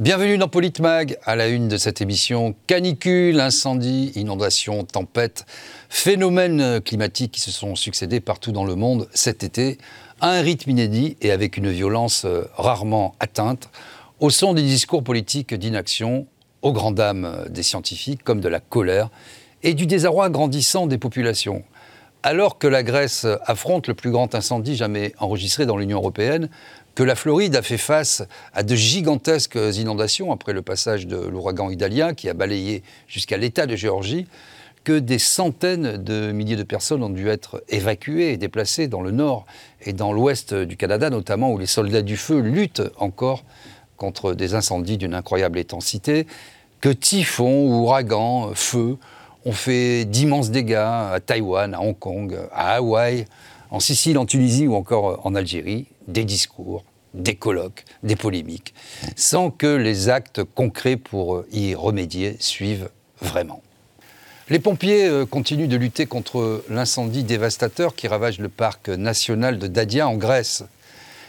Bienvenue 0.00 0.38
dans 0.38 0.48
Politmag, 0.48 1.18
à 1.24 1.36
la 1.36 1.48
une 1.48 1.68
de 1.68 1.76
cette 1.76 2.00
émission. 2.00 2.54
Canicule, 2.66 3.38
incendie, 3.38 4.10
inondation, 4.14 4.84
tempête, 4.84 5.44
phénomènes 5.90 6.80
climatiques 6.80 7.32
qui 7.32 7.40
se 7.40 7.50
sont 7.50 7.76
succédés 7.76 8.20
partout 8.20 8.52
dans 8.52 8.64
le 8.64 8.74
monde 8.74 9.06
cet 9.12 9.44
été, 9.44 9.76
à 10.22 10.30
un 10.30 10.40
rythme 10.40 10.70
inédit 10.70 11.18
et 11.20 11.30
avec 11.30 11.58
une 11.58 11.70
violence 11.70 12.24
euh, 12.24 12.48
rarement 12.56 13.14
atteinte, 13.20 13.68
au 14.18 14.30
son 14.30 14.54
des 14.54 14.62
discours 14.62 15.04
politiques 15.04 15.52
d'inaction, 15.52 16.26
aux 16.62 16.72
grandes 16.72 16.94
dames 16.94 17.44
des 17.50 17.62
scientifiques 17.62 18.24
comme 18.24 18.40
de 18.40 18.48
la 18.48 18.60
colère 18.60 19.10
et 19.62 19.74
du 19.74 19.86
désarroi 19.86 20.30
grandissant 20.30 20.86
des 20.86 20.98
populations. 20.98 21.64
Alors 22.24 22.58
que 22.58 22.68
la 22.68 22.84
Grèce 22.84 23.26
affronte 23.44 23.88
le 23.88 23.94
plus 23.94 24.12
grand 24.12 24.34
incendie 24.36 24.76
jamais 24.76 25.12
enregistré 25.18 25.66
dans 25.66 25.76
l'Union 25.76 25.98
européenne, 25.98 26.48
que 26.94 27.02
la 27.02 27.14
Floride 27.14 27.56
a 27.56 27.62
fait 27.62 27.78
face 27.78 28.22
à 28.52 28.62
de 28.62 28.74
gigantesques 28.74 29.58
inondations 29.74 30.32
après 30.32 30.52
le 30.52 30.62
passage 30.62 31.06
de 31.06 31.16
l'ouragan 31.16 31.70
Idalia 31.70 32.14
qui 32.14 32.28
a 32.28 32.34
balayé 32.34 32.82
jusqu'à 33.08 33.36
l'État 33.36 33.66
de 33.66 33.76
Géorgie, 33.76 34.26
que 34.84 34.98
des 34.98 35.18
centaines 35.18 35.96
de 35.96 36.32
milliers 36.32 36.56
de 36.56 36.64
personnes 36.64 37.02
ont 37.02 37.10
dû 37.10 37.28
être 37.28 37.62
évacuées 37.68 38.32
et 38.32 38.36
déplacées 38.36 38.88
dans 38.88 39.00
le 39.00 39.12
nord 39.12 39.46
et 39.82 39.92
dans 39.92 40.12
l'ouest 40.12 40.54
du 40.54 40.76
Canada, 40.76 41.08
notamment 41.08 41.52
où 41.52 41.58
les 41.58 41.66
soldats 41.66 42.02
du 42.02 42.16
feu 42.16 42.40
luttent 42.40 42.82
encore 42.96 43.44
contre 43.96 44.34
des 44.34 44.54
incendies 44.54 44.98
d'une 44.98 45.14
incroyable 45.14 45.58
intensité, 45.58 46.26
que 46.80 46.88
typhons, 46.88 47.68
ouragans, 47.68 48.50
feux 48.54 48.98
ont 49.44 49.52
fait 49.52 50.04
d'immenses 50.04 50.50
dégâts 50.50 50.74
à 50.74 51.18
Taïwan, 51.24 51.74
à 51.74 51.80
Hong 51.80 51.96
Kong, 51.96 52.36
à 52.52 52.74
Hawaï, 52.74 53.26
en 53.70 53.78
Sicile, 53.78 54.18
en 54.18 54.26
Tunisie 54.26 54.66
ou 54.66 54.74
encore 54.74 55.24
en 55.24 55.34
Algérie, 55.36 55.86
des 56.08 56.24
discours, 56.24 56.84
des 57.14 57.34
colloques, 57.34 57.84
des 58.02 58.16
polémiques, 58.16 58.74
sans 59.16 59.50
que 59.50 59.66
les 59.66 60.08
actes 60.08 60.42
concrets 60.44 60.96
pour 60.96 61.44
y 61.52 61.74
remédier 61.74 62.36
suivent 62.40 62.90
vraiment. 63.20 63.62
Les 64.48 64.58
pompiers 64.58 65.06
euh, 65.06 65.24
continuent 65.24 65.68
de 65.68 65.76
lutter 65.76 66.06
contre 66.06 66.64
l'incendie 66.68 67.24
dévastateur 67.24 67.94
qui 67.94 68.08
ravage 68.08 68.38
le 68.38 68.48
parc 68.48 68.88
national 68.88 69.58
de 69.58 69.66
Dadia 69.66 70.08
en 70.08 70.16
Grèce. 70.16 70.64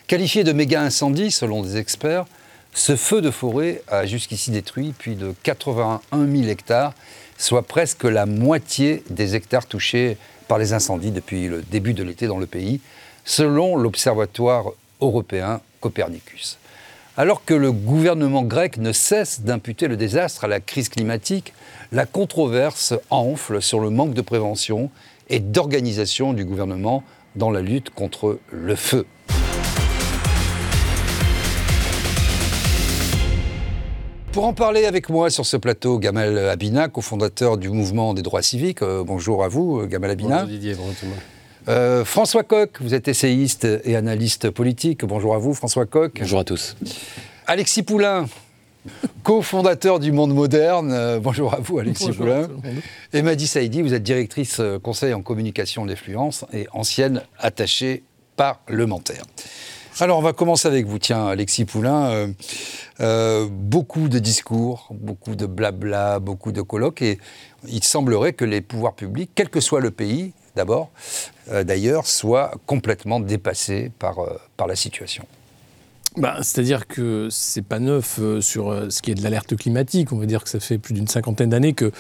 Qualifié 0.07 0.43
de 0.43 0.51
méga 0.51 0.81
incendie 0.81 1.31
selon 1.31 1.61
des 1.61 1.77
experts, 1.77 2.25
ce 2.73 2.95
feu 2.95 3.21
de 3.21 3.29
forêt 3.29 3.83
a 3.87 4.05
jusqu'ici 4.05 4.51
détruit 4.51 4.93
plus 4.93 5.15
de 5.15 5.33
81 5.43 6.01
000 6.27 6.49
hectares, 6.49 6.93
soit 7.37 7.61
presque 7.61 8.03
la 8.03 8.25
moitié 8.25 9.03
des 9.09 9.35
hectares 9.35 9.67
touchés 9.67 10.17
par 10.47 10.57
les 10.57 10.73
incendies 10.73 11.11
depuis 11.11 11.47
le 11.47 11.61
début 11.61 11.93
de 11.93 12.03
l'été 12.03 12.27
dans 12.27 12.39
le 12.39 12.47
pays, 12.47 12.81
selon 13.25 13.75
l'Observatoire 13.77 14.71
européen 15.01 15.61
Copernicus. 15.81 16.57
Alors 17.15 17.45
que 17.45 17.53
le 17.53 17.71
gouvernement 17.71 18.41
grec 18.41 18.77
ne 18.77 18.91
cesse 18.91 19.41
d'imputer 19.41 19.87
le 19.87 19.97
désastre 19.97 20.45
à 20.45 20.47
la 20.47 20.59
crise 20.59 20.89
climatique, 20.89 21.53
la 21.91 22.05
controverse 22.07 22.95
enfle 23.11 23.61
sur 23.61 23.79
le 23.79 23.91
manque 23.91 24.15
de 24.15 24.21
prévention 24.21 24.89
et 25.29 25.39
d'organisation 25.39 26.33
du 26.33 26.43
gouvernement 26.43 27.03
dans 27.35 27.51
la 27.51 27.61
lutte 27.61 27.91
contre 27.91 28.39
le 28.51 28.75
feu. 28.75 29.05
Pour 34.31 34.45
en 34.45 34.53
parler 34.53 34.85
avec 34.85 35.09
moi 35.09 35.29
sur 35.29 35.45
ce 35.45 35.57
plateau, 35.57 35.99
Gamal 35.99 36.49
Abina, 36.49 36.87
cofondateur 36.87 37.59
du 37.59 37.69
mouvement 37.69 38.15
des 38.15 38.23
droits 38.23 38.41
civiques. 38.41 38.81
Euh, 38.81 39.03
bonjour 39.03 39.43
à 39.43 39.47
vous, 39.47 39.85
Gamal 39.85 40.09
Abina. 40.09 40.37
Bonjour 40.37 40.49
Didier, 40.49 40.73
bonjour 40.73 40.95
tout 40.95 41.05
le 41.05 41.11
monde. 41.11 41.19
Euh, 41.67 42.03
François 42.03 42.43
Coq, 42.43 42.77
vous 42.81 42.93
êtes 42.93 43.07
essayiste 43.07 43.65
et 43.85 43.95
analyste 43.95 44.49
politique. 44.49 45.05
Bonjour 45.05 45.33
à 45.33 45.37
vous, 45.37 45.53
François 45.53 45.85
Coq. 45.85 46.11
Bonjour 46.19 46.39
à 46.39 46.43
tous. 46.43 46.75
Alexis 47.47 47.83
Poulain, 47.83 48.25
cofondateur 49.23 49.99
du 49.99 50.11
Monde 50.11 50.33
Moderne. 50.33 50.91
Euh, 50.91 51.19
bonjour 51.19 51.53
à 51.53 51.59
vous, 51.59 51.79
Alexis 51.79 52.11
Poulain. 52.11 52.49
Et 53.13 53.21
Madi 53.21 53.47
Saïdi, 53.47 53.81
vous 53.81 53.93
êtes 53.93 54.03
directrice 54.03 54.59
euh, 54.59 54.77
conseil 54.77 55.13
en 55.13 55.21
communication 55.21 55.85
d'influence 55.85 56.43
et 56.51 56.67
ancienne 56.73 57.21
attachée 57.39 58.03
parlementaire. 58.35 59.23
Alors, 59.99 60.17
on 60.17 60.23
va 60.23 60.33
commencer 60.33 60.67
avec 60.67 60.85
vous, 60.85 60.99
tiens, 60.99 61.27
Alexis 61.27 61.65
Poulain. 61.65 62.33
beaucoup 63.49 64.09
de 64.09 64.19
discours, 64.19 64.87
beaucoup 64.91 65.35
de 65.35 65.45
blabla, 65.45 66.19
beaucoup 66.19 66.51
de 66.51 66.61
colloques, 66.61 67.03
et 67.03 67.19
il 67.69 67.83
semblerait 67.83 68.33
que 68.33 68.43
les 68.43 68.61
pouvoirs 68.61 68.95
publics, 68.95 69.29
quel 69.35 69.49
que 69.49 69.59
soit 69.59 69.81
le 69.81 69.91
pays, 69.91 70.33
d'abord, 70.55 70.91
euh, 71.51 71.63
d'ailleurs, 71.63 72.07
soit 72.07 72.51
complètement 72.65 73.19
dépassé 73.19 73.91
par, 73.99 74.19
euh, 74.19 74.37
par 74.57 74.67
la 74.67 74.75
situation. 74.75 75.25
Bah, 76.17 76.37
C'est-à-dire 76.41 76.87
que 76.87 77.27
c'est 77.31 77.63
pas 77.63 77.79
neuf 77.79 78.19
euh, 78.19 78.39
sur 78.39 78.91
ce 78.91 79.01
qui 79.01 79.11
est 79.11 79.15
de 79.15 79.23
l'alerte 79.23 79.55
climatique. 79.55 80.11
On 80.11 80.17
va 80.17 80.25
dire 80.25 80.43
que 80.43 80.49
ça 80.49 80.59
fait 80.59 80.77
plus 80.77 80.93
d'une 80.93 81.07
cinquantaine 81.07 81.49
d'années 81.49 81.73
que 81.73 81.91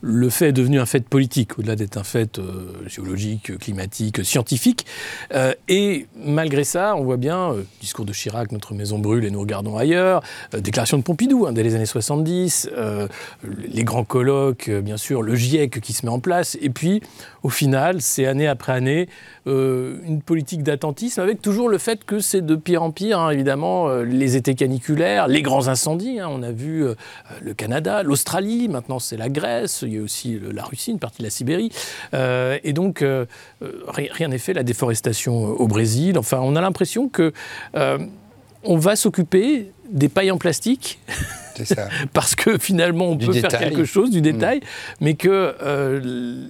le 0.00 0.30
fait 0.30 0.48
est 0.48 0.52
devenu 0.52 0.80
un 0.80 0.86
fait 0.86 1.06
politique, 1.06 1.58
au-delà 1.58 1.76
d'être 1.76 1.96
un 1.96 2.04
fait 2.04 2.38
euh, 2.38 2.72
géologique, 2.86 3.58
climatique, 3.58 4.24
scientifique. 4.24 4.86
Euh, 5.34 5.54
et 5.68 6.06
malgré 6.16 6.64
ça, 6.64 6.94
on 6.96 7.04
voit 7.04 7.16
bien, 7.16 7.52
euh, 7.52 7.62
discours 7.80 8.04
de 8.04 8.12
Chirac, 8.12 8.52
notre 8.52 8.74
maison 8.74 8.98
brûle 8.98 9.24
et 9.24 9.30
nous 9.30 9.40
regardons 9.40 9.76
ailleurs, 9.76 10.22
déclaration 10.56 10.98
de 10.98 11.02
Pompidou 11.02 11.46
hein, 11.46 11.52
dès 11.52 11.62
les 11.62 11.74
années 11.74 11.86
70, 11.86 12.70
les 13.68 13.84
grands 13.84 14.04
colloques, 14.04 14.70
bien 14.70 14.96
sûr, 14.96 15.22
le 15.22 15.34
GIEC 15.34 15.80
qui 15.80 15.92
se 15.92 16.04
met 16.04 16.12
en 16.12 16.20
place, 16.20 16.56
et 16.60 16.70
puis 16.70 17.02
au 17.42 17.48
final, 17.48 18.00
c'est 18.00 18.26
année 18.26 18.46
après 18.46 18.72
année, 18.72 19.08
une 19.46 20.20
politique 20.24 20.62
d'attentisme 20.62 21.20
avec 21.20 21.40
toujours 21.40 21.68
le 21.68 21.78
fait 21.78 22.04
que 22.04 22.18
c'est 22.18 22.44
de 22.44 22.56
pire 22.56 22.82
en 22.82 22.90
pire, 22.90 23.20
hein, 23.20 23.30
évidemment, 23.30 23.88
les 23.98 24.36
étés 24.36 24.54
caniculaires, 24.54 25.28
les 25.28 25.42
grands 25.42 25.68
incendies, 25.68 26.20
hein, 26.20 26.28
on 26.30 26.42
a 26.42 26.50
vu 26.50 26.84
le 27.40 27.54
Canada, 27.54 28.02
l'Australie, 28.02 28.68
maintenant 28.68 28.98
c'est 28.98 29.16
la 29.16 29.28
Grèce, 29.28 29.84
il 29.86 29.94
y 29.94 29.98
a 29.98 30.02
aussi 30.02 30.38
la 30.52 30.64
Russie, 30.64 30.90
une 30.90 30.98
partie 30.98 31.18
de 31.18 31.24
la 31.24 31.30
Sibérie. 31.30 31.70
Euh, 32.14 32.58
et 32.64 32.72
donc, 32.72 33.02
euh, 33.02 33.26
euh, 33.62 33.84
rien 33.88 34.28
n'est 34.28 34.38
fait, 34.38 34.52
la 34.52 34.62
déforestation 34.62 35.34
au 35.34 35.66
Brésil. 35.66 36.18
Enfin, 36.18 36.40
on 36.42 36.56
a 36.56 36.60
l'impression 36.60 37.08
que 37.08 37.32
on 38.68 38.78
va 38.78 38.96
s'occuper 38.96 39.70
des 39.90 40.08
pailles 40.08 40.32
en 40.32 40.38
plastique. 40.38 40.98
Ça. 41.64 41.88
parce 42.12 42.34
que 42.34 42.58
finalement 42.58 43.06
on 43.06 43.16
peut 43.16 43.32
faire 43.32 43.58
quelque 43.58 43.84
chose 43.84 44.10
du 44.10 44.20
détail, 44.20 44.58
mm. 44.58 44.62
mais 45.00 45.14
que 45.14 45.54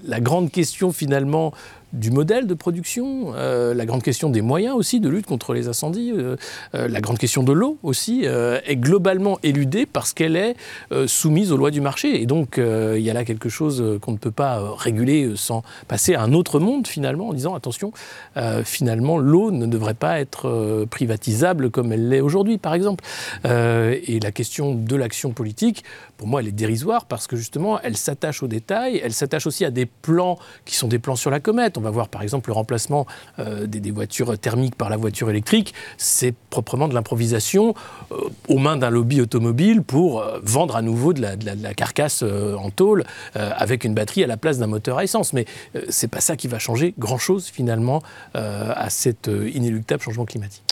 la 0.05 0.21
grande 0.21 0.51
question 0.51 0.93
finalement 0.93 1.53
du 1.97 2.11
modèle 2.11 2.47
de 2.47 2.55
production, 2.55 3.33
euh, 3.35 3.75
la 3.75 3.87
grande 3.87 4.03
question 4.03 4.31
des 4.31 4.43
moyens 4.43 4.75
aussi 4.77 5.01
de 5.01 5.09
lutte 5.09 5.27
contre 5.27 5.55
les 5.55 5.69
incendies, 5.69 6.13
euh, 6.15 6.37
euh, 6.75 6.89
la 6.89 7.01
grande 7.01 7.19
question 7.19 7.43
de 7.43 7.53
l'eau 7.53 7.79
aussi, 7.83 8.25
est 8.25 8.77
globalement 8.77 9.39
éludée 9.43 9.87
parce 9.87 10.13
qu'elle 10.13 10.37
est 10.37 10.57
soumise 11.07 11.53
aux 11.53 11.57
lois 11.57 11.71
du 11.71 11.81
marché. 11.81 12.21
Et 12.21 12.27
donc 12.27 12.59
il 12.59 13.01
y 13.01 13.11
a 13.11 13.15
là 13.15 13.25
quelque 13.25 13.49
chose 13.49 13.99
qu'on 14.01 14.13
ne 14.13 14.17
peut 14.19 14.31
pas 14.31 14.75
réguler 14.77 15.33
sans 15.37 15.63
passer 15.89 16.15
à 16.15 16.23
un 16.23 16.33
autre 16.33 16.61
monde 16.61 16.87
finalement, 16.87 17.29
en 17.29 17.33
disant 17.33 17.55
attention, 17.55 17.93
finalement 18.65 19.19
l'eau 19.19 19.51
ne 19.51 19.67
devrait 19.67 19.95
pas 19.95 20.21
être 20.21 20.87
privatisable 20.91 21.71
comme 21.71 21.93
elle 21.93 22.09
l'est 22.09 22.21
aujourd'hui 22.21 22.59
par 22.59 22.75
exemple. 22.75 23.05
et 23.45 24.21
la 24.23 24.33
question 24.33 24.75
de 24.75 24.97
l'action 24.97 25.31
politique, 25.31 25.85
pour 26.17 26.29
moi, 26.29 26.41
elle 26.41 26.49
est 26.49 26.53
dérisoire 26.53 27.07
parce 27.07 27.27
que 27.27 27.37
justement, 27.37 27.81
elle 27.81 27.97
s'attache 27.97 28.43
aux 28.43 28.49
détails, 28.49 29.01
elle 29.03 29.13
s'attache 29.13 29.47
aussi 29.47 29.65
à 29.65 29.71
des 29.71 29.87
plans 29.87 30.39
qui 30.65 30.75
sont 30.75 30.89
des 30.89 30.99
plans 30.99 31.17
sur 31.17 31.31
la 31.31 31.41
comète. 31.41 31.77
Va 31.87 31.91
voir 31.91 32.09
par 32.09 32.23
exemple 32.23 32.51
le 32.51 32.55
remplacement 32.55 33.07
euh, 33.39 33.67
des, 33.67 33.91
voitures 33.91 34.39
thermiques 34.39 34.75
par 34.75 34.91
la 34.91 34.97
voiture 34.97 35.31
électrique. 35.31 35.73
C'est 35.97 36.35
proprement 36.51 36.89
de 36.89 36.95
l'improvisation 36.95 37.75
euh, 38.13 38.17
aux 38.49 38.59
mains 38.59 38.77
d'un 38.77 38.91
lobby 38.91 39.21
automobile 39.21 39.83
pour 39.83 40.21
euh, 40.21 40.39
vendre 40.43 40.77
à 40.77 40.83
nouveau 40.83 41.13
de 41.13 41.23
la, 41.23 41.75
carcasse 41.75 42.23
en 42.23 42.71
tôle 42.71 43.05
avec 43.35 43.85
une 43.85 43.93
batterie 43.93 44.25
à 44.25 44.27
la 44.27 44.37
place 44.37 44.59
d'un 44.59 44.67
moteur 44.67 44.99
à 44.99 45.05
essence. 45.05 45.33
Mais 45.33 45.45
c'est 45.89 46.09
pas 46.09 46.21
ça 46.21 46.37
qui 46.37 46.49
va 46.49 46.59
changer 46.59 46.95
grand-chose 46.99 47.47
finalement 47.47 48.03
à 48.35 48.89
cet 48.89 49.29
inéluctable 49.29 50.03
changement 50.03 50.25
climatique. 50.25 50.63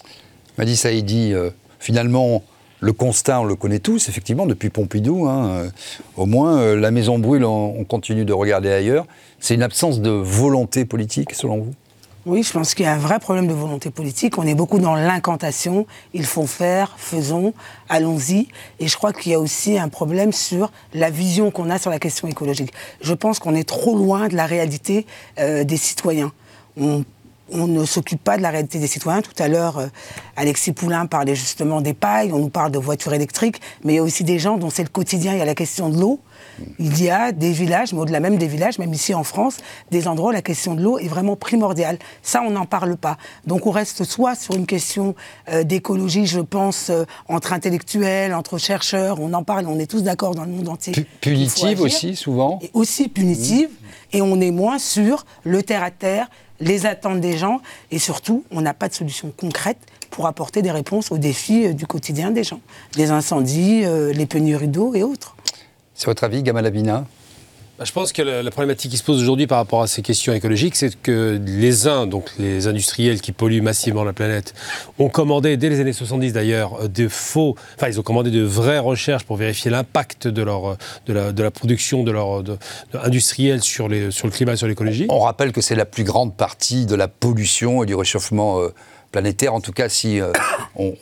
Madi 0.56 0.76
Saïdi, 0.76 1.34
finalement, 1.78 2.42
le 2.84 2.92
constat, 2.92 3.40
on 3.40 3.44
le 3.44 3.56
connaît 3.56 3.78
tous, 3.78 4.10
effectivement, 4.10 4.44
depuis 4.44 4.68
Pompidou. 4.68 5.26
Hein, 5.26 5.46
euh, 5.46 5.70
au 6.16 6.26
moins, 6.26 6.58
euh, 6.58 6.76
la 6.76 6.90
maison 6.90 7.18
brûle, 7.18 7.44
on, 7.44 7.82
continue 7.84 8.26
de 8.26 8.32
regarder 8.32 8.70
ailleurs. 8.70 9.06
C'est 9.40 9.54
une 9.54 9.62
absence 9.62 10.00
de 10.00 10.10
volonté 10.10 10.84
politique, 10.84 11.32
selon 11.32 11.58
vous? 11.58 11.74
Oui, 12.26 12.42
je 12.42 12.52
pense 12.52 12.74
qu'il 12.74 12.84
y 12.84 12.88
a 12.88 12.92
un 12.92 12.98
vrai 12.98 13.20
problème 13.20 13.46
de 13.46 13.54
volonté 13.54 13.90
politique. 13.90 14.36
On 14.38 14.46
est 14.46 14.54
beaucoup 14.54 14.78
dans 14.78 14.94
l'incantation. 14.94 15.86
Il 16.12 16.26
faut 16.26 16.46
faire, 16.46 16.94
faisons, 16.98 17.54
allons-y. 17.88 18.48
Et 18.80 18.88
je 18.88 18.96
crois 18.96 19.12
qu'il 19.12 19.32
y 19.32 19.34
a 19.34 19.40
aussi 19.40 19.78
un 19.78 19.88
problème 19.88 20.32
sur 20.32 20.70
la 20.92 21.10
vision 21.10 21.50
qu'on 21.50 21.70
a 21.70 21.78
sur 21.78 21.90
la 21.90 21.98
question 21.98 22.28
écologique. 22.28 22.72
Je 23.00 23.14
pense 23.14 23.38
qu'on 23.38 23.54
est 23.54 23.68
trop 23.68 23.96
loin 23.96 24.28
de 24.28 24.36
la 24.36 24.46
réalité 24.46 25.06
euh, 25.38 25.64
des 25.64 25.76
citoyens. 25.76 26.32
On 27.50 27.66
ne 27.66 27.84
s'occupe 27.84 28.22
pas 28.22 28.36
de 28.36 28.42
la 28.42 28.50
réalité 28.50 28.78
des 28.78 28.86
citoyens. 28.86 29.22
Tout 29.22 29.42
à 29.42 29.48
l'heure, 29.48 29.78
euh, 29.78 29.86
Alexis 30.36 30.72
Poulain 30.72 31.06
parlait 31.06 31.34
justement 31.34 31.80
des 31.80 31.94
pailles, 31.94 32.32
on 32.32 32.38
nous 32.38 32.48
parle 32.48 32.72
de 32.72 32.78
voitures 32.78 33.14
électriques, 33.14 33.60
mais 33.82 33.94
il 33.94 33.96
y 33.96 33.98
a 33.98 34.02
aussi 34.02 34.24
des 34.24 34.38
gens 34.38 34.56
dont 34.56 34.70
c'est 34.70 34.82
le 34.82 34.88
quotidien, 34.88 35.32
il 35.32 35.38
y 35.38 35.42
a 35.42 35.44
la 35.44 35.54
question 35.54 35.88
de 35.88 35.98
l'eau. 35.98 36.20
Il 36.78 37.02
y 37.02 37.10
a 37.10 37.32
des 37.32 37.52
villages, 37.52 37.92
mais 37.92 38.00
au-delà 38.00 38.20
même 38.20 38.36
des 38.36 38.46
villages, 38.46 38.78
même 38.78 38.92
ici 38.92 39.14
en 39.14 39.24
France, 39.24 39.58
des 39.90 40.06
endroits 40.06 40.30
où 40.30 40.32
la 40.32 40.42
question 40.42 40.74
de 40.74 40.82
l'eau 40.82 40.98
est 40.98 41.08
vraiment 41.08 41.36
primordiale. 41.36 41.98
Ça, 42.22 42.42
on 42.42 42.50
n'en 42.50 42.66
parle 42.66 42.96
pas. 42.96 43.16
Donc 43.46 43.66
on 43.66 43.70
reste 43.70 44.04
soit 44.04 44.34
sur 44.34 44.54
une 44.54 44.66
question 44.66 45.14
euh, 45.48 45.64
d'écologie, 45.64 46.26
je 46.26 46.40
pense, 46.40 46.90
euh, 46.90 47.04
entre 47.28 47.52
intellectuels, 47.52 48.34
entre 48.34 48.58
chercheurs, 48.58 49.20
on 49.20 49.32
en 49.32 49.42
parle, 49.42 49.66
on 49.66 49.78
est 49.78 49.90
tous 49.90 50.02
d'accord 50.02 50.34
dans 50.34 50.44
le 50.44 50.50
monde 50.50 50.68
entier. 50.68 50.94
punitive 51.20 51.80
aussi, 51.80 52.14
souvent. 52.14 52.58
Et 52.62 52.70
aussi 52.72 53.08
punitive, 53.08 53.70
et 54.12 54.22
on 54.22 54.40
est 54.40 54.52
moins 54.52 54.78
sur 54.78 55.26
le 55.42 55.62
terre-à-terre, 55.62 56.28
les 56.60 56.86
attentes 56.86 57.20
des 57.20 57.36
gens, 57.36 57.60
et 57.90 57.98
surtout, 57.98 58.44
on 58.50 58.60
n'a 58.60 58.74
pas 58.74 58.88
de 58.88 58.94
solution 58.94 59.32
concrète 59.36 59.78
pour 60.10 60.26
apporter 60.26 60.62
des 60.62 60.70
réponses 60.70 61.10
aux 61.10 61.18
défis 61.18 61.66
euh, 61.66 61.72
du 61.72 61.86
quotidien 61.86 62.30
des 62.30 62.44
gens. 62.44 62.60
Les 62.96 63.10
incendies, 63.10 63.84
les 63.84 64.26
pénuries 64.26 64.68
d'eau 64.68 64.94
et 64.94 65.02
autres. 65.02 65.36
C'est 65.94 66.06
votre 66.06 66.24
avis, 66.24 66.42
Gamal 66.42 66.66
Abina? 66.66 67.00
bah, 67.00 67.06
je 67.82 67.92
pense 67.92 68.12
que 68.12 68.22
la, 68.22 68.50
problématique 68.50 68.92
qui 68.92 68.96
se 68.96 69.02
pose 69.02 69.20
aujourd'hui 69.20 69.46
par 69.46 69.58
rapport 69.58 69.82
à 69.82 69.86
ces 69.86 70.02
questions 70.02 70.32
écologiques, 70.32 70.76
c'est 70.76 70.94
que 71.00 71.40
les 71.44 71.88
uns, 71.88 72.06
donc 72.06 72.30
les 72.38 72.68
industriels 72.68 73.20
qui 73.20 73.32
polluent 73.32 73.62
massivement 73.62 74.04
la 74.04 74.12
planète, 74.12 74.54
ont 74.98 75.08
commandé, 75.08 75.56
dès 75.56 75.68
les 75.68 75.80
années 75.80 75.92
70 75.92 76.32
d'ailleurs, 76.32 76.88
de 76.88 77.08
faux, 77.08 77.56
enfin 77.76 77.88
ils 77.88 77.98
ont 77.98 78.04
commandé 78.04 78.30
de 78.30 78.42
vraies 78.42 78.78
recherches 78.78 79.24
pour 79.24 79.36
vérifier 79.36 79.70
l'impact 79.70 80.28
de, 80.28 80.42
leur, 80.42 80.76
de, 81.06 81.12
la, 81.12 81.32
de 81.32 81.42
la 81.42 81.50
production 81.50 82.04
de 82.04 82.12
leur 82.12 82.44
industrielle 83.02 83.62
sur, 83.62 83.88
les, 83.88 84.10
sur 84.10 84.28
le 84.28 84.32
climat 84.32 84.52
et 84.52 84.56
sur 84.56 84.68
l'écologie. 84.68 85.06
On 85.08 85.20
rappelle 85.20 85.52
que 85.52 85.60
c'est 85.60 85.76
la 85.76 85.86
plus 85.86 86.04
grande 86.04 86.36
partie 86.36 86.86
de 86.86 86.94
la 86.94 87.08
pollution 87.08 87.82
et 87.82 87.86
du 87.86 87.94
réchauffement. 87.94 88.60
Euh, 88.60 88.68
planétaire. 89.14 89.54
En 89.54 89.60
tout 89.60 89.72
cas, 89.72 89.88
si 89.88 90.20
euh, 90.20 90.32
on, 90.76 90.92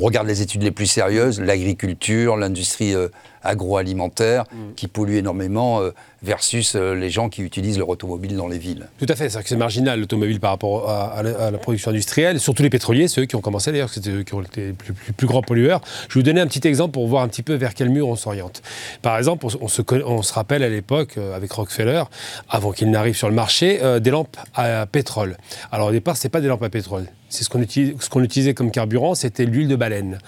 regarde 0.00 0.26
les 0.26 0.42
études 0.42 0.62
les 0.62 0.72
plus 0.72 0.86
sérieuses, 0.86 1.40
l'agriculture, 1.40 2.36
l'industrie 2.36 2.94
euh, 2.94 3.08
agroalimentaire, 3.42 4.44
mm. 4.44 4.74
qui 4.76 4.88
pollue 4.88 5.16
énormément, 5.16 5.80
euh, 5.80 5.90
versus 6.22 6.74
les 6.74 7.10
gens 7.10 7.28
qui 7.28 7.42
utilisent 7.42 7.78
leur 7.78 7.88
automobile 7.88 8.36
dans 8.36 8.48
les 8.48 8.58
villes. 8.58 8.88
Tout 8.98 9.06
à 9.08 9.14
fait, 9.14 9.28
c'est 9.28 9.40
que 9.40 9.48
c'est 9.48 9.56
marginal 9.56 10.00
l'automobile 10.00 10.40
par 10.40 10.50
rapport 10.50 10.90
à, 10.90 11.22
la, 11.22 11.52
production 11.58 11.92
industrielle, 11.92 12.40
surtout 12.40 12.64
les 12.64 12.70
pétroliers, 12.70 13.06
ceux 13.06 13.24
qui 13.24 13.36
ont 13.36 13.40
commencé 13.40 13.70
d'ailleurs, 13.70 13.88
c'était 13.88 14.10
eux 14.10 14.22
qui 14.24 14.34
ont 14.34 14.42
été 14.42 14.66
les 14.66 14.72
plus, 14.72 14.92
plus, 14.92 15.26
grands 15.28 15.42
pollueurs. 15.42 15.80
Je 16.08 16.14
vais 16.14 16.20
vous 16.20 16.24
donner 16.24 16.40
un 16.40 16.48
petit 16.48 16.66
exemple 16.66 16.92
pour 16.92 17.06
voir 17.06 17.22
un 17.22 17.28
petit 17.28 17.44
peu 17.44 17.54
vers 17.54 17.72
quel 17.72 17.90
mur 17.90 18.08
on 18.08 18.16
s'oriente. 18.16 18.62
Par 19.00 19.16
exemple, 19.16 19.46
on, 19.46 19.68
se, 19.68 19.82
on 20.04 20.22
se, 20.22 20.32
rappelle 20.32 20.64
à 20.64 20.68
l'époque, 20.68 21.18
avec 21.18 21.52
Rockefeller, 21.52 22.02
avant 22.48 22.72
qu'il 22.72 22.90
n'arrive 22.90 23.16
sur 23.16 23.28
le 23.28 23.34
marché, 23.34 23.80
des 24.00 24.10
lampes 24.10 24.36
à 24.54 24.86
pétrole. 24.86 25.36
Alors 25.70 25.88
au 25.88 25.92
départ, 25.92 26.16
ce 26.16 26.26
pas 26.28 26.40
des 26.40 26.48
lampes 26.48 26.62
à 26.62 26.70
pétrole, 26.70 27.06
c'est 27.28 27.44
ce 27.44 27.48
qu'on 27.48 28.22
utilisait 28.22 28.54
comme 28.54 28.70
carburant, 28.70 29.14
c'était 29.14 29.44
l'huile 29.44 29.68
de 29.68 29.76
baleine. 29.76 30.18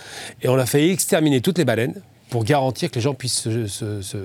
Et 0.42 0.48
on 0.48 0.58
a 0.58 0.66
fait 0.66 0.88
exterminer 0.90 1.40
toutes 1.40 1.58
les 1.58 1.64
baleines 1.64 1.94
pour 2.30 2.44
garantir 2.44 2.90
que 2.90 2.94
les 2.94 3.00
gens 3.00 3.14
puissent 3.14 3.48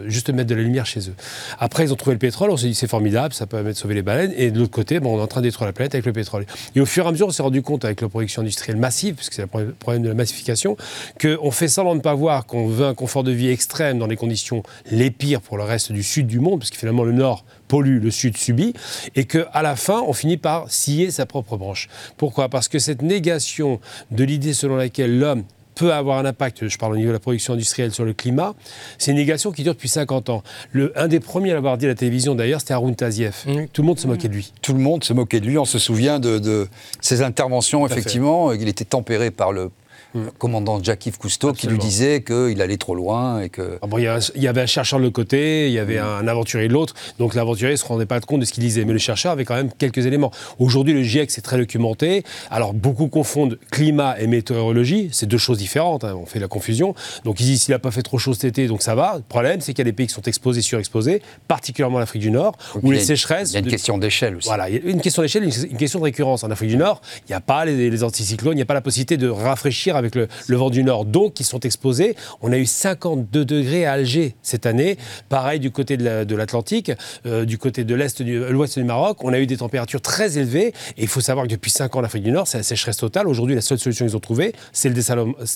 juste 0.06 0.30
mettre 0.30 0.50
de 0.50 0.56
la 0.56 0.62
lumière 0.62 0.86
chez 0.86 1.10
eux. 1.10 1.16
Après, 1.60 1.84
ils 1.84 1.92
ont 1.92 1.96
trouvé 1.96 2.14
le 2.14 2.20
pétrole, 2.20 2.52
on 2.52 2.58
s'est 2.58 2.68
dit 2.68 2.76
c'est 2.76 2.88
formidable, 2.88 3.34
ça 3.34 3.48
permet 3.48 3.72
de 3.72 3.78
sauver 3.78 3.96
les 3.96 4.02
baleines. 4.02 4.34
Et 4.38 4.52
de 4.52 4.60
l'autre 4.60 4.72
côté, 4.72 5.00
bon, 5.00 5.16
on 5.16 5.20
est 5.20 5.24
en 5.24 5.28
train 5.28 5.42
de 5.42 5.48
détruire 5.48 5.66
la 5.66 5.74
planète 5.74 5.96
avec 5.96 6.06
le 6.06 6.14
pétrole. 6.14 6.46
Et 6.76 6.80
au 6.80 6.86
fur 6.86 7.06
et 7.06 7.08
à 7.08 7.12
mesure, 7.12 7.28
on 7.28 7.32
s'est 7.32 7.44
rendu 7.44 7.62
compte 7.62 7.84
avec 7.84 8.02
la 8.02 8.10
production 8.10 8.42
industrielle 8.42 8.78
massive, 8.78 9.16
puisque 9.16 9.34
c'est 9.34 9.42
le 9.42 9.74
problème 9.74 10.04
de 10.04 10.10
la 10.10 10.14
massification, 10.14 10.78
qu'on 11.20 11.52
fait 11.52 11.68
semblant 11.68 11.94
de 11.94 11.98
ne 11.98 12.04
pas 12.04 12.14
voir 12.14 12.46
qu'on 12.46 12.68
veut 12.68 12.86
un 12.86 12.94
confort 12.94 13.24
de 13.24 13.32
vie 13.32 13.50
extrême 13.50 14.00
dans 14.00 14.08
les 14.08 14.16
conditions 14.16 14.64
les 14.92 15.12
pires 15.12 15.42
pour 15.42 15.58
le 15.58 15.64
reste 15.64 15.92
du 15.92 16.04
sud 16.04 16.28
du 16.28 16.40
monde, 16.40 16.60
parce 16.60 16.70
que 16.70 16.78
finalement 16.78 17.04
le 17.04 17.12
nord 17.12 17.46
pollue, 17.68 18.00
le 18.02 18.12
sud 18.12 18.38
subit, 18.38 18.74
et 19.16 19.26
qu'à 19.26 19.62
la 19.62 19.76
fin, 19.76 20.04
on 20.08 20.14
finit 20.14 20.38
par 20.38 20.70
scier 20.70 21.10
sa 21.10 21.26
propre 21.26 21.58
branche. 21.58 21.90
Pourquoi? 22.18 22.50
Parce 22.50 22.68
que 22.68 22.78
cette 22.78 23.02
négation 23.02 23.80
de 24.12 24.24
l'idée 24.24 24.54
selon 24.54 24.76
laquelle 24.76 25.18
l'homme 25.18 25.44
peut 25.76 25.94
avoir 25.94 26.18
un 26.18 26.26
impact, 26.26 26.68
je 26.68 26.78
parle 26.78 26.94
au 26.94 26.98
niveau 26.98 27.10
de 27.10 27.14
la 27.14 27.20
production 27.20 27.54
industrielle 27.54 27.92
sur 27.92 28.06
le 28.06 28.14
climat, 28.14 28.56
c'est 28.98 29.12
une 29.12 29.18
négation 29.18 29.52
qui 29.52 29.64
dure 29.64 29.74
depuis 29.74 29.90
50 29.90 30.30
ans. 30.30 30.44
Le, 30.72 30.92
un 31.00 31.08
des 31.08 31.20
premiers 31.20 31.52
à 31.52 31.54
l'avoir 31.54 31.78
dit 31.78 31.86
à 31.86 31.90
la 31.90 31.96
télévision 31.96 32.34
d'ailleurs, 32.34 32.62
c'était 32.62 32.74
Haroun 32.74 32.96
Tazieff. 32.96 33.46
Tout 33.74 33.82
le 33.82 33.88
monde 33.88 34.00
se 34.00 34.08
moquait 34.08 34.28
de 34.28 34.34
lui. 34.34 34.54
Tout 34.62 34.74
le 34.74 34.80
monde 34.80 35.04
se 35.04 35.14
moquait 35.14 35.40
de 35.40 35.46
lui, 35.46 35.58
on 35.58 35.66
se 35.66 35.80
souvient 35.80 36.20
de, 36.20 36.68
ses 37.02 37.22
interventions, 37.22 37.86
effectivement. 37.86 38.54
Il 38.54 38.68
était 38.68 38.86
tempéré 38.86 39.32
par 39.32 39.52
le 39.52 39.70
Mm. 40.16 40.28
commandant 40.38 40.82
Jacques-Yves 40.82 41.18
Cousteau 41.18 41.52
qui 41.52 41.68
lui 41.68 41.78
disait 41.78 42.24
qu'il 42.24 42.62
allait 42.62 42.78
trop 42.78 42.96
loin 42.96 43.42
et 43.42 43.50
que... 43.50 43.78
Ah 43.82 43.88
bon, 43.88 43.98
il, 43.98 44.04
y 44.04 44.48
avait 44.48 44.62
un 44.62 44.66
chercheur 44.66 45.00
de 45.00 45.04
l'autre 45.04 45.16
côté, 45.16 45.68
il 45.68 45.74
y 45.74 45.80
avait 45.80 46.00
un 46.00 46.26
aventurier 46.28 46.70
de 46.70 46.74
l'autre, 46.74 46.94
donc 47.20 47.36
l'aventurier 47.36 47.74
ne 47.74 47.78
se 47.78 47.86
rendait 47.86 48.06
pas 48.06 48.22
compte 48.22 48.40
de 48.40 48.46
ce 48.46 48.54
qu'il 48.54 48.64
disait, 48.64 48.86
mais 48.86 48.94
le 48.94 49.00
chercheur 49.00 49.34
avait 49.34 49.44
quand 49.44 49.56
même 49.56 49.72
quelques 49.78 50.06
éléments. 50.06 50.32
Aujourd'hui, 50.58 50.94
le 50.94 51.04
GIEC, 51.04 51.32
c'est 51.32 51.42
très 51.42 51.58
documenté. 51.58 52.24
Alors, 52.50 52.74
beaucoup 52.74 53.08
confondent 53.08 53.60
climat 53.72 54.16
et 54.20 54.28
météorologie, 54.28 55.10
c'est 55.12 55.26
deux 55.26 55.38
choses 55.38 55.58
différentes, 55.58 56.06
hein, 56.06 56.16
on 56.16 56.26
fait 56.26 56.40
la 56.40 56.48
confusion. 56.48 56.96
Donc, 57.26 57.42
ils 57.42 57.46
disent 57.46 57.64
s'il 57.64 57.74
n'a 57.74 57.80
pas 57.80 57.92
fait 57.92 58.04
trop 58.04 58.18
chaud 58.18 58.34
cet 58.34 58.46
été, 58.46 58.68
donc 58.68 58.84
ça 58.84 58.96
va. 58.96 59.16
Le 59.18 59.24
problème, 59.24 59.60
c'est 59.60 59.74
qu'il 59.74 59.80
y 59.80 59.88
a 59.88 59.92
des 59.92 59.94
pays 59.94 60.08
qui 60.08 60.14
sont 60.14 60.22
exposés, 60.22 60.62
surexposés, 60.62 61.22
particulièrement 61.50 62.00
l'Afrique 62.00 62.22
du 62.22 62.32
Nord, 62.32 62.56
où 62.82 62.92
les 62.92 63.02
sécheresses... 63.02 63.52
Il 63.52 63.56
y 63.56 63.58
a 63.58 63.60
une 63.60 63.68
question 63.68 63.98
d'échelle 63.98 64.38
aussi. 64.38 64.48
Voilà, 64.48 64.70
il 64.70 64.76
y 64.76 64.88
a 64.88 64.90
une 64.90 65.02
question 65.02 65.22
d'échelle, 65.22 65.44
une, 65.44 65.78
question 65.78 66.00
de 66.00 66.06
récurrence. 66.06 66.44
En 66.46 66.52
Afrique 66.52 66.70
du 66.70 66.78
Nord, 66.78 67.02
il 67.28 67.32
n'y 67.32 67.36
a 67.36 67.42
pas 67.42 67.66
les, 67.66 67.90
les 67.90 68.04
anticyclones, 68.04 68.54
il 68.54 68.58
n'y 68.58 68.62
a 68.62 68.66
pas 68.66 68.74
la 68.74 68.82
possibilité 68.82 69.18
de 69.18 69.28
rafraîchir 69.28 69.96
avec 69.96 70.05
le, 70.14 70.28
le 70.48 70.56
vent 70.56 70.70
du 70.70 70.84
Nord, 70.84 71.06
donc 71.06 71.34
qui 71.34 71.44
sont 71.44 71.62
exposés. 71.62 72.16
On 72.42 72.52
a 72.52 72.58
eu 72.58 72.68
52 72.68 73.46
degrés 73.46 73.86
à 73.86 73.94
Alger 73.94 74.36
cette 74.44 74.68
année. 74.68 74.98
Pareil 75.30 75.60
du 75.60 75.72
côté 75.72 75.98
de 75.98 76.36
l'Atlantique, 76.36 76.92
euh, 77.26 77.46
du 77.46 77.58
côté 77.58 77.84
de 77.84 77.96
l'Est, 77.96 78.22
de 78.22 78.46
l'Ouest 78.52 78.78
du 78.78 78.86
Maroc, 78.86 79.24
on 79.24 79.34
a 79.34 79.40
eu 79.40 79.48
des 79.48 79.58
températures 79.58 80.02
très 80.02 80.38
élevées. 80.38 80.68
Et 80.98 81.04
il 81.04 81.08
faut 81.08 81.22
savoir 81.22 81.48
que 81.48 81.52
depuis 81.52 81.72
5 81.72 81.96
ans 81.96 82.00
en 82.00 82.04
Afrique 82.04 82.24
du 82.24 82.32
Nord, 82.32 82.48
c'est 82.48 82.58
la 82.58 82.64
sécheresse 82.64 82.98
totale. 82.98 83.28
Aujourd'hui, 83.28 83.56
la 83.56 83.62
seule 83.62 83.80
solution 83.80 84.06
qu'ils 84.06 84.16
ont 84.16 84.20
trouvée, 84.20 84.54
c'est 84.72 84.90
le 84.90 84.96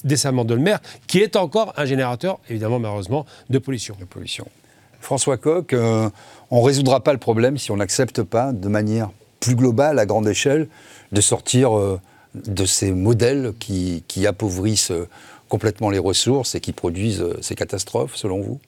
dessalement 0.03 0.45
de 0.45 0.55
mer, 0.55 0.79
qui 1.07 1.19
est 1.19 1.35
encore 1.35 1.73
un 1.77 1.85
générateur, 1.85 2.39
évidemment, 2.49 2.79
malheureusement, 2.79 3.25
de 3.49 3.59
pollution. 3.59 3.95
De 3.99 4.05
pollution. 4.05 4.47
François 4.99 5.37
Coq, 5.37 5.73
euh, 5.73 6.09
on 6.51 6.61
ne 6.61 6.65
résoudra 6.65 7.03
pas 7.03 7.13
le 7.13 7.19
problème 7.19 7.57
si 7.57 7.71
on 7.71 7.77
n'accepte 7.77 8.23
pas, 8.23 8.51
de 8.51 8.67
manière 8.67 9.09
plus 9.39 9.55
globale, 9.55 9.99
à 9.99 10.05
grande 10.05 10.27
échelle, 10.27 10.67
de 11.11 11.21
sortir 11.21 11.77
euh, 11.77 11.99
de 12.35 12.65
ces 12.65 12.91
modèles 12.91 13.53
qui, 13.59 14.03
appauvrissent 14.27 14.91
complètement 15.47 15.89
les 15.89 15.99
ressources 15.99 16.55
et 16.55 16.59
qui 16.59 16.71
produisent 16.71 17.21
euh, 17.21 17.37
ces 17.41 17.55
catastrophes, 17.55 18.15
selon 18.15 18.39
vous? 18.39 18.59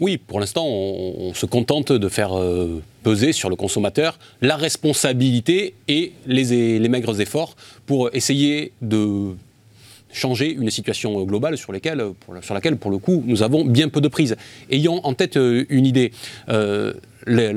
Oui, 0.00 0.18
pour 0.18 0.40
l'instant, 0.40 0.66
on, 0.66 1.32
se 1.34 1.46
contente 1.46 1.92
de 1.92 2.08
faire 2.08 2.36
euh, 2.36 2.82
peser 3.04 3.32
sur 3.32 3.48
le 3.48 3.54
consommateur 3.54 4.18
la 4.42 4.56
responsabilité 4.56 5.74
et 5.86 6.12
les, 6.26 6.88
maigres 6.88 7.20
efforts 7.20 7.54
pour 7.86 8.10
essayer 8.12 8.72
de 8.82 9.36
changer 10.12 10.52
une 10.52 10.70
situation 10.70 11.22
globale 11.22 11.56
sur, 11.56 11.72
laquelle, 11.72 12.02
pour 12.76 12.90
le 12.90 12.98
coup, 12.98 13.22
nous 13.24 13.44
avons 13.44 13.64
bien 13.64 13.88
peu 13.88 14.00
de 14.00 14.08
prise. 14.08 14.36
Ayant 14.68 14.96
en 15.04 15.14
tête 15.14 15.36
euh, 15.36 15.64
une 15.68 15.86
idée, 15.86 16.10
les, 16.48 17.52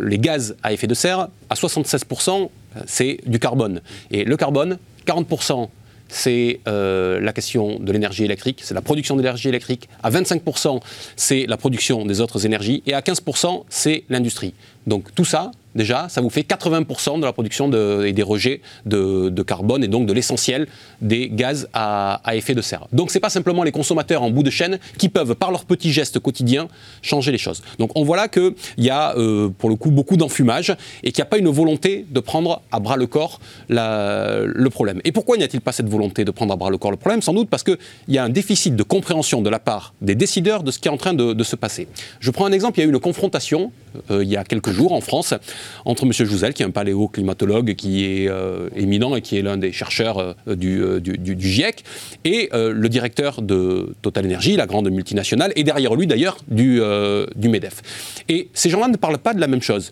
les, 0.00 0.18
gaz 0.18 0.56
à 0.62 0.72
effet 0.72 0.86
de 0.86 0.94
serre, 0.94 1.28
à 1.50 1.54
76%, 1.54 2.48
c'est 2.86 3.18
du 3.26 3.38
carbone. 3.38 3.80
Et 4.10 4.24
le 4.24 4.36
carbone, 4.36 4.78
40% 5.06 5.68
c'est 6.12 6.60
euh, 6.68 7.20
la 7.20 7.32
question 7.32 7.78
de 7.78 7.90
l'énergie 7.90 8.24
électrique, 8.24 8.60
c'est 8.62 8.74
la 8.74 8.82
production 8.82 9.16
d'énergie 9.16 9.48
électrique. 9.48 9.88
À 10.02 10.10
25%, 10.10 10.80
c'est 11.16 11.46
la 11.46 11.56
production 11.56 12.04
des 12.04 12.20
autres 12.20 12.44
énergies. 12.44 12.82
Et 12.86 12.92
à 12.92 13.00
15%, 13.00 13.64
c'est 13.70 14.04
l'industrie. 14.10 14.52
Donc 14.86 15.14
tout 15.14 15.24
ça, 15.24 15.50
déjà, 15.74 16.08
ça 16.08 16.20
vous 16.20 16.30
fait 16.30 16.42
80% 16.42 17.20
de 17.20 17.24
la 17.24 17.32
production 17.32 17.70
et 18.02 18.12
des 18.12 18.22
rejets 18.22 18.60
de, 18.86 19.42
carbone 19.42 19.82
et 19.82 19.88
donc 19.88 20.06
de 20.06 20.12
l'essentiel 20.12 20.68
des 21.00 21.28
gaz 21.28 21.68
à, 21.72 22.20
effet 22.32 22.54
de 22.54 22.62
serre. 22.62 22.86
Donc 22.92 23.10
ce 23.10 23.16
n'est 23.16 23.20
pas 23.20 23.30
simplement 23.30 23.64
les 23.64 23.72
consommateurs 23.72 24.22
en 24.22 24.30
bout 24.30 24.42
de 24.42 24.50
chaîne 24.50 24.78
qui 24.98 25.08
peuvent, 25.08 25.34
par 25.34 25.50
leurs 25.50 25.64
petits 25.64 25.92
gestes 25.92 26.18
quotidiens, 26.18 26.68
changer 27.02 27.32
les 27.32 27.38
choses. 27.38 27.62
Donc 27.78 27.90
on 27.96 28.04
voit 28.04 28.16
là 28.16 28.28
qu'il 28.28 28.54
y 28.78 28.90
a 28.90 29.16
euh, 29.16 29.48
pour 29.48 29.68
le 29.68 29.76
coup 29.76 29.90
beaucoup 29.90 30.16
d'enfumage 30.16 30.74
et 31.02 31.12
qu'il 31.12 31.22
n'y 31.22 31.26
a 31.26 31.30
pas 31.30 31.38
une 31.38 31.48
volonté 31.48 32.06
de 32.10 32.20
prendre 32.20 32.62
à 32.70 32.80
bras 32.80 32.96
le 32.96 33.06
corps 33.06 33.40
le 33.68 34.68
problème. 34.68 35.00
Et 35.04 35.12
pourquoi 35.12 35.36
n'y 35.36 35.44
a-t-il 35.44 35.60
pas 35.60 35.72
cette 35.72 35.88
volonté 35.88 36.24
de 36.24 36.30
prendre 36.30 36.52
à 36.52 36.56
bras 36.56 36.70
le 36.70 36.78
corps 36.78 36.90
le 36.90 36.96
problème? 36.96 37.22
Sans 37.22 37.34
doute 37.34 37.48
parce 37.48 37.62
qu'il 37.62 37.78
y 38.08 38.18
a 38.18 38.24
un 38.24 38.28
déficit 38.28 38.76
de 38.76 38.82
compréhension 38.82 39.42
de 39.42 39.50
la 39.50 39.58
part 39.58 39.94
des 40.00 40.14
décideurs 40.14 40.62
de 40.62 40.70
ce 40.70 40.78
qui 40.78 40.88
est 40.88 40.90
en 40.90 40.96
train 40.96 41.14
de, 41.14 41.42
se 41.42 41.56
passer. 41.56 41.88
Je 42.20 42.30
prends 42.30 42.46
un 42.46 42.52
exemple, 42.52 42.78
il 42.78 42.82
y 42.82 42.84
a 42.84 42.86
eu 42.86 42.92
une 42.92 43.00
confrontation 43.00 43.72
il 44.10 44.28
y 44.28 44.36
a 44.36 44.44
quelques 44.44 44.70
jours 44.70 44.92
en 44.92 45.00
France 45.00 45.34
entre 45.84 46.04
M. 46.04 46.12
Jouzel, 46.12 46.54
qui 46.54 46.62
est 46.62 46.66
un 46.66 46.70
paléoclimatologue 46.70 47.74
qui 47.74 48.04
est 48.04 48.28
euh, 48.28 48.68
éminent 48.76 49.16
et 49.16 49.22
qui 49.22 49.36
est 49.36 49.42
l'un 49.42 49.56
des 49.56 49.72
chercheurs 49.72 50.18
euh, 50.18 50.34
euh, 50.48 51.00
du, 51.00 51.36
GIEC, 51.38 51.84
et 52.24 52.50
le 52.52 52.88
directeur 52.88 53.42
de 53.42 53.94
Total 54.02 54.24
Energy, 54.26 54.56
la 54.56 54.66
grande 54.66 54.90
multinationale, 54.90 55.52
et 55.56 55.64
derrière 55.64 55.94
lui 55.94 56.06
d'ailleurs 56.06 56.38
du, 56.48 56.80
MEDEF. 57.36 57.82
Et 58.28 58.48
ces 58.54 58.70
gens-là 58.70 58.88
ne 58.88 58.96
parlent 58.96 59.18
pas 59.18 59.34
de 59.34 59.40
la 59.40 59.46
même 59.46 59.62
chose. 59.62 59.90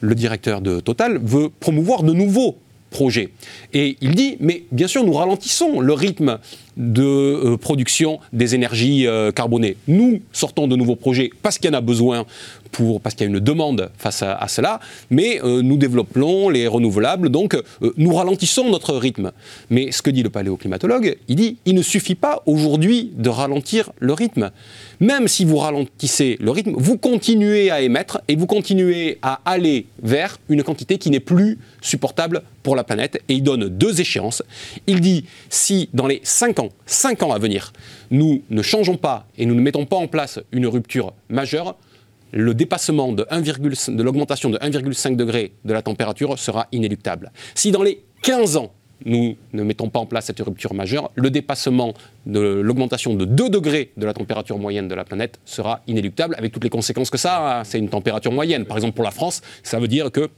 Le 0.00 0.14
directeur 0.14 0.60
de 0.60 0.80
Total 0.80 1.18
veut 1.22 1.48
promouvoir 1.48 2.02
de 2.02 2.12
nouveaux 2.12 2.58
projet. 2.90 3.30
Et 3.72 3.96
il 4.00 4.14
dit, 4.14 4.36
mais 4.40 4.64
bien 4.72 4.86
sûr, 4.86 5.04
nous 5.04 5.12
ralentissons 5.12 5.80
le 5.80 5.92
rythme 5.92 6.38
de 6.76 7.02
euh, 7.02 7.56
production 7.56 8.20
des 8.32 8.54
énergies 8.54 9.06
euh, 9.06 9.32
carbonées. 9.32 9.76
Nous 9.88 10.20
sortons 10.32 10.66
de 10.66 10.76
nouveaux 10.76 10.96
projets 10.96 11.30
parce 11.42 11.58
qu'il 11.58 11.70
y 11.70 11.74
en 11.74 11.78
a 11.78 11.80
besoin 11.80 12.26
pour, 12.76 13.00
parce 13.00 13.14
qu'il 13.14 13.26
y 13.26 13.30
a 13.30 13.32
une 13.32 13.40
demande 13.40 13.90
face 13.96 14.22
à, 14.22 14.46
cela, 14.48 14.80
mais 15.08 15.40
euh, 15.42 15.62
nous 15.62 15.78
développons 15.78 16.50
les 16.50 16.66
renouvelables, 16.66 17.30
donc 17.30 17.54
euh, 17.54 17.62
nous 17.96 18.14
ralentissons 18.14 18.68
notre 18.68 18.94
rythme. 18.96 19.32
Mais 19.70 19.92
ce 19.92 20.02
que 20.02 20.10
dit 20.10 20.22
le 20.22 20.28
paléoclimatologue, 20.28 21.16
il 21.26 21.36
dit 21.36 21.56
il 21.64 21.74
ne 21.74 21.80
suffit 21.80 22.14
pas 22.14 22.42
aujourd'hui 22.44 23.12
de 23.16 23.30
ralentir 23.30 23.92
le 23.98 24.12
rythme. 24.12 24.50
Même 25.00 25.26
si 25.26 25.46
vous 25.46 25.56
ralentissez 25.56 26.36
le 26.38 26.50
rythme, 26.50 26.74
vous 26.76 26.98
continuez 26.98 27.70
à 27.70 27.80
émettre 27.80 28.20
et 28.28 28.36
vous 28.36 28.46
continuez 28.46 29.18
à 29.22 29.40
aller 29.46 29.86
vers 30.02 30.36
une 30.50 30.62
quantité 30.62 30.98
qui 30.98 31.08
n'est 31.08 31.18
plus 31.18 31.58
supportable 31.80 32.42
pour 32.62 32.76
la 32.76 32.84
planète. 32.84 33.22
Et 33.30 33.36
il 33.36 33.42
donne 33.42 33.68
deux 33.68 34.02
échéances. 34.02 34.42
Il 34.86 35.00
dit 35.00 35.24
si 35.48 35.88
dans 35.94 36.06
les 36.06 36.20
5 36.22 36.58
ans, 36.58 36.68
5 36.84 37.22
ans 37.22 37.32
à 37.32 37.38
venir, 37.38 37.72
nous 38.10 38.42
ne 38.50 38.60
changeons 38.60 38.98
pas 38.98 39.26
et 39.38 39.46
nous 39.46 39.54
ne 39.54 39.62
mettons 39.62 39.86
pas 39.86 39.96
en 39.96 40.08
place 40.08 40.40
une 40.52 40.66
rupture 40.66 41.14
majeure, 41.30 41.74
le 42.32 42.54
dépassement 42.54 43.12
de, 43.12 43.26
l'augmentation 44.02 44.50
de 44.50 44.58
1,5 44.58 45.16
degré 45.16 45.52
de 45.64 45.72
la 45.72 45.82
température 45.82 46.38
sera 46.38 46.66
inéluctable. 46.72 47.32
Si 47.54 47.70
dans 47.70 47.82
les 47.82 48.02
15 48.22 48.56
ans, 48.56 48.72
nous 49.04 49.36
ne 49.52 49.62
mettons 49.62 49.90
pas 49.90 49.98
en 49.98 50.06
place 50.06 50.26
cette 50.26 50.40
rupture 50.40 50.72
majeure, 50.74 51.10
le 51.14 51.30
dépassement 51.30 51.92
de 52.24 52.40
l'augmentation 52.40 53.14
de 53.14 53.24
2 53.24 53.50
degrés 53.50 53.92
de 53.96 54.06
la 54.06 54.14
température 54.14 54.58
moyenne 54.58 54.88
de 54.88 54.94
la 54.94 55.04
planète 55.04 55.38
sera 55.44 55.82
inéluctable, 55.86 56.34
avec 56.38 56.52
toutes 56.52 56.64
les 56.64 56.70
conséquences 56.70 57.10
que 57.10 57.18
ça 57.18 57.58
a. 57.58 57.64
C'est 57.64 57.78
une 57.78 57.90
température 57.90 58.32
moyenne. 58.32 58.64
Par 58.64 58.76
exemple, 58.76 58.94
pour 58.94 59.04
la 59.04 59.10
France, 59.10 59.42
ça 59.62 59.78
veut 59.78 59.88
dire 59.88 60.10
que 60.10 60.30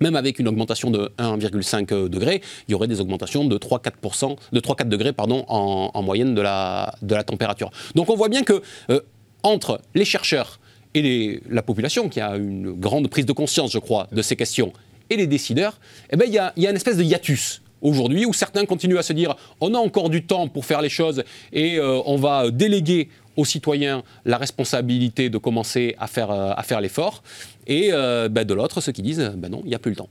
même 0.00 0.16
avec 0.16 0.38
une 0.38 0.48
augmentation 0.48 0.90
de 0.90 1.12
1,5 1.18 2.08
degré, 2.08 2.42
il 2.68 2.72
y 2.72 2.74
aurait 2.74 2.88
des 2.88 3.00
augmentations 3.00 3.44
de 3.44 3.56
3-4 3.56 4.36
de 4.52 4.60
3-4 4.60 4.88
degrés 4.88 5.12
pardon, 5.12 5.44
en, 5.48 6.02
moyenne 6.02 6.34
de 6.34 6.42
la, 6.42 6.94
de 7.02 7.14
la 7.14 7.22
température. 7.22 7.70
Donc 7.94 8.10
on 8.10 8.16
voit 8.16 8.28
bien 8.28 8.42
que 8.42 8.60
euh, 8.90 9.00
entre 9.42 9.80
les 9.94 10.04
chercheurs 10.04 10.58
et 10.94 11.40
la 11.48 11.62
population, 11.62 12.08
qui 12.08 12.20
a 12.20 12.36
une 12.36 12.72
grande 12.72 13.08
prise 13.08 13.26
de 13.26 13.32
conscience, 13.32 13.72
je 13.72 13.78
crois, 13.78 14.08
de 14.12 14.22
ces 14.22 14.36
questions, 14.36 14.72
et 15.10 15.16
les 15.16 15.26
décideurs, 15.26 15.78
eh 16.10 16.16
ben, 16.16 16.24
il, 16.26 16.34
y 16.34 16.38
a, 16.38 16.52
une 16.56 16.76
espèce 16.76 16.96
de 16.96 17.02
hiatus 17.02 17.62
aujourd'hui 17.82 18.24
où 18.24 18.32
certains 18.32 18.64
continuent 18.64 18.96
à 18.96 19.02
se 19.02 19.12
dire 19.12 19.36
on 19.60 19.74
a 19.74 19.78
encore 19.78 20.08
du 20.08 20.24
temps 20.24 20.48
pour 20.48 20.64
faire 20.64 20.80
les 20.80 20.88
choses 20.88 21.22
et 21.52 21.76
euh, 21.76 22.00
on 22.06 22.16
va 22.16 22.50
déléguer 22.50 23.10
aux 23.36 23.44
citoyens 23.44 24.02
la 24.24 24.38
responsabilité 24.38 25.28
de 25.28 25.38
commencer 25.38 25.94
à 25.98 26.06
faire, 26.06 26.30
euh, 26.30 26.52
à 26.56 26.62
faire 26.62 26.80
l'effort. 26.80 27.22
Et 27.66 27.90
euh, 27.92 28.28
ben, 28.28 28.44
de 28.44 28.54
l'autre, 28.54 28.80
ceux 28.80 28.92
qui 28.92 29.02
disent 29.02 29.32
ben 29.36 29.50
non, 29.50 29.60
il 29.64 29.68
n'y 29.68 29.74
a 29.74 29.78
plus 29.78 29.90
le 29.90 29.96
temps. 29.96 30.08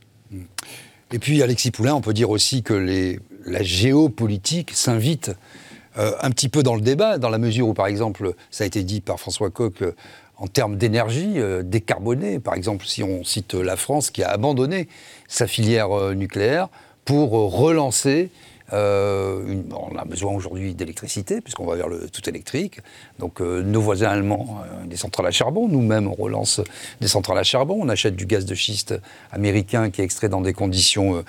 Et 1.12 1.20
puis, 1.20 1.42
Alexis 1.42 1.72
Poulain, 1.72 1.94
on 1.94 2.02
peut 2.02 2.14
dire 2.14 2.30
aussi 2.30 2.64
que 2.64 3.18
la 3.46 3.64
géopolitique 3.64 4.72
s'invite 4.72 5.32
un 5.96 6.32
petit 6.32 6.50
peu 6.50 6.64
dans 6.64 6.74
le 6.74 6.82
débat, 6.82 7.20
dans 7.20 7.30
la 7.30 7.38
mesure 7.38 7.68
où, 7.68 7.76
par 7.76 7.86
exemple, 7.86 8.34
ça 8.50 8.64
a 8.64 8.68
été 8.68 8.82
dit 8.82 9.00
par 9.00 9.20
François 9.20 9.52
Coq, 9.52 9.84
en 10.38 10.48
termes 10.48 10.78
d'énergie 10.78 11.36
décarbonée, 11.64 12.40
par 12.40 12.56
exemple, 12.56 12.86
si 12.86 13.04
on 13.04 13.24
cite 13.24 13.54
la 13.54 13.76
France 13.76 14.10
qui 14.10 14.24
a 14.24 14.30
abandonné 14.30 14.88
sa 15.28 15.48
filière 15.48 16.14
nucléaire, 16.16 16.70
pour 17.06 17.32
relancer 17.32 18.30
euh, 18.72 19.62
on 19.72 19.98
a 19.98 20.06
besoin 20.06 20.34
aujourd'hui 20.34 20.74
d'électricité, 20.74 21.42
puisqu'on 21.42 21.66
va 21.66 21.76
vers 21.76 21.88
le 21.88 22.10
tout 22.10 22.28
électrique. 22.30 22.80
Donc 23.20 23.42
euh, 23.42 23.62
nos 23.62 23.82
voisins 23.82 24.08
allemands, 24.08 24.62
euh, 24.64 24.86
des 24.86 24.96
centrales 24.96 25.28
à 25.28 25.32
charbon, 25.32 25.68
nous-mêmes 25.68 26.08
on 26.08 26.14
relance 26.14 26.62
des 27.02 27.08
centrales 27.08 27.38
à 27.38 27.44
charbon, 27.44 27.78
on 27.80 27.90
achète 27.90 28.16
du 28.16 28.26
gaz 28.26 28.46
de 28.46 28.56
schiste 28.56 28.96
américain 29.32 29.90
qui 29.90 30.02
est 30.02 30.04
extrait 30.04 30.30
dans 30.30 30.42
des 30.42 30.54
conditions 30.54 31.24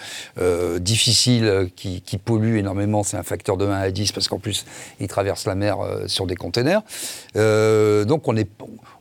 difficiles, 0.79 1.71
qui, 1.77 2.01
qui, 2.01 2.19
pollue 2.19 2.57
énormément, 2.57 3.03
c'est 3.03 3.17
un 3.17 3.23
facteur 3.23 3.57
de 3.57 3.67
1 3.67 3.73
à 3.73 3.91
10, 3.91 4.13
parce 4.13 4.29
qu'en 4.29 4.39
plus 4.39 4.65
il 5.01 5.09
traverse 5.09 5.47
la 5.47 5.55
mer 5.55 5.79
sur 6.07 6.27
des 6.27 6.37
containers. 6.37 6.83
donc 7.35 8.29
on 8.29 8.37
est, 8.37 8.49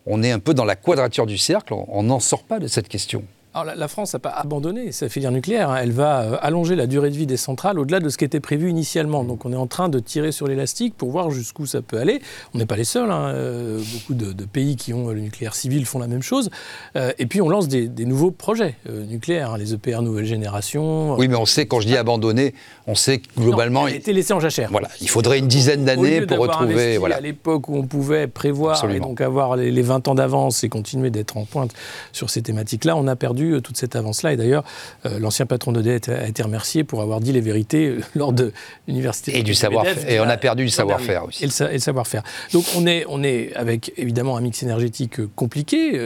on 0.06 0.24
est 0.24 0.32
un 0.32 0.40
peu 0.40 0.54
dans 0.54 0.66
la 0.66 0.76
quadrature 0.76 1.26
du 1.26 1.38
cercle, 1.38 1.74
on 1.74 2.04
n'en 2.04 2.20
sort 2.20 2.44
pas 2.44 2.60
de 2.60 2.68
cette 2.68 2.88
question. 2.88 3.24
Alors, 3.56 3.76
la, 3.76 3.88
France 3.88 4.14
n'a 4.14 4.20
pas 4.20 4.32
abandonné 4.32 4.92
sa 4.92 5.10
filière 5.10 5.32
nucléaire. 5.32 5.70
Hein. 5.70 5.78
Elle 5.84 5.92
va 5.92 6.22
euh, 6.22 6.38
allonger 6.42 6.76
la 6.76 6.88
durée 6.88 7.12
de 7.12 7.16
vie 7.16 7.28
des 7.28 7.38
centrales 7.38 7.78
au-delà 7.78 8.00
de 8.00 8.10
ce 8.10 8.18
qui 8.18 8.26
était 8.26 8.40
prévu 8.40 8.70
initialement. 8.70 9.24
Donc 9.24 9.46
on 9.46 9.54
est 9.54 9.58
en 9.58 9.68
train 9.68 9.90
de 9.90 10.00
tirer 10.00 10.32
sur 10.32 10.48
l'élastique 10.48 10.96
pour 10.98 11.12
voir 11.12 11.30
jusqu'où 11.30 11.68
ça 11.68 11.84
peut 11.84 12.00
aller. 12.00 12.20
On 12.56 12.58
n'est 12.58 12.66
pas 12.66 12.78
les 12.78 12.84
seuls. 12.84 13.12
Hein. 13.12 13.28
Euh, 13.28 13.80
beaucoup 13.94 14.16
de, 14.16 14.46
pays 14.46 14.76
qui 14.76 14.94
ont 14.94 15.10
le 15.10 15.20
nucléaire 15.20 15.54
civil 15.54 15.86
font 15.86 16.00
la 16.00 16.08
même 16.08 16.24
chose. 16.24 16.50
Euh, 16.96 17.12
et 17.20 17.28
puis 17.28 17.42
on 17.42 17.50
lance 17.50 17.68
des, 17.68 17.88
nouveaux 18.06 18.32
projets 18.32 18.76
nucléaires, 18.90 19.52
hein, 19.52 19.58
les 19.58 19.74
EPR 19.74 20.02
nouvelle 20.02 20.26
génération. 20.26 21.16
Oui, 21.16 21.28
mais 21.28 21.36
on 21.36 21.46
sait, 21.46 21.66
quand 21.66 21.80
je 21.80 21.88
dis 21.88 21.96
abandonné, 21.96 22.54
on 22.88 22.96
sait 22.96 23.20
que 23.20 23.40
globalement. 23.40 23.82
Non, 23.82 23.88
elle 23.88 23.94
a 23.94 23.98
été 23.98 24.14
laissée 24.14 24.34
en 24.34 24.40
jachère. 24.40 24.70
Voilà, 24.72 24.90
il 25.00 25.10
faudrait 25.10 25.40
une 25.40 25.48
dizaine 25.48 25.86
d'années 25.86 26.22
pour 26.22 26.40
retrouver. 26.40 26.98
Voilà. 26.98 27.18
À 27.18 27.22
l'époque 27.22 27.70
où 27.70 27.78
on 27.78 27.84
pouvait 27.84 28.28
prévoir 28.28 28.90
et 28.90 29.00
donc 29.00 29.22
avoir 29.22 29.56
les, 29.56 29.72
les 29.72 29.82
20 29.82 30.08
ans 30.08 30.16
d'avance 30.16 30.64
et 30.64 30.70
continuer 30.70 31.12
d'être 31.12 31.38
en 31.38 31.46
pointe 31.46 31.74
sur 32.12 32.30
ces 32.30 32.42
thématiques-là, 32.42 32.98
on 32.98 33.08
a 33.08 33.16
perdu 33.16 33.43
toute 33.60 33.78
cette 33.78 33.96
avance 33.96 34.24
et 34.32 34.38
d'ailleurs, 34.38 34.64
euh, 35.06 35.20
l'ancien 35.20 35.46
patron 35.46 35.72
d'EDF 35.72 36.10
a 36.10 36.28
été 36.28 36.44
remercié 36.44 36.84
pour 36.84 37.02
avoir 37.02 37.20
dit 37.20 37.32
les 37.32 37.42
vérités 37.42 37.88
euh, 37.88 38.02
lors 38.16 38.32
de 38.32 38.54
l'université. 38.88 39.38
Et 39.38 39.44
du 39.44 39.54
savoir-faire. 39.54 40.10
Et 40.10 40.20
on 40.20 40.30
a 40.30 40.38
perdu 40.38 40.64
le 40.64 40.70
savoir-faire 40.70 41.26
aussi. 41.26 41.44
Et 41.44 41.48
le, 41.48 41.80
savoir-faire. 41.80 42.24
Donc 42.54 42.66
on 42.76 42.86
est, 42.86 43.06
on 43.10 43.24
est 43.24 43.54
avec 43.56 43.92
évidemment 43.98 44.38
un 44.38 44.42
mix 44.42 44.64
énergétique 44.64 45.20
euh, 45.20 45.30
compliqué. 45.36 46.00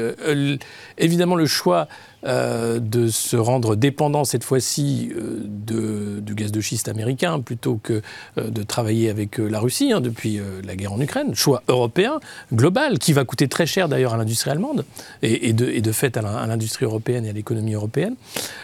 évidemment, 0.98 1.36
le 1.36 1.46
choix 1.46 1.88
euh, 2.26 2.80
de 2.80 3.10
se 3.10 3.38
rendre 3.38 3.76
dépendant 3.76 4.26
cette 4.26 4.44
fois-ci 4.44 5.12
euh, 5.16 6.20
du 6.20 6.34
gaz 6.34 6.52
de 6.52 6.62
schiste 6.62 6.88
américain 6.88 7.40
plutôt 7.40 7.80
que 7.82 8.02
euh, 8.40 8.50
de 8.50 8.64
travailler 8.64 9.12
avec 9.12 9.38
la 9.38 9.60
Russie 9.60 9.92
hein, 9.92 10.02
depuis 10.02 10.40
la 10.66 10.76
guerre 10.76 10.94
en 10.94 11.00
Ukraine. 11.00 11.36
Choix 11.36 11.62
européen, 11.68 12.20
global, 12.52 12.98
qui 12.98 13.14
va 13.14 13.24
coûter 13.24 13.48
très 13.48 13.68
cher 13.68 13.88
d'ailleurs 13.88 14.16
à 14.16 14.18
l'industrie 14.18 14.50
allemande 14.50 14.84
et, 15.22 15.54
de, 15.54 15.70
et, 15.70 15.82
de, 15.82 15.92
fait 15.92 16.18
à 16.18 16.22
l'industrie 16.48 16.86
européenne 16.86 17.26
et 17.26 17.30
à 17.30 17.34
l'économie 17.34 17.74
européenne. 17.74 18.16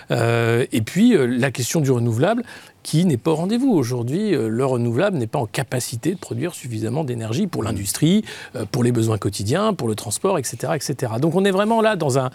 et 0.10 0.82
puis 0.84 1.16
la 1.18 1.52
question 1.52 1.80
du 1.80 1.92
renouvelable 1.92 2.44
qui 2.84 3.06
n'est 3.06 3.18
pas 3.18 3.32
au 3.32 3.36
rendez-vous. 3.36 3.72
Aujourd'hui, 3.72 4.36
euh, 4.36 4.50
le 4.50 4.66
renouvelable 4.66 5.18
n'est 5.18 5.28
pas 5.28 5.40
en 5.40 5.46
capacité 5.46 6.14
de 6.14 6.20
produire 6.20 6.54
suffisamment 6.54 7.04
d'énergie 7.04 7.48
pour 7.48 7.64
l'industrie, 7.64 8.24
euh, 8.56 8.66
pour 8.70 8.84
les 8.84 8.92
besoins 8.92 9.18
quotidiens, 9.18 9.74
pour 9.74 9.88
le 9.88 9.96
transport, 9.96 10.38
etc. 10.38 10.74
etc. 10.76 11.14
Donc 11.20 11.36
on 11.36 11.46
est 11.46 11.52
vraiment 11.52 11.82
là 11.82 11.96
dans 11.96 12.20
un, 12.20 12.30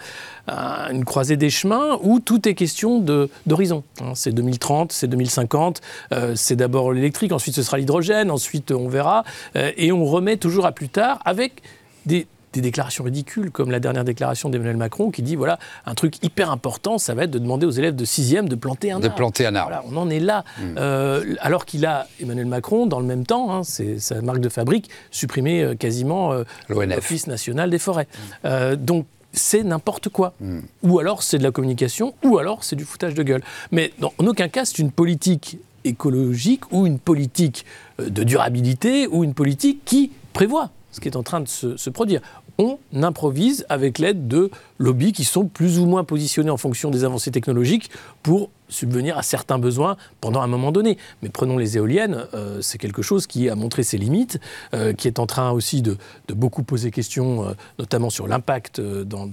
une 0.91 1.05
croisée 1.05 1.37
des 1.37 1.49
chemins 1.49 1.99
où 2.01 2.19
tout 2.19 2.47
est 2.49 2.55
question 2.55 2.99
d'horizon. 3.45 3.83
Hein. 4.01 4.13
c'est 4.15 4.31
2030, 4.31 4.91
c'est 4.91 5.07
2050, 5.07 5.81
euh, 6.11 6.33
c'est 6.35 6.55
d'abord 6.55 6.91
l'électrique, 6.91 7.31
ensuite 7.31 7.55
ce 7.55 7.63
sera 7.63 7.77
l'hydrogène, 7.77 8.31
ensuite 8.31 8.71
on 8.71 8.87
verra, 8.87 9.23
et 9.55 9.91
on 9.91 10.05
remet 10.05 10.37
toujours 10.37 10.65
à 10.65 10.71
plus 10.71 10.89
tard 10.89 11.19
avec 11.25 11.61
des 12.05 12.27
des 12.53 12.61
déclarations 12.61 13.03
ridicules, 13.03 13.51
comme 13.51 13.71
la 13.71 13.79
dernière 13.79 14.03
déclaration 14.03 14.49
d'Emmanuel 14.49 14.77
Macron 14.77 15.11
qui 15.11 15.21
dit 15.21 15.35
voilà, 15.35 15.59
un 15.85 15.93
truc 15.93 16.23
hyper 16.23 16.51
important, 16.51 16.97
ça 16.97 17.13
va 17.13 17.23
être 17.23 17.31
de 17.31 17.39
demander 17.39 17.65
aux 17.65 17.71
élèves 17.71 17.95
de 17.95 18.05
6e 18.05 18.47
de 18.47 18.55
planter 18.55 18.91
un 18.91 18.95
arbre. 18.95 19.09
De 19.09 19.13
planter 19.13 19.45
un 19.45 19.55
arbre. 19.55 19.83
on 19.91 19.97
en 19.97 20.09
est 20.09 20.19
là. 20.19 20.43
Hmm. 20.57 20.75
Euh, 20.77 21.35
alors 21.39 21.65
qu'il 21.65 21.85
a, 21.85 22.07
Emmanuel 22.21 22.47
Macron, 22.47 22.87
dans 22.87 22.99
le 22.99 23.05
même 23.05 23.25
temps, 23.25 23.53
hein, 23.53 23.63
c'est 23.63 23.99
sa 23.99 24.21
marque 24.21 24.39
de 24.39 24.49
fabrique, 24.49 24.89
supprimé 25.11 25.61
euh, 25.61 25.75
quasiment 25.75 26.33
euh, 26.33 26.43
l'Office 26.69 27.27
national 27.27 27.69
des 27.69 27.79
forêts. 27.79 28.07
Hmm. 28.43 28.75
donc, 28.75 29.05
c'est 29.31 29.63
n'importe 29.63 30.09
quoi. 30.09 30.33
Hmm. 30.39 30.61
Ou 30.81 30.97
alors 30.97 31.21
c'est 31.21 31.37
de 31.37 31.43
la 31.43 31.51
communication, 31.51 32.15
ou 32.23 32.39
alors 32.39 32.63
c'est 32.63 32.75
du 32.75 32.83
foutage 32.83 33.13
de 33.13 33.21
gueule. 33.21 33.43
Mais 33.71 33.93
dans, 33.99 34.11
en 34.17 34.25
aucun 34.25 34.47
cas, 34.47 34.65
c'est 34.65 34.79
une 34.79 34.91
politique 34.91 35.59
écologique 35.83 36.63
ou 36.71 36.87
une 36.87 36.97
politique 36.97 37.63
de 37.99 38.23
durabilité 38.23 39.07
ou 39.07 39.23
une 39.23 39.35
politique 39.35 39.85
qui 39.85 40.11
prévoit 40.33 40.71
ce 40.91 40.99
qui 40.99 41.07
est 41.07 41.15
en 41.15 41.23
train 41.23 41.41
de 41.41 41.47
se, 41.47 41.89
produire. 41.89 42.21
On 42.57 42.77
improvise 42.93 43.65
avec 43.69 43.99
l'aide 43.99 44.27
de 44.27 44.51
lobbies 44.77 45.13
qui 45.13 45.23
sont 45.23 45.45
plus 45.45 45.79
ou 45.79 45.85
moins 45.85 46.03
positionnés 46.03 46.49
en 46.49 46.57
fonction 46.57 46.91
des 46.91 47.03
avancées 47.03 47.31
technologiques 47.31 47.89
pour 48.21 48.49
subvenir 48.69 49.17
à 49.17 49.23
certains 49.23 49.59
besoins 49.59 49.97
pendant 50.21 50.41
un 50.41 50.47
moment 50.47 50.71
donné. 50.71 50.97
Mais 51.21 51.29
prenons 51.29 51.57
les 51.57 51.77
éoliennes, 51.77 52.25
euh, 52.33 52.61
c'est 52.61 52.77
quelque 52.77 53.01
chose 53.01 53.27
qui 53.27 53.49
a 53.49 53.55
montré 53.55 53.83
ses 53.83 53.97
limites, 53.97 54.39
euh, 54.73 54.93
qui 54.93 55.07
est 55.07 55.19
en 55.19 55.25
train 55.25 55.51
aussi 55.51 55.81
de, 55.81 55.97
beaucoup 56.29 56.63
poser 56.63 56.91
question, 56.91 57.47
euh, 57.47 57.53
notamment 57.79 58.09
sur 58.09 58.27
l'impact 58.27 58.79
dans, 58.79 59.27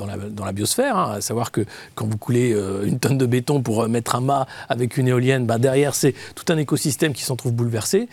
la, 0.45 0.53
biosphère, 0.53 0.97
hein, 0.97 1.13
à 1.17 1.21
savoir 1.21 1.53
que 1.53 1.65
quand 1.95 2.07
vous 2.07 2.17
coulez 2.17 2.57
une 2.85 2.99
tonne 2.99 3.19
de 3.19 3.27
béton 3.27 3.63
pour 3.63 3.87
mettre 3.89 4.15
un 4.17 4.21
mât 4.21 4.47
avec 4.69 4.97
une 4.97 5.09
éolienne, 5.09 5.47
bah, 5.47 5.59
derrière 5.59 5.95
c'est 5.95 6.15
tout 6.35 6.51
un 6.53 6.57
écosystème 6.57 7.13
qui 7.13 7.23
s'en 7.23 7.37
trouve 7.37 7.53
bouleversé. 7.53 8.09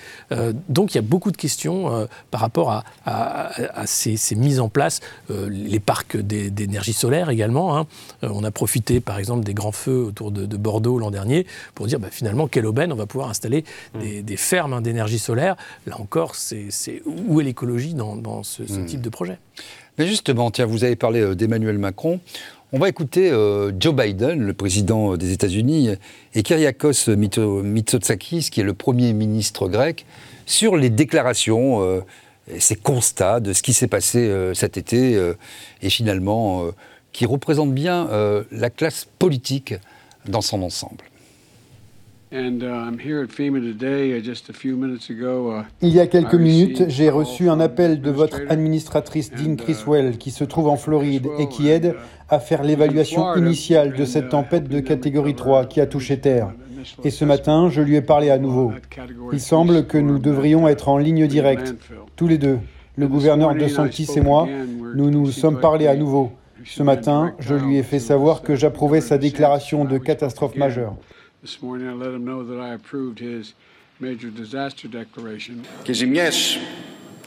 donc 0.68 0.94
il 0.94 0.96
y 0.96 1.00
a 1.00 1.04
beaucoup 1.04 1.32
de 1.32 1.38
questions 1.38 2.08
par 2.32 2.42
rapport 2.42 2.84
à, 3.06 3.52
ces, 3.86 4.18
mises 4.36 4.60
en 4.60 4.70
place, 4.70 5.00
les 5.30 5.80
parcs 5.80 6.18
d'énergie 6.18 6.94
solaire 6.94 7.30
également. 7.30 7.78
Hein. 7.78 7.88
on 8.22 8.44
a 8.44 8.52
profité 8.52 9.00
par 9.00 9.20
exemple 9.20 9.46
des 9.46 9.54
grands 9.54 9.72
feux 9.72 10.04
autour 10.04 10.32
de, 10.32 10.46
de 10.46 10.58
Bordeaux 10.58 11.00
l'an 11.00 11.12
dernier 11.14 11.46
pour 11.76 11.88
dire 11.88 12.00
bah, 12.00 12.10
finalement 12.12 12.48
quelle 12.48 12.66
aubaine 12.66 12.92
on 12.92 12.98
va 12.98 13.06
pouvoir 13.06 13.30
installer 13.30 13.64
mm. 13.94 14.22
des, 14.22 14.38
fermes 14.38 14.82
d'énergie 14.82 15.20
solaire. 15.20 15.56
Là 15.88 16.00
encore, 16.00 16.36
c'est 16.36 16.70
où 17.06 17.40
est 17.40 17.44
l'écologie 17.44 17.94
dans, 17.94 18.44
ce, 18.44 18.64
mm. 18.64 18.86
type 18.86 19.02
de 19.02 19.10
projet? 19.10 19.38
Mais 19.98 20.08
justement, 20.08 20.50
tiens, 20.52 20.66
vous 20.66 20.84
avez 20.84 20.96
parlé 20.96 21.22
euh, 21.22 21.36
d'Emmanuel 21.36 21.78
Macron. 21.78 22.20
On 22.72 22.80
va 22.80 22.90
écouter 22.90 23.30
euh, 23.30 23.72
Joe 23.80 23.94
Biden, 23.94 24.42
le 24.42 24.54
président 24.54 25.16
des 25.16 25.32
États-Unis, 25.32 25.90
et 26.34 26.44
Kyriakos 26.44 27.16
Mitsotakis, 27.16 28.50
qui 28.50 28.62
est 28.62 28.64
le 28.64 28.74
premier 28.74 29.14
ministre 29.14 29.68
grec, 29.68 30.06
sur 30.48 30.76
les 30.76 30.90
déclarations 30.90 31.84
euh, 31.84 32.02
ces 32.58 32.76
constats 32.76 33.40
de 33.40 33.54
ce 33.54 33.62
qui 33.62 33.74
s'est 33.74 33.88
passé 33.88 34.30
cet 34.54 34.76
été 34.76 35.18
et 35.82 35.90
finalement 35.90 36.66
qui 37.14 37.26
représente 37.26 37.74
bien 37.74 38.10
la 38.52 38.70
classe 38.70 39.08
politique 39.18 39.76
dans 40.28 40.42
son 40.42 40.62
ensemble. 40.62 41.04
Il 45.82 45.90
y 45.90 46.00
a 46.00 46.08
quelques 46.08 46.34
minutes, 46.34 46.84
j'ai 46.88 47.10
reçu 47.12 47.50
un 47.50 47.60
appel 47.60 48.02
de 48.02 48.10
votre 48.10 48.42
administratrice 48.50 49.30
Dean 49.32 49.52
uh, 49.52 49.56
Criswell 49.56 50.18
qui 50.18 50.32
se 50.32 50.44
trouve 50.44 50.68
en 50.68 50.76
Floride 50.76 51.28
et 51.38 51.48
qui 51.48 51.70
aide 51.70 51.94
uh, 51.96 52.34
à 52.34 52.40
faire 52.40 52.64
l'évaluation 52.64 53.36
initiale 53.36 53.94
de 53.94 54.04
cette 54.04 54.26
uh, 54.26 54.30
tempête 54.30 54.68
de 54.68 54.80
catégorie 54.80 55.36
3 55.36 55.66
qui 55.66 55.80
a 55.80 55.86
touché 55.86 56.20
Terre. 56.20 56.54
Et 57.04 57.12
ce 57.12 57.24
matin, 57.24 57.70
je 57.70 57.82
lui 57.82 57.98
ai 57.98 58.02
parlé 58.02 58.32
à 58.32 58.40
nouveau. 58.40 58.74
Il 59.32 59.40
semble 59.40 59.86
que 59.86 60.00
nous 60.00 60.18
devrions 60.18 60.68
être 60.68 60.90
en 60.90 60.98
ligne 60.98 61.28
directe, 61.28 61.76
tous 62.16 62.28
les 62.28 62.40
deux. 62.40 62.58
Le 62.96 63.08
gouverneur 63.08 63.54
de 63.54 63.68
Santis 63.68 64.10
et 64.16 64.22
moi, 64.22 64.48
nous 64.96 65.12
nous 65.12 65.32
sommes 65.32 65.60
parlé 65.60 65.86
à 65.86 65.96
nouveau. 65.96 66.32
Ce 66.65 66.83
matin, 66.83 67.35
je 67.39 67.55
lui 67.55 67.77
ai 67.77 67.83
fait 67.83 68.01
savoir 68.01 68.43
que 68.43 68.57
j'approuvais 68.57 69.01
sa 69.01 69.17
déclaration 69.17 69.85
de 69.85 69.97
catastrophe 69.99 70.57
majeure. 70.57 70.95
This 71.43 71.63
morning, 71.63 71.87
I 71.87 71.95
let 71.95 72.13
him 72.17 72.25
know 72.25 72.43
that 72.43 72.61
I 72.61 72.75
approved 72.75 73.21
his 73.21 73.55
major 74.01 74.31
disaster 74.31 74.89
declaration. 74.89 75.55
Και 75.83 75.93
ζημιές 75.93 76.59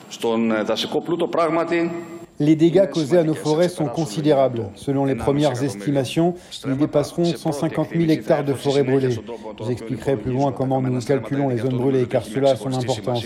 στον 0.10 0.66
δασικό 0.66 1.02
πλούτο 1.02 1.28
πράγματι 1.28 1.92
les 2.39 2.57
dégâts 2.57 2.89
causés 2.91 3.19
à 3.19 3.23
nos 3.23 3.35
forêts 3.35 3.69
sont 3.69 3.87
considérables. 3.87 4.69
Selon 4.75 5.05
les 5.05 5.15
premières 5.15 5.63
estimations, 5.63 6.35
ils 6.67 6.77
dépasseront 6.77 7.25
150 7.25 7.89
000 7.97 8.11
hectares 8.11 8.45
de 8.45 8.53
forêts 8.53 8.83
brûlées. 8.83 9.13
Je 9.13 9.21
vous 9.65 9.71
expliquerai 9.71 10.17
plus 10.17 10.33
loin 10.33 10.53
comment 10.53 10.81
nous 10.81 11.01
calculons 11.01 11.49
les 11.49 11.59
zones 11.59 11.77
brûlées, 11.77 12.07
car 12.07 12.25
cela 12.25 12.51
a 12.51 12.57
son 12.57 12.73
importance. 12.73 13.25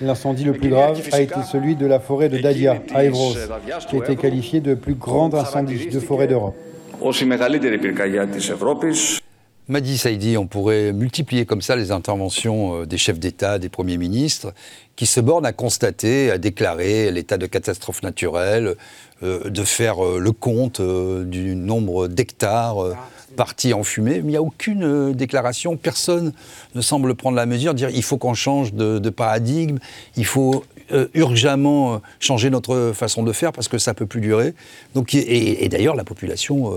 L'incendie 0.00 0.44
le 0.44 0.52
plus 0.52 0.68
grave 0.70 1.00
a 1.12 1.20
été 1.20 1.42
celui 1.50 1.76
de 1.76 1.86
la 1.86 2.00
forêt 2.00 2.28
de 2.28 2.38
Dadia, 2.38 2.82
à 2.94 3.04
Evros, 3.04 3.34
qui 3.88 3.96
a 3.96 3.98
été 3.98 4.16
qualifié 4.16 4.60
de 4.60 4.74
plus 4.74 4.94
grand 4.94 5.34
incendie 5.34 5.88
de 5.88 6.00
forêt 6.00 6.26
d'Europe. 6.26 6.56
Madi 9.70 9.98
Saidi, 9.98 10.38
on 10.38 10.46
pourrait 10.46 10.94
multiplier 10.94 11.44
comme 11.44 11.60
ça 11.60 11.76
les 11.76 11.90
interventions 11.90 12.80
euh, 12.80 12.86
des 12.86 12.96
chefs 12.96 13.18
d'État, 13.18 13.58
des 13.58 13.68
premiers 13.68 13.98
ministres, 13.98 14.54
qui 14.96 15.04
se 15.04 15.20
bornent 15.20 15.44
à 15.44 15.52
constater, 15.52 16.30
à 16.30 16.38
déclarer 16.38 17.10
l'état 17.10 17.36
de 17.36 17.44
catastrophe 17.44 18.02
naturelle, 18.02 18.76
euh, 19.22 19.50
de 19.50 19.64
faire 19.64 20.02
euh, 20.02 20.18
le 20.18 20.32
compte 20.32 20.80
du 20.80 21.54
nombre 21.54 22.08
d'hectares 22.08 22.78
partis 23.36 23.74
en 23.74 23.84
fumée. 23.84 24.22
Mais 24.22 24.28
il 24.28 24.30
n'y 24.30 24.36
a 24.36 24.42
aucune 24.42 25.12
déclaration, 25.12 25.76
personne 25.76 26.32
ne 26.74 26.80
semble 26.80 27.14
prendre 27.14 27.36
la 27.36 27.44
mesure, 27.44 27.74
dire 27.74 27.90
il 27.90 28.02
faut 28.02 28.16
qu'on 28.16 28.32
change 28.32 28.72
de, 28.72 29.10
paradigme, 29.10 29.76
il 30.16 30.24
faut 30.24 30.64
urgemment 31.12 32.00
changer 32.20 32.48
notre 32.48 32.92
façon 32.94 33.22
de 33.22 33.32
faire 33.32 33.52
parce 33.52 33.68
que 33.68 33.76
ça 33.76 33.90
ne 33.90 33.96
peut 33.96 34.06
plus 34.06 34.22
durer. 34.22 34.54
Et 35.12 35.68
d'ailleurs, 35.68 35.94
la 35.94 36.04
population 36.04 36.72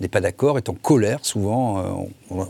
n'est 0.00 0.08
pas 0.08 0.20
d'accord, 0.20 0.58
est 0.58 0.68
en 0.68 0.74
colère 0.74 1.20
souvent, 1.22 1.78
euh, 1.78 2.40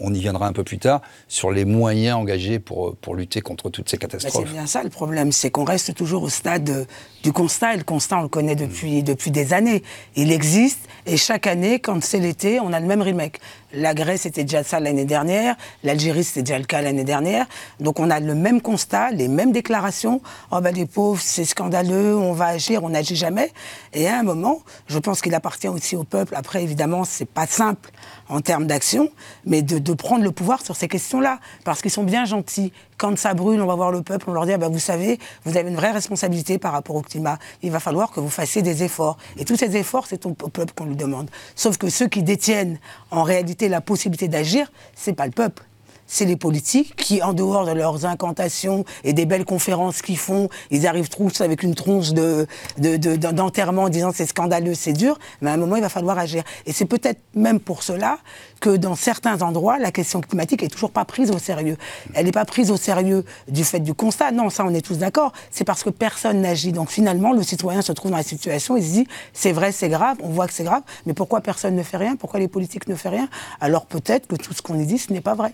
on, 0.00 0.14
y 0.14 0.20
viendra 0.20 0.46
un 0.46 0.52
peu 0.52 0.64
plus 0.64 0.78
tard, 0.78 1.00
sur 1.28 1.50
les 1.50 1.64
moyens 1.64 2.16
engagés 2.16 2.58
pour, 2.58 2.96
pour 2.96 3.14
lutter 3.14 3.40
contre 3.40 3.70
toutes 3.70 3.88
ces 3.88 3.98
catastrophes. 3.98 4.44
C'est 4.46 4.52
bien 4.52 4.66
ça 4.66 4.82
le 4.82 4.90
problème, 4.90 5.32
c'est 5.32 5.50
qu'on 5.50 5.64
reste 5.64 5.94
toujours 5.94 6.22
au 6.22 6.28
stade 6.28 6.86
du 7.24 7.32
constat, 7.32 7.74
et 7.74 7.78
le 7.78 7.84
constat 7.84 8.18
on 8.18 8.22
le 8.22 8.28
connaît 8.28 8.54
depuis, 8.54 9.02
depuis 9.02 9.30
des 9.30 9.54
années. 9.54 9.82
Il 10.14 10.30
existe, 10.30 10.80
et 11.06 11.16
chaque 11.16 11.46
année, 11.46 11.80
quand 11.80 12.04
c'est 12.04 12.20
l'été, 12.20 12.60
on 12.60 12.72
a 12.72 12.78
le 12.78 12.86
même 12.86 13.00
remake. 13.00 13.40
La 13.72 13.94
Grèce 13.94 14.26
était 14.26 14.44
déjà 14.44 14.62
ça 14.62 14.78
l'année 14.78 15.06
dernière, 15.06 15.56
l'Algérie 15.82 16.22
c'était 16.22 16.42
déjà 16.42 16.58
le 16.58 16.66
cas 16.66 16.82
l'année 16.82 17.02
dernière. 17.02 17.46
Donc 17.80 17.98
on 17.98 18.10
a 18.10 18.20
le 18.20 18.34
même 18.34 18.60
constat, 18.60 19.10
les 19.10 19.26
mêmes 19.26 19.52
déclarations. 19.52 20.20
Oh 20.52 20.60
ben 20.60 20.72
les 20.72 20.86
pauvres, 20.86 21.20
c'est 21.20 21.46
scandaleux, 21.46 22.16
on 22.16 22.34
va 22.34 22.46
agir, 22.48 22.84
on 22.84 22.90
n'agit 22.90 23.16
jamais. 23.16 23.50
Et 23.94 24.06
à 24.06 24.18
un 24.18 24.22
moment, 24.22 24.60
je 24.86 24.98
pense 24.98 25.22
qu'il 25.22 25.34
appartient 25.34 25.68
aussi 25.68 25.96
au 25.96 26.04
peuple. 26.04 26.34
Après, 26.36 26.62
évidemment, 26.62 27.04
c'est 27.04 27.28
pas 27.28 27.46
simple 27.46 27.90
en 28.28 28.40
termes 28.40 28.66
d'action, 28.66 29.10
mais 29.44 29.62
de, 29.62 29.94
prendre 29.94 30.24
le 30.24 30.32
pouvoir 30.32 30.62
sur 30.62 30.76
ces 30.76 30.88
questions-là, 30.88 31.38
parce 31.64 31.82
qu'ils 31.82 31.90
sont 31.90 32.02
bien 32.02 32.24
gentils. 32.24 32.72
Quand 32.96 33.16
ça 33.18 33.34
brûle, 33.34 33.60
on 33.60 33.66
va 33.66 33.74
voir 33.74 33.90
le 33.90 34.02
peuple, 34.02 34.30
on 34.30 34.32
leur 34.32 34.46
dit, 34.46 34.52
ah 34.52 34.58
ben, 34.58 34.68
vous 34.68 34.78
savez, 34.78 35.18
vous 35.44 35.56
avez 35.56 35.68
une 35.68 35.76
vraie 35.76 35.92
responsabilité 35.92 36.58
par 36.58 36.72
rapport 36.72 36.96
au 36.96 37.02
climat. 37.02 37.38
Il 37.62 37.70
va 37.70 37.80
falloir 37.80 38.10
que 38.10 38.20
vous 38.20 38.30
fassiez 38.30 38.62
des 38.62 38.82
efforts. 38.82 39.16
Et 39.36 39.44
tous 39.44 39.56
ces 39.56 39.76
efforts, 39.76 40.06
c'est 40.06 40.26
au 40.26 40.32
peuple 40.32 40.72
qu'on 40.74 40.86
le 40.86 40.94
demande. 40.94 41.30
Sauf 41.54 41.76
que 41.76 41.88
ceux 41.88 42.08
qui 42.08 42.22
détiennent 42.22 42.78
en 43.10 43.22
réalité 43.22 43.68
la 43.68 43.80
possibilité 43.80 44.28
d'agir, 44.28 44.70
c'est 44.94 45.12
pas 45.12 45.26
le 45.26 45.32
peuple 45.32 45.64
c'est 46.06 46.24
les 46.24 46.36
politiques 46.36 46.96
qui, 46.96 47.22
en 47.22 47.32
dehors 47.32 47.66
de 47.66 47.72
leurs 47.72 48.04
incantations 48.06 48.84
et 49.04 49.12
des 49.12 49.26
belles 49.26 49.44
conférences 49.44 50.02
qu'ils 50.02 50.18
font, 50.18 50.48
ils 50.70 50.86
arrivent 50.86 51.08
tous 51.08 51.40
avec 51.40 51.62
une 51.62 51.74
tronche 51.74 52.12
de, 52.12 52.46
d'enterrement 52.78 53.84
en 53.84 53.88
disant 53.88 54.10
c'est 54.14 54.26
scandaleux, 54.26 54.74
c'est 54.74 54.92
dur, 54.92 55.18
mais 55.40 55.50
à 55.50 55.54
un 55.54 55.56
moment, 55.56 55.76
il 55.76 55.82
va 55.82 55.88
falloir 55.88 56.18
agir. 56.18 56.42
Et 56.66 56.72
c'est 56.72 56.84
peut-être 56.84 57.20
même 57.34 57.60
pour 57.60 57.82
cela 57.82 58.18
que 58.60 58.76
dans 58.76 58.94
certains 58.94 59.42
endroits, 59.42 59.78
la 59.78 59.92
question 59.92 60.20
climatique 60.20 60.62
est 60.62 60.68
toujours 60.68 60.90
pas 60.90 61.04
prise 61.04 61.30
au 61.30 61.38
sérieux. 61.38 61.76
Elle 62.14 62.26
n'est 62.26 62.32
pas 62.32 62.44
prise 62.44 62.70
au 62.70 62.76
sérieux 62.76 63.24
du 63.48 63.64
fait 63.64 63.80
du 63.80 63.94
constat. 63.94 64.30
Non, 64.32 64.50
ça, 64.50 64.64
on 64.64 64.72
est 64.74 64.80
tous 64.80 64.98
d'accord. 64.98 65.32
C'est 65.50 65.64
parce 65.64 65.82
que 65.82 65.90
personne 65.90 66.40
n'agit. 66.40 66.72
Donc 66.72 66.90
finalement, 66.90 67.32
le 67.32 67.42
citoyen 67.42 67.82
se 67.82 67.92
trouve 67.92 68.10
dans 68.10 68.16
la 68.16 68.22
situation, 68.22 68.76
il 68.76 68.84
se 68.84 68.90
dit 68.90 69.06
c'est 69.32 69.52
vrai, 69.52 69.72
c'est 69.72 69.88
grave, 69.88 70.16
on 70.22 70.28
voit 70.28 70.46
que 70.46 70.52
c'est 70.52 70.64
grave, 70.64 70.82
mais 71.06 71.14
pourquoi 71.14 71.40
personne 71.40 71.74
ne 71.74 71.82
fait 71.82 71.96
rien? 71.96 72.16
Pourquoi 72.16 72.40
les 72.40 72.48
politiques 72.48 72.88
ne 72.88 72.94
font 72.94 73.10
rien? 73.10 73.28
Alors 73.60 73.86
peut-être 73.86 74.26
que 74.26 74.36
tout 74.36 74.52
ce 74.52 74.62
qu'on 74.62 74.74
dit, 74.74 74.98
ce 74.98 75.12
n'est 75.12 75.20
pas 75.20 75.34
vrai 75.34 75.52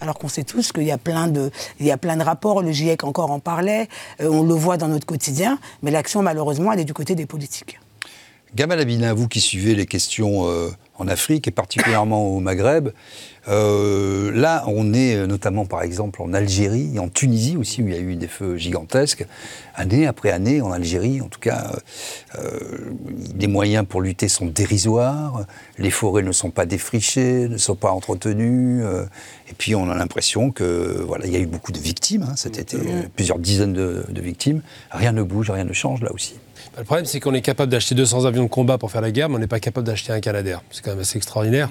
alors 0.00 0.18
qu'on 0.18 0.28
sait 0.28 0.44
tous 0.44 0.72
qu'il 0.72 0.84
y 0.84 0.90
a 0.90 0.98
plein 0.98 1.28
de, 1.28 1.50
plein 2.00 2.16
de 2.16 2.22
rapports, 2.22 2.62
le 2.62 2.72
GIEC 2.72 3.04
encore 3.04 3.30
en 3.30 3.40
parlait, 3.40 3.88
euh, 4.20 4.28
on 4.28 4.42
le 4.42 4.54
voit 4.54 4.76
dans 4.76 4.88
notre 4.88 5.06
quotidien, 5.06 5.58
mais 5.82 5.90
l'action 5.90 6.22
malheureusement 6.22 6.72
elle 6.72 6.80
est 6.80 6.84
du 6.84 6.94
côté 6.94 7.14
des 7.14 7.26
politiques. 7.26 7.78
Gamal 8.54 8.80
Abina, 8.80 9.14
vous 9.14 9.28
qui 9.28 9.40
suivez 9.40 9.74
les 9.76 9.86
questions 9.86 10.48
euh, 10.48 10.70
en 11.00 11.08
Afrique 11.08 11.48
et 11.48 11.50
particulièrement 11.50 12.26
au 12.26 12.40
Maghreb, 12.40 12.90
euh, 13.48 14.30
là, 14.34 14.64
on 14.66 14.92
est 14.92 15.16
euh, 15.16 15.26
notamment, 15.26 15.64
par 15.64 15.82
exemple, 15.82 16.20
en 16.20 16.34
Algérie 16.34 16.90
et 16.94 16.98
en 16.98 17.08
Tunisie 17.08 17.56
aussi, 17.56 17.82
où 17.82 17.88
il 17.88 17.94
y 17.94 17.96
a 17.96 18.00
eu 18.00 18.14
des 18.14 18.28
feux 18.28 18.56
gigantesques, 18.56 19.26
année 19.74 20.06
après 20.06 20.30
année, 20.30 20.60
en 20.60 20.70
Algérie, 20.72 21.22
en 21.22 21.28
tout 21.28 21.40
cas, 21.40 21.72
euh, 22.38 22.58
les 23.38 23.46
moyens 23.46 23.86
pour 23.88 24.02
lutter 24.02 24.28
sont 24.28 24.46
dérisoires, 24.46 25.46
les 25.78 25.90
forêts 25.90 26.22
ne 26.22 26.32
sont 26.32 26.50
pas 26.50 26.66
défrichées, 26.66 27.48
ne 27.48 27.56
sont 27.56 27.76
pas 27.76 27.90
entretenues, 27.90 28.82
et 29.48 29.54
puis 29.56 29.74
on 29.74 29.88
a 29.90 29.94
l'impression 29.94 30.50
que, 30.50 31.02
voilà, 31.06 31.26
il 31.26 31.32
y 31.32 31.36
a 31.36 31.40
eu 31.40 31.46
beaucoup 31.46 31.72
de 31.72 31.78
victimes 31.78 32.26
hein, 32.28 32.36
cet 32.36 32.58
été, 32.58 32.78
plusieurs 33.16 33.38
dizaines 33.38 33.72
de 33.72 34.20
victimes, 34.20 34.60
rien 34.90 35.12
ne 35.12 35.22
bouge, 35.22 35.50
rien 35.50 35.64
ne 35.64 35.72
change 35.72 36.02
là 36.02 36.12
aussi. 36.12 36.34
Le 36.78 36.84
problème, 36.84 37.04
c'est 37.06 37.20
qu'on 37.20 37.34
est 37.34 37.40
capable 37.40 37.70
d'acheter 37.70 37.94
200 37.94 38.24
avions 38.24 38.44
de 38.44 38.48
combat 38.48 38.78
pour 38.78 38.90
faire 38.90 39.00
la 39.00 39.10
guerre, 39.10 39.28
mais 39.28 39.36
on 39.36 39.38
n'est 39.38 39.46
pas 39.46 39.60
capable 39.60 39.86
d'acheter 39.86 40.12
un 40.12 40.20
Canadair. 40.20 40.62
C'est 40.70 40.84
quand 40.84 40.90
même 40.90 41.00
assez 41.00 41.16
extraordinaire. 41.16 41.68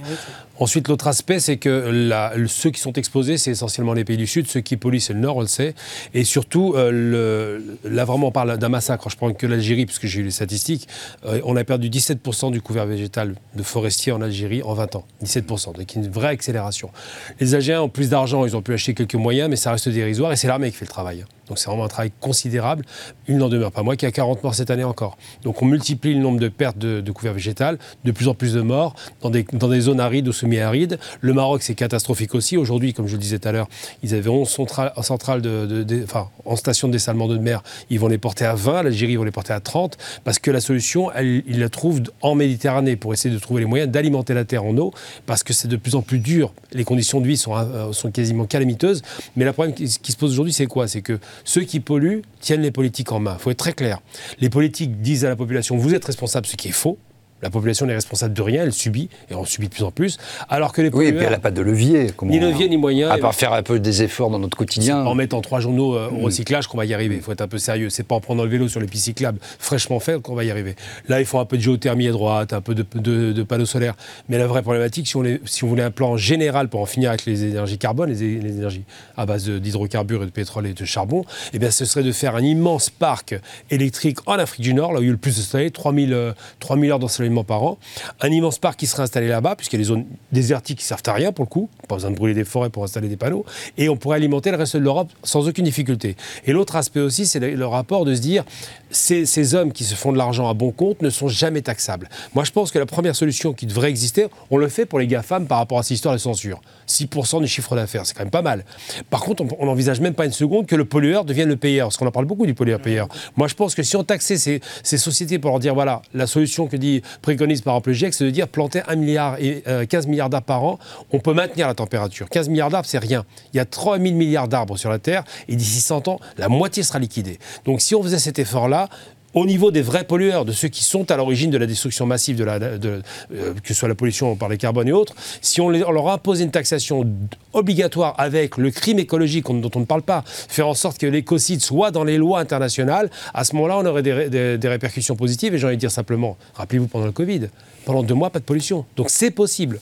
Ensuite, 0.60 0.90
l'autre 0.90 1.08
aspect, 1.08 1.40
c'est 1.40 1.58
que 1.58 2.18
ceux 2.48 2.70
qui 2.70 2.82
sont 2.82 2.94
exposés, 2.94 3.38
c'est 3.38 3.52
essentiellement 3.52 3.94
les 3.94 4.04
pays 4.04 4.18
du 4.18 4.28
Sud. 4.28 4.48
Ceux 4.48 4.60
qui 4.60 4.76
polluent, 4.76 5.00
c'est 5.00 5.14
le 5.14 5.20
Nord, 5.20 5.38
on 5.38 5.42
le 5.42 5.48
sait. 5.48 5.74
Et 6.14 6.26
surtout, 6.26 6.74
euh, 6.76 7.60
là, 7.86 8.04
vraiment, 8.04 8.28
on 8.28 8.32
parle 8.32 8.58
d'un 8.58 8.70
massacre. 8.70 9.10
Je 9.10 9.16
prends 9.16 9.32
que 9.34 9.48
l'Algérie, 9.48 9.86
puisque 9.86 10.06
j'ai 10.06 10.20
eu 10.20 10.24
les 10.24 10.32
statistiques. 10.32 10.88
Euh, 11.26 11.40
on 11.46 11.56
a 11.56 11.64
perdu 11.64 11.90
17% 11.90 12.52
du 12.52 12.62
couvert 12.62 12.86
végétal 12.86 13.36
de 13.56 13.64
forestiers 13.64 14.12
en 14.12 14.22
Algérie 14.22 14.62
en 14.62 14.74
20 14.74 14.96
ans. 14.98 15.06
17%. 15.24 15.78
Donc, 15.78 15.96
une 15.96 16.10
vraie 16.10 16.28
accélération. 16.28 16.92
Les 17.40 17.56
Algériens 17.56 17.84
ont 17.84 17.90
plus 17.90 18.10
d'argent, 18.10 18.46
ils 18.46 18.56
ont 18.56 18.62
pu 18.62 18.74
acheter 18.74 18.94
quelques 18.94 19.16
moyens, 19.16 19.50
mais 19.50 19.56
ça 19.56 19.72
reste 19.72 19.88
dérisoire. 19.88 20.34
Et 20.34 20.36
c'est 20.36 20.48
l'armée 20.48 20.72
qui 20.72 20.78
fait 20.78 20.86
le 20.86 20.92
travail. 20.92 21.26
Donc 21.50 21.60
c'est 21.60 21.68
vraiment 21.68 21.86
un 21.86 21.90
travail 21.90 22.12
considérable. 22.20 22.86
Il 23.28 23.38
n'en 23.38 23.50
demeure 23.50 23.72
pas 23.72 23.84
moins 23.84 23.96
qu'il 23.96 24.08
y 24.08 24.10
a 24.10 24.12
40 24.12 24.44
morts 24.44 24.56
cette 24.56 24.72
année 24.72 24.84
encore. 24.84 25.18
Donc 25.44 25.62
on 25.62 25.66
multiplie 25.66 26.14
le 26.14 26.22
nombre 26.22 26.40
de 26.40 26.48
pertes 26.48 26.78
de, 26.78 27.02
de 27.02 27.12
couvert 27.12 27.34
végétal, 27.34 27.78
de 28.06 28.12
plus 28.12 28.28
en 28.28 28.34
plus 28.34 28.54
de 28.54 28.62
morts 28.62 28.96
dans 29.22 29.30
des, 29.30 29.82
zones 29.82 30.00
arides 30.00 30.28
ou 30.28 30.32
semi-arides. 30.32 31.00
Le 31.22 31.34
Maroc, 31.34 31.64
c'est 31.64 31.76
catastrophique 31.76 32.36
aussi. 32.36 32.58
Aujourd'hui, 32.58 32.94
comme 32.94 33.08
je 33.08 33.14
le 33.14 33.20
disais 33.20 33.40
tout 33.40 33.48
à 33.48 33.52
l'heure, 33.52 33.68
ils 34.04 34.14
avaient 34.14 34.30
11 34.30 34.48
centrales, 34.48 35.42
de, 35.42 36.04
enfin, 36.04 36.30
en 36.46 36.56
station 36.56 36.88
de 36.88 36.94
dessalement 36.94 37.28
de 37.28 37.38
mer. 37.38 37.64
Ils 37.90 38.00
vont 38.00 38.08
les 38.08 38.18
porter 38.18 38.46
à 38.46 38.56
20, 38.56 38.84
l'Algérie 38.84 39.16
vont 39.16 39.24
les 39.24 39.32
porter 39.32 39.54
à 39.54 39.60
30, 39.60 39.98
parce 40.24 40.40
que 40.40 40.52
la 40.52 40.62
solution, 40.62 41.10
ils 41.18 41.60
la 41.60 41.70
trouvent 41.70 42.02
en 42.22 42.36
Méditerranée 42.36 42.96
pour 42.96 43.14
essayer 43.14 43.34
de 43.34 43.40
trouver 43.40 43.62
les 43.62 43.68
moyens 43.68 43.92
d'alimenter 43.92 44.34
la 44.34 44.46
terre 44.46 44.64
en 44.64 44.78
eau, 44.78 44.94
parce 45.26 45.44
que 45.44 45.54
c'est 45.54 45.68
de 45.68 45.78
plus 45.78 45.96
en 45.96 46.02
plus 46.02 46.20
dur. 46.20 46.54
Les 46.72 46.84
conditions 46.84 47.22
de 47.22 47.28
vie 47.28 47.38
sont, 47.38 47.56
euh, 47.56 47.92
sont 47.94 48.12
quasiment 48.12 48.46
calamiteuses. 48.46 49.02
Mais 49.36 49.46
le 49.46 49.54
problème 49.54 49.76
qui, 49.76 49.88
qui 49.88 50.12
se 50.12 50.18
pose 50.18 50.32
aujourd'hui, 50.32 50.54
c'est 50.54 50.68
quoi? 50.68 50.88
C'est 50.88 51.02
que 51.02 51.20
ceux 51.44 51.64
qui 51.64 51.80
polluent 51.80 52.22
tiennent 52.40 52.62
les 52.62 52.72
politiques 52.72 53.12
en 53.12 53.20
main. 53.20 53.36
Il 53.40 53.42
faut 53.42 53.52
être 53.52 53.58
très 53.58 53.74
clair. 53.74 54.00
Les 54.40 54.50
politiques 54.50 55.02
disent 55.02 55.26
à 55.26 55.30
la 55.30 55.36
population, 55.36 55.78
vous 55.78 55.94
êtes 55.94 56.06
responsable, 56.06 56.46
ce 56.46 56.56
qui 56.56 56.70
est 56.70 56.74
faux. 56.74 56.98
La 57.42 57.50
population 57.50 57.86
n'est 57.86 57.94
responsable 57.94 58.34
de 58.34 58.42
rien, 58.42 58.64
elle 58.64 58.74
subit, 58.74 59.10
et 59.32 59.36
on 59.36 59.46
subit 59.46 59.68
de 59.70 59.74
plus 59.74 59.84
en 59.84 59.92
plus. 59.92 60.18
Alors 60.50 60.74
que 60.74 60.82
les 60.82 60.90
Oui, 60.90 61.06
et 61.08 61.14
puis 61.14 61.24
elle 61.26 61.32
n'a 61.32 61.40
pas 61.40 61.52
de 61.52 61.62
levier. 61.62 62.08
Comment- 62.16 62.32
ni 62.32 62.40
levier 62.40 62.68
ni 62.70 62.78
moyen. 62.78 63.10
À 63.10 63.18
part 63.18 63.34
faire 63.36 63.54
un 63.54 63.64
peu 63.64 63.80
des 63.80 64.04
efforts 64.04 64.30
dans 64.30 64.40
notre 64.40 64.58
quotidien. 64.58 65.06
en 65.06 65.16
mettant 65.16 65.42
trois 65.42 65.60
journaux 65.60 65.96
euh, 65.96 66.10
au 66.10 66.26
recyclage 66.26 66.68
qu'on 66.68 66.78
va 66.78 66.86
y 66.86 66.94
arriver. 66.94 67.16
Il 67.16 67.22
faut 67.22 67.32
être 67.32 67.42
un 67.42 67.48
peu 67.48 67.58
sérieux. 67.58 67.90
C'est 67.90 68.04
pas 68.04 68.16
en 68.16 68.20
prenant 68.20 68.44
le 68.44 68.50
vélo 68.50 68.68
sur 68.68 68.80
les 68.80 68.88
pistes 68.88 69.06
cyclables 69.06 69.40
fraîchement 69.60 70.00
fait 70.00 70.22
qu'on 70.22 70.36
va 70.36 70.44
y 70.44 70.52
arriver. 70.52 70.76
Là, 71.08 71.20
il 71.20 71.26
faut 71.26 71.40
un 71.40 71.46
peu 71.46 71.58
de 71.58 71.62
géothermie 71.62 72.08
à 72.08 72.12
droite, 72.12 72.54
un 72.54 72.62
peu 72.62 72.76
de, 72.76 72.86
de- 72.96 73.32
de 73.34 73.44
panneaux 73.44 73.66
solaires. 73.66 73.96
Mais 74.28 74.38
la 74.38 74.48
vraie 74.48 74.62
problématique, 74.62 75.08
si 75.08 75.16
on, 75.16 75.22
les- 75.22 75.40
si 75.46 75.64
on 75.64 75.68
voulait 75.68 75.84
un 75.84 75.92
plan 75.92 76.18
général 76.18 76.68
pour 76.70 76.82
en 76.82 76.86
finir 76.86 77.10
avec 77.10 77.26
les 77.26 77.46
énergies 77.46 77.78
carbone, 77.78 78.10
les, 78.10 78.24
énergies 78.24 78.84
à 79.18 79.26
base 79.26 79.50
d'hydrocarbures 79.50 80.24
et 80.24 80.26
de 80.26 80.32
pétrole 80.32 80.68
et 80.68 80.74
de 80.74 80.86
charbon, 80.86 81.24
eh 81.54 81.60
bien, 81.60 81.72
ce 81.72 81.86
serait 81.86 82.04
de 82.04 82.12
faire 82.12 82.36
un 82.36 82.44
immense 82.44 82.90
parc 82.90 83.36
électrique 83.70 84.18
en 84.26 84.34
Afrique 84.34 84.62
du 84.62 84.74
Nord, 84.74 84.94
là 84.94 85.00
où 85.00 85.04
il 85.04 85.06
y 85.06 85.10
a 85.10 85.12
le 85.12 85.18
plus 85.18 85.38
de 85.38 85.42
soleil, 85.42 85.72
3000, 85.72 86.14
euh, 86.14 86.34
3000 86.60 86.92
heures 86.92 87.00
d'ensoleillement 87.00 87.29
par 87.46 87.64
an. 87.64 87.78
Un 88.22 88.30
immense 88.30 88.60
parc 88.60 88.80
qui 88.80 88.88
serait 88.88 89.04
installé 89.04 89.28
là-bas, 89.28 89.56
puisqu'il 89.56 89.78
y 89.78 89.80
a 89.80 89.84
des 89.84 89.88
zones 89.88 90.06
désertiques 90.32 90.80
qui 90.80 90.86
servent 90.86 91.02
à 91.06 91.14
rien 91.14 91.32
pour 91.32 91.46
le 91.46 91.50
coup. 91.50 91.70
Pas 91.88 91.96
besoin 91.96 92.12
de 92.12 92.16
brûler 92.16 92.34
des 92.34 92.44
forêts 92.44 92.70
pour 92.70 92.84
installer 92.84 93.08
des 93.08 93.18
panneaux. 93.18 93.46
Et 93.78 93.90
on 93.90 93.98
pourrait 93.98 94.18
alimenter 94.18 94.52
le 94.52 94.58
reste 94.58 94.76
de 94.76 94.82
l'Europe 94.82 95.10
sans 95.24 95.48
aucune 95.48 95.66
difficulté. 95.66 96.16
Et 96.46 96.52
l'autre 96.52 96.76
aspect 96.76 97.00
aussi, 97.00 97.26
c'est 97.26 97.40
le, 97.40 97.66
rapport 97.70 98.06
de 98.06 98.16
se 98.16 98.22
dire 98.22 98.44
ces, 98.90 99.26
ces 99.26 99.54
hommes 99.54 99.72
qui 99.72 99.84
se 99.84 99.96
font 99.96 100.12
de 100.12 100.18
l'argent 100.18 100.50
à 100.50 100.54
bon 100.54 100.72
compte 100.72 101.02
ne 101.02 101.10
sont 101.10 101.28
jamais 101.28 101.62
taxables. 101.62 102.10
Moi, 102.34 102.44
je 102.44 102.52
pense 102.52 102.72
que 102.72 102.80
la 102.80 102.86
première 102.86 103.16
solution 103.16 103.54
qui 103.54 103.66
devrait 103.66 103.90
exister, 103.90 104.28
on 104.50 104.58
le 104.58 104.68
fait 104.68 104.86
pour 104.86 105.00
les 105.00 105.08
GAFAM 105.08 105.46
par 105.46 105.60
rapport 105.60 105.80
à 105.80 105.84
cette 105.84 105.92
histoire 105.92 106.14
de 106.14 106.20
censure. 106.20 106.62
6% 106.88 107.42
du 107.42 107.48
chiffre 107.48 107.76
d'affaires, 107.76 108.06
c'est 108.06 108.16
quand 108.16 108.24
même 108.24 108.32
pas 108.32 108.42
mal. 108.42 108.66
Par 109.10 109.22
contre, 109.22 109.44
on 109.60 109.66
n'envisage 109.66 110.02
même 110.02 110.16
pas 110.16 110.26
une 110.26 110.32
seconde 110.32 110.66
que 110.66 110.76
le 110.76 110.86
pollueur 110.86 111.26
devienne 111.26 111.50
le 111.50 111.56
payeur, 111.56 111.88
parce 111.88 111.98
qu'on 111.98 112.08
en 112.08 112.12
parle 112.12 112.26
beaucoup 112.26 112.46
du 112.46 112.54
pollueur-payeur. 112.54 113.08
Moi, 113.38 113.48
je 113.48 113.54
pense 113.54 113.76
que 113.76 113.84
si 113.84 113.96
on 113.96 114.04
taxait 114.04 114.38
ces, 114.38 114.62
ces 114.84 114.98
sociétés 114.98 115.40
pour 115.40 115.52
leur 115.52 115.60
dire, 115.60 115.74
voilà, 115.74 116.02
la 116.14 116.28
solution 116.28 116.68
que 116.68 116.78
dit, 116.78 117.02
préconise 117.22 117.62
par 117.62 117.76
exemple 117.76 117.90
le 117.90 117.96
GIEC, 117.96 118.14
c'est 118.14 118.26
de 118.26 118.30
dire 118.30 118.48
planter 118.48 118.82
1 118.88 118.96
milliard 118.96 119.38
et 119.40 119.64
euh, 119.68 119.86
15 119.86 120.08
milliards 120.08 120.30
d'arbres 120.30 120.46
par 120.46 120.64
an, 120.64 120.80
on 121.12 121.20
peut 121.20 121.34
maintenir 121.34 121.68
la 121.68 121.74
température. 121.74 122.30
15 122.30 122.50
milliards 122.50 122.70
d'arbres, 122.70 122.88
c'est 122.88 123.00
rien. 123.00 123.26
Il 123.54 123.58
y 123.58 123.60
a 123.60 123.66
3000 123.66 124.16
milliards 124.16 124.48
d'arbres 124.48 124.78
sur 124.78 124.90
la 124.90 125.00
Terre, 125.00 125.24
et 125.48 125.56
d'ici 125.56 125.82
100 125.82 126.08
ans, 126.08 126.20
la 126.38 126.50
moitié 126.50 126.84
sera 126.84 127.00
liquidée. 127.00 127.40
Donc 127.66 127.82
si 127.82 127.96
on 127.96 128.04
faisait 128.04 128.20
cet 128.20 128.40
effort-là, 128.40 128.90
au 129.36 129.46
niveau 129.46 129.70
des 129.72 129.82
vrais 129.82 130.06
pollueurs, 130.06 130.44
de 130.44 130.52
ceux 130.52 130.70
qui 130.70 130.84
sont 130.84 131.12
à 131.12 131.18
l'origine 131.18 131.52
de 131.52 131.58
la 131.58 131.68
destruction 131.68 132.06
massive, 132.08 132.36
de 132.36 132.44
la, 132.44 132.54
euh, 132.56 133.02
que 133.30 133.68
ce 133.68 133.74
soit 133.76 133.88
la 133.88 133.94
pollution 133.96 134.36
par 134.36 134.50
les 134.50 134.58
carbones 134.58 134.88
et 134.88 134.92
autres, 134.92 135.14
si 135.42 135.62
on, 135.62 135.70
leur 135.70 136.10
imposait 136.10 136.44
une 136.46 136.52
taxation 136.52 137.06
obligatoire 137.54 138.16
avec 138.18 138.58
le 138.58 138.72
crime 138.72 138.98
écologique 139.00 139.50
on- 139.50 139.54
dont 139.56 139.70
on 139.76 139.82
ne 139.82 139.86
parle 139.86 140.02
pas, 140.02 140.24
faire 140.26 140.68
en 140.68 140.74
sorte 140.74 140.98
que 140.98 141.06
l'écocide 141.06 141.62
soit 141.62 141.92
dans 141.92 142.04
les 142.04 142.18
lois 142.18 142.40
internationales, 142.40 143.10
à 143.34 143.44
ce 143.44 143.54
moment-là, 143.56 143.78
on 143.78 143.86
aurait 143.86 144.02
des, 144.04 144.14
ré- 144.14 144.30
des- 144.30 144.58
des 144.58 144.68
répercussions 144.68 145.16
positives. 145.16 145.54
Et 145.54 145.58
j'ai 145.60 145.68
envie 145.68 145.76
de 145.76 145.80
dire 145.82 145.92
simplement, 145.92 146.36
rappelez-vous 146.56 146.88
pendant 146.88 147.06
le 147.06 147.12
Covid, 147.12 147.50
pendant 147.86 148.02
deux 148.04 148.16
mois, 148.16 148.30
pas 148.32 148.40
de 148.40 148.46
pollution. 148.46 148.86
Donc 148.96 149.10
c'est 149.10 149.32
possible. 149.32 149.80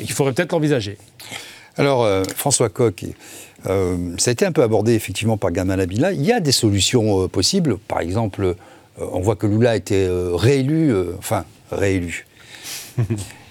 Il 0.00 0.10
faudrait 0.12 0.32
peut-être 0.32 0.52
l'envisager. 0.52 0.98
Alors, 1.76 2.04
euh, 2.04 2.22
François 2.36 2.68
Coq, 2.68 3.04
euh, 3.66 3.96
ça 4.18 4.30
a 4.30 4.32
été 4.32 4.46
un 4.46 4.52
peu 4.52 4.62
abordé 4.62 4.94
effectivement 4.94 5.36
par 5.36 5.50
Gamal 5.50 5.80
Abila. 5.80 6.12
Il 6.12 6.22
y 6.24 6.30
a 6.32 6.38
des 6.38 6.52
solutions 6.52 7.26
possibles. 7.28 7.78
Par 7.78 8.00
exemple, 8.00 8.54
on 8.98 9.20
voit 9.20 9.36
que 9.36 9.46
Lula 9.46 9.70
a 9.72 9.76
été 9.76 10.06
euh, 10.06 10.30
réélu, 10.34 10.92
euh, 10.92 11.12
enfin, 11.18 11.44
réélu. 11.70 12.26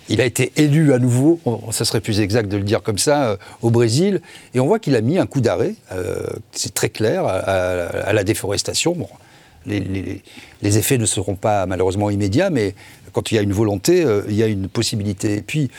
Il 0.09 0.19
a 0.19 0.25
été 0.25 0.51
élu 0.57 0.91
à 0.93 0.99
nouveau, 0.99 1.39
ça 1.71 1.85
serait 1.85 2.01
plus 2.01 2.19
exact 2.19 2.49
de 2.51 2.57
le 2.57 2.63
dire 2.63 2.83
comme 2.83 2.97
ça, 2.97 3.23
euh, 3.29 3.37
au 3.61 3.69
Brésil, 3.71 4.21
et 4.53 4.59
on 4.59 4.67
voit 4.67 4.79
qu'il 4.79 4.95
a 4.97 5.01
mis 5.01 5.17
un 5.17 5.25
coup 5.25 5.39
d'arrêt, 5.39 5.75
euh, 5.93 6.23
c'est 6.51 6.73
très 6.73 6.89
clair, 6.89 7.25
à, 7.25 7.35
à- 7.37 7.87
à 8.09 8.13
la 8.13 8.23
déforestation. 8.25 8.93
Bon, 8.95 9.07
les, 9.65 9.79
les- 9.79 10.21
les 10.61 10.77
effets 10.77 10.97
ne 10.97 11.05
seront 11.05 11.35
pas 11.35 11.65
malheureusement 11.67 12.09
immédiats, 12.09 12.49
mais 12.49 12.75
quand 13.13 13.31
il 13.31 13.35
y 13.35 13.37
a 13.37 13.41
une 13.41 13.53
volonté, 13.53 14.03
euh, 14.03 14.23
il 14.27 14.35
y 14.35 14.43
a 14.43 14.47
une 14.47 14.67
possibilité. 14.67 15.35
Et 15.35 15.41
puis, 15.41 15.71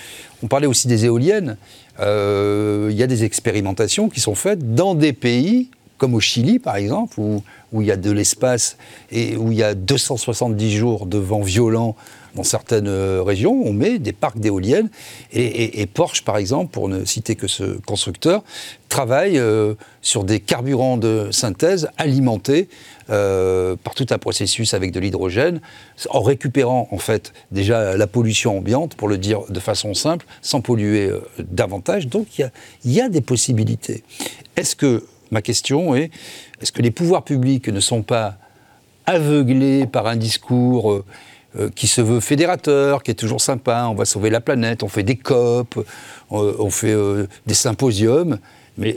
on 0.42 0.46
parlait 0.46 0.66
aussi 0.66 0.88
des 0.88 1.04
éoliennes. 1.04 1.58
Euh, 2.00 2.88
il 2.90 2.96
y 2.96 3.02
a 3.02 3.06
des 3.06 3.24
expérimentations 3.24 4.08
qui 4.08 4.20
sont 4.20 4.34
faites 4.34 4.74
dans 4.74 4.94
des 4.94 5.12
pays 5.12 5.70
comme 5.98 6.14
au 6.14 6.20
Chili, 6.20 6.58
par 6.58 6.76
exemple, 6.76 7.18
où, 7.18 7.42
où 7.72 7.82
il 7.82 7.88
y 7.88 7.92
a 7.92 7.96
de 7.96 8.10
l'espace 8.10 8.76
et 9.10 9.36
où 9.36 9.52
il 9.52 9.58
y 9.58 9.62
a 9.62 9.74
270 9.74 10.76
jours 10.76 11.06
de 11.06 11.18
vent 11.18 11.42
violent 11.42 11.96
dans 12.34 12.42
certaines 12.42 12.88
euh, 12.88 13.22
régions, 13.22 13.62
on 13.64 13.72
met 13.72 13.98
des 13.98 14.12
parcs 14.12 14.38
d'éoliennes. 14.38 14.88
Et, 15.32 15.86
Porsche, 15.86 16.24
par 16.24 16.36
exemple, 16.36 16.70
pour 16.72 16.88
ne 16.88 17.04
citer 17.04 17.36
que 17.36 17.46
ce 17.46 17.78
constructeur, 17.86 18.42
travaille 18.88 19.38
euh, 19.38 19.74
sur 20.02 20.24
des 20.24 20.40
carburants 20.40 20.96
de 20.96 21.28
synthèse 21.30 21.88
alimentés 21.96 22.68
euh, 23.10 23.76
par 23.82 23.94
tout 23.94 24.06
un 24.10 24.18
processus 24.18 24.74
avec 24.74 24.92
de 24.92 25.00
l'hydrogène, 25.00 25.60
en 26.10 26.22
récupérant 26.22 26.88
en 26.90 26.98
fait 26.98 27.32
déjà 27.50 27.96
la 27.96 28.06
pollution 28.06 28.58
ambiante, 28.58 28.94
pour 28.94 29.08
le 29.08 29.18
dire 29.18 29.42
de 29.48 29.60
façon 29.60 29.94
simple, 29.94 30.26
sans 30.42 30.60
polluer 30.60 31.10
davantage. 31.38 32.08
Donc 32.08 32.38
il 32.38 32.50
y 32.84 32.94
y 32.94 33.00
a 33.00 33.08
des 33.08 33.20
possibilités. 33.20 34.04
Est-ce 34.56 34.76
que, 34.76 35.04
ma 35.34 35.42
question 35.42 35.94
est, 35.94 36.10
est-ce 36.62 36.72
que 36.72 36.80
les 36.80 36.90
pouvoirs 36.90 37.24
publics 37.24 37.68
ne 37.68 37.80
sont 37.80 38.02
pas 38.02 38.38
aveuglés 39.04 39.86
par 39.86 40.06
un 40.06 40.16
discours 40.16 40.92
euh, 40.92 41.04
euh, 41.58 41.70
qui 41.74 41.88
se 41.88 42.00
veut 42.00 42.20
fédérateur, 42.20 43.02
qui 43.02 43.10
est 43.10 43.14
toujours 43.14 43.40
sympa, 43.40 43.86
on 43.90 43.94
va 43.94 44.06
sauver 44.06 44.30
la 44.30 44.40
planète, 44.40 44.82
on 44.82 44.88
fait 44.88 45.02
des 45.02 45.16
COP, 45.16 45.84
on, 46.30 46.54
on 46.58 46.70
fait 46.70 46.92
euh, 46.92 47.26
des 47.46 47.54
symposiums, 47.54 48.38
mais 48.78 48.96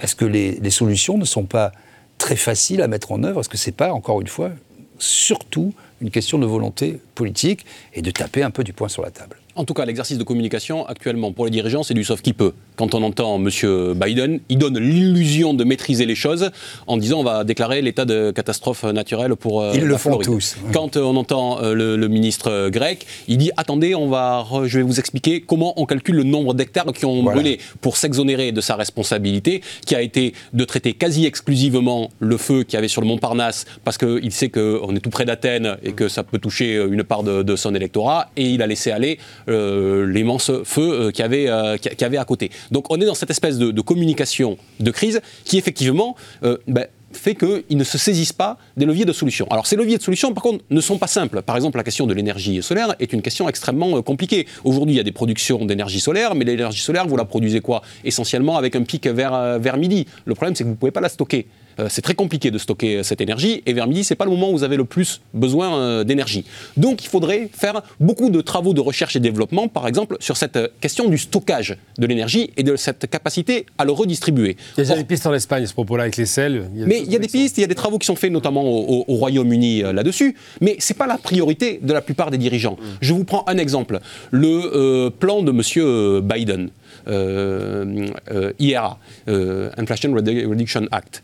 est-ce 0.00 0.16
que 0.16 0.24
les, 0.24 0.70
solutions 0.70 1.18
ne 1.18 1.24
sont 1.24 1.44
pas 1.44 1.70
très 2.18 2.36
faciles 2.36 2.82
à 2.82 2.88
mettre 2.88 3.12
en 3.12 3.22
œuvre? 3.22 3.40
Est-ce 3.40 3.48
que 3.48 3.58
c'est 3.58 3.72
pas, 3.72 3.92
encore 3.92 4.20
une 4.20 4.26
fois, 4.26 4.50
surtout 4.98 5.72
une 6.00 6.10
question 6.10 6.38
de 6.38 6.46
volonté 6.46 6.98
politique 7.14 7.64
et 7.92 8.02
de 8.02 8.10
taper 8.10 8.42
un 8.42 8.50
peu 8.50 8.64
du 8.64 8.72
poing 8.72 8.88
sur 8.88 9.02
la 9.02 9.10
table? 9.10 9.36
En 9.56 9.64
tout 9.64 9.72
cas, 9.74 9.84
l'exercice 9.84 10.18
de 10.18 10.24
communication 10.24 10.84
actuellement 10.86 11.30
pour 11.32 11.44
les 11.44 11.50
dirigeants, 11.52 11.84
c'est 11.84 11.94
du 11.94 12.02
sauf 12.02 12.20
qui 12.22 12.32
peut. 12.32 12.52
Quand 12.74 12.92
on 12.94 13.02
entend 13.04 13.36
M. 13.36 13.48
Biden, 13.94 14.40
il 14.48 14.58
donne 14.58 14.78
l'illusion 14.80 15.54
de 15.54 15.62
maîtriser 15.62 16.06
les 16.06 16.16
choses 16.16 16.50
en 16.88 16.96
disant 16.96 17.20
on 17.20 17.22
va 17.24 17.44
déclarer 17.44 17.80
l'état 17.80 18.04
de 18.04 18.32
catastrophe 18.32 18.82
naturelle 18.82 19.36
pour 19.36 19.62
euh, 19.62 19.72
Ils 19.76 19.84
le 19.84 19.96
font 19.96 20.10
Floride. 20.10 20.26
tous, 20.26 20.56
oui. 20.64 20.70
Quand 20.72 20.96
euh, 20.96 21.02
on 21.02 21.14
entend 21.16 21.62
euh, 21.62 21.72
le, 21.72 21.96
le 21.96 22.08
ministre 22.08 22.68
grec, 22.70 23.06
il 23.28 23.38
dit 23.38 23.52
attendez, 23.56 23.94
on 23.94 24.08
va, 24.08 24.42
re- 24.42 24.66
je 24.66 24.78
vais 24.78 24.84
vous 24.84 24.98
expliquer 24.98 25.40
comment 25.40 25.80
on 25.80 25.86
calcule 25.86 26.16
le 26.16 26.24
nombre 26.24 26.52
d'hectares 26.54 26.86
qui 26.92 27.04
ont 27.04 27.22
Voilà. 27.22 27.40
brûlé 27.40 27.60
pour 27.80 27.96
s'exonérer 27.96 28.50
de 28.50 28.60
sa 28.60 28.74
responsabilité, 28.74 29.62
qui 29.86 29.94
a 29.94 30.02
été 30.02 30.34
de 30.52 30.64
traiter 30.64 30.94
quasi 30.94 31.26
exclusivement 31.26 32.10
le 32.18 32.36
feu 32.38 32.64
qu'il 32.64 32.74
y 32.74 32.78
avait 32.78 32.88
sur 32.88 33.00
le 33.02 33.06
Mont 33.06 33.18
Parnasse, 33.18 33.66
parce 33.84 33.98
qu'il 33.98 34.32
sait 34.32 34.48
qu'on 34.48 34.96
est 34.96 35.00
tout 35.00 35.10
près 35.10 35.24
d'Athènes 35.24 35.76
et 35.84 35.92
que 35.92 36.08
ça 36.08 36.24
peut 36.24 36.38
toucher 36.38 36.74
une 36.90 37.04
part 37.04 37.22
de, 37.22 37.44
de 37.44 37.54
son 37.54 37.72
électorat, 37.74 38.30
et 38.36 38.48
il 38.50 38.60
a 38.62 38.66
laissé 38.66 38.90
aller 38.90 39.18
euh, 39.48 40.06
l'immense 40.06 40.50
feu 40.64 40.92
euh, 40.92 41.10
qu'il 41.10 41.22
y, 41.22 42.04
avait, 42.04 42.18
à 42.18 42.24
côté. 42.24 42.50
Donc 42.70 42.86
on 42.90 43.00
est 43.00 43.06
dans 43.06 43.14
cette 43.14 43.30
espèce 43.30 43.58
de, 43.58 43.70
de 43.70 43.80
communication 43.80 44.56
de 44.80 44.90
crise 44.90 45.20
qui 45.44 45.58
effectivement 45.58 46.16
euh, 46.42 46.58
ben, 46.66 46.86
fait 47.16 47.34
qu'ils 47.34 47.76
ne 47.76 47.84
se 47.84 47.98
saisissent 47.98 48.32
pas 48.32 48.58
des 48.76 48.84
leviers 48.84 49.04
de 49.04 49.12
solution. 49.12 49.46
Alors 49.50 49.66
ces 49.66 49.76
leviers 49.76 49.98
de 49.98 50.02
solution, 50.02 50.32
par 50.34 50.42
contre, 50.42 50.64
ne 50.70 50.80
sont 50.80 50.98
pas 50.98 51.06
simples. 51.06 51.42
Par 51.42 51.56
exemple, 51.56 51.76
la 51.76 51.84
question 51.84 52.06
de 52.06 52.14
l'énergie 52.14 52.62
solaire 52.62 52.94
est 52.98 53.12
une 53.12 53.22
question 53.22 53.48
extrêmement 53.48 53.96
euh, 53.96 54.02
compliquée. 54.02 54.46
Aujourd'hui, 54.64 54.94
il 54.94 54.98
y 54.98 55.00
a 55.00 55.04
des 55.04 55.12
productions 55.12 55.64
d'énergie 55.64 56.00
solaire, 56.00 56.34
mais 56.34 56.44
l'énergie 56.44 56.80
solaire, 56.80 57.06
vous 57.06 57.16
la 57.16 57.24
produisez 57.24 57.60
quoi? 57.60 57.82
Essentiellement 58.04 58.56
avec 58.56 58.76
un 58.76 58.82
pic 58.82 59.06
vers, 59.06 59.34
euh, 59.34 59.58
vers 59.58 59.76
midi. 59.76 60.06
Le 60.24 60.34
problème, 60.34 60.54
c'est 60.54 60.64
que 60.64 60.68
vous 60.68 60.74
ne 60.74 60.78
pouvez 60.78 60.92
pas 60.92 61.00
la 61.00 61.08
stocker. 61.08 61.46
Euh, 61.80 61.86
c'est 61.90 62.02
très 62.02 62.14
compliqué 62.14 62.50
de 62.50 62.58
stocker 62.58 62.96
euh, 62.98 63.02
cette 63.02 63.20
énergie, 63.20 63.62
et 63.66 63.72
vers 63.72 63.86
midi, 63.86 64.04
c'est 64.04 64.14
pas 64.14 64.24
le 64.24 64.30
moment 64.30 64.50
où 64.50 64.56
vous 64.56 64.62
avez 64.64 64.76
le 64.76 64.84
plus 64.84 65.20
besoin 65.32 65.76
euh, 65.78 66.04
d'énergie. 66.04 66.44
Donc, 66.76 67.04
il 67.04 67.08
faudrait 67.08 67.48
faire 67.52 67.82
beaucoup 68.00 68.30
de 68.30 68.40
travaux 68.40 68.74
de 68.74 68.80
recherche 68.80 69.16
et 69.16 69.20
développement, 69.20 69.68
par 69.68 69.86
exemple, 69.88 70.16
sur 70.20 70.36
cette 70.36 70.58
question 70.80 71.08
du 71.08 71.18
stockage 71.18 71.76
de 71.98 72.06
l'énergie 72.06 72.50
et 72.56 72.62
de 72.62 72.76
cette 72.76 73.08
capacité 73.10 73.66
à 73.78 73.84
le 73.84 73.92
redistribuer. 73.92 74.56
Il 74.76 74.78
y 74.78 74.80
a 74.80 74.84
déjà 74.84 74.92
Or, 74.92 74.98
des 74.98 75.04
pistes 75.04 75.26
en 75.26 75.34
Espagne 75.34 75.64
à 75.64 75.66
ce 75.66 75.72
propos-là 75.72 76.02
avec 76.04 76.16
les 76.16 76.26
sels. 76.26 76.68
mais 76.74 77.00
il 77.04 77.12
y 77.12 77.16
a 77.16 77.18
des 77.18 77.28
pistes, 77.28 77.58
il 77.58 77.62
y 77.62 77.64
a 77.64 77.66
des 77.66 77.74
travaux 77.74 77.98
qui 77.98 78.06
sont 78.06 78.16
faits 78.16 78.30
notamment 78.32 78.62
au, 78.62 79.00
au- 79.00 79.04
au 79.08 79.14
Royaume-Uni 79.16 79.82
euh, 79.82 79.92
là-dessus, 79.92 80.34
mais 80.60 80.76
ce 80.78 80.92
n'est 80.92 80.96
pas 80.96 81.06
la 81.06 81.18
priorité 81.18 81.80
de 81.82 81.92
la 81.92 82.00
plupart 82.00 82.30
des 82.30 82.38
dirigeants. 82.38 82.76
Je 83.00 83.12
vous 83.12 83.24
prends 83.24 83.44
un 83.48 83.58
exemple. 83.58 84.00
Le 84.30 85.08
plan 85.10 85.42
de 85.42 85.50
M. 85.50 86.20
Biden, 86.22 86.70
euh, 87.08 88.08
euh, 88.30 88.52
IRA, 88.58 88.98
euh, 89.28 89.70
Inflation 89.76 90.10
Redu- 90.12 90.46
Reduction 90.46 90.86
Act. 90.90 91.22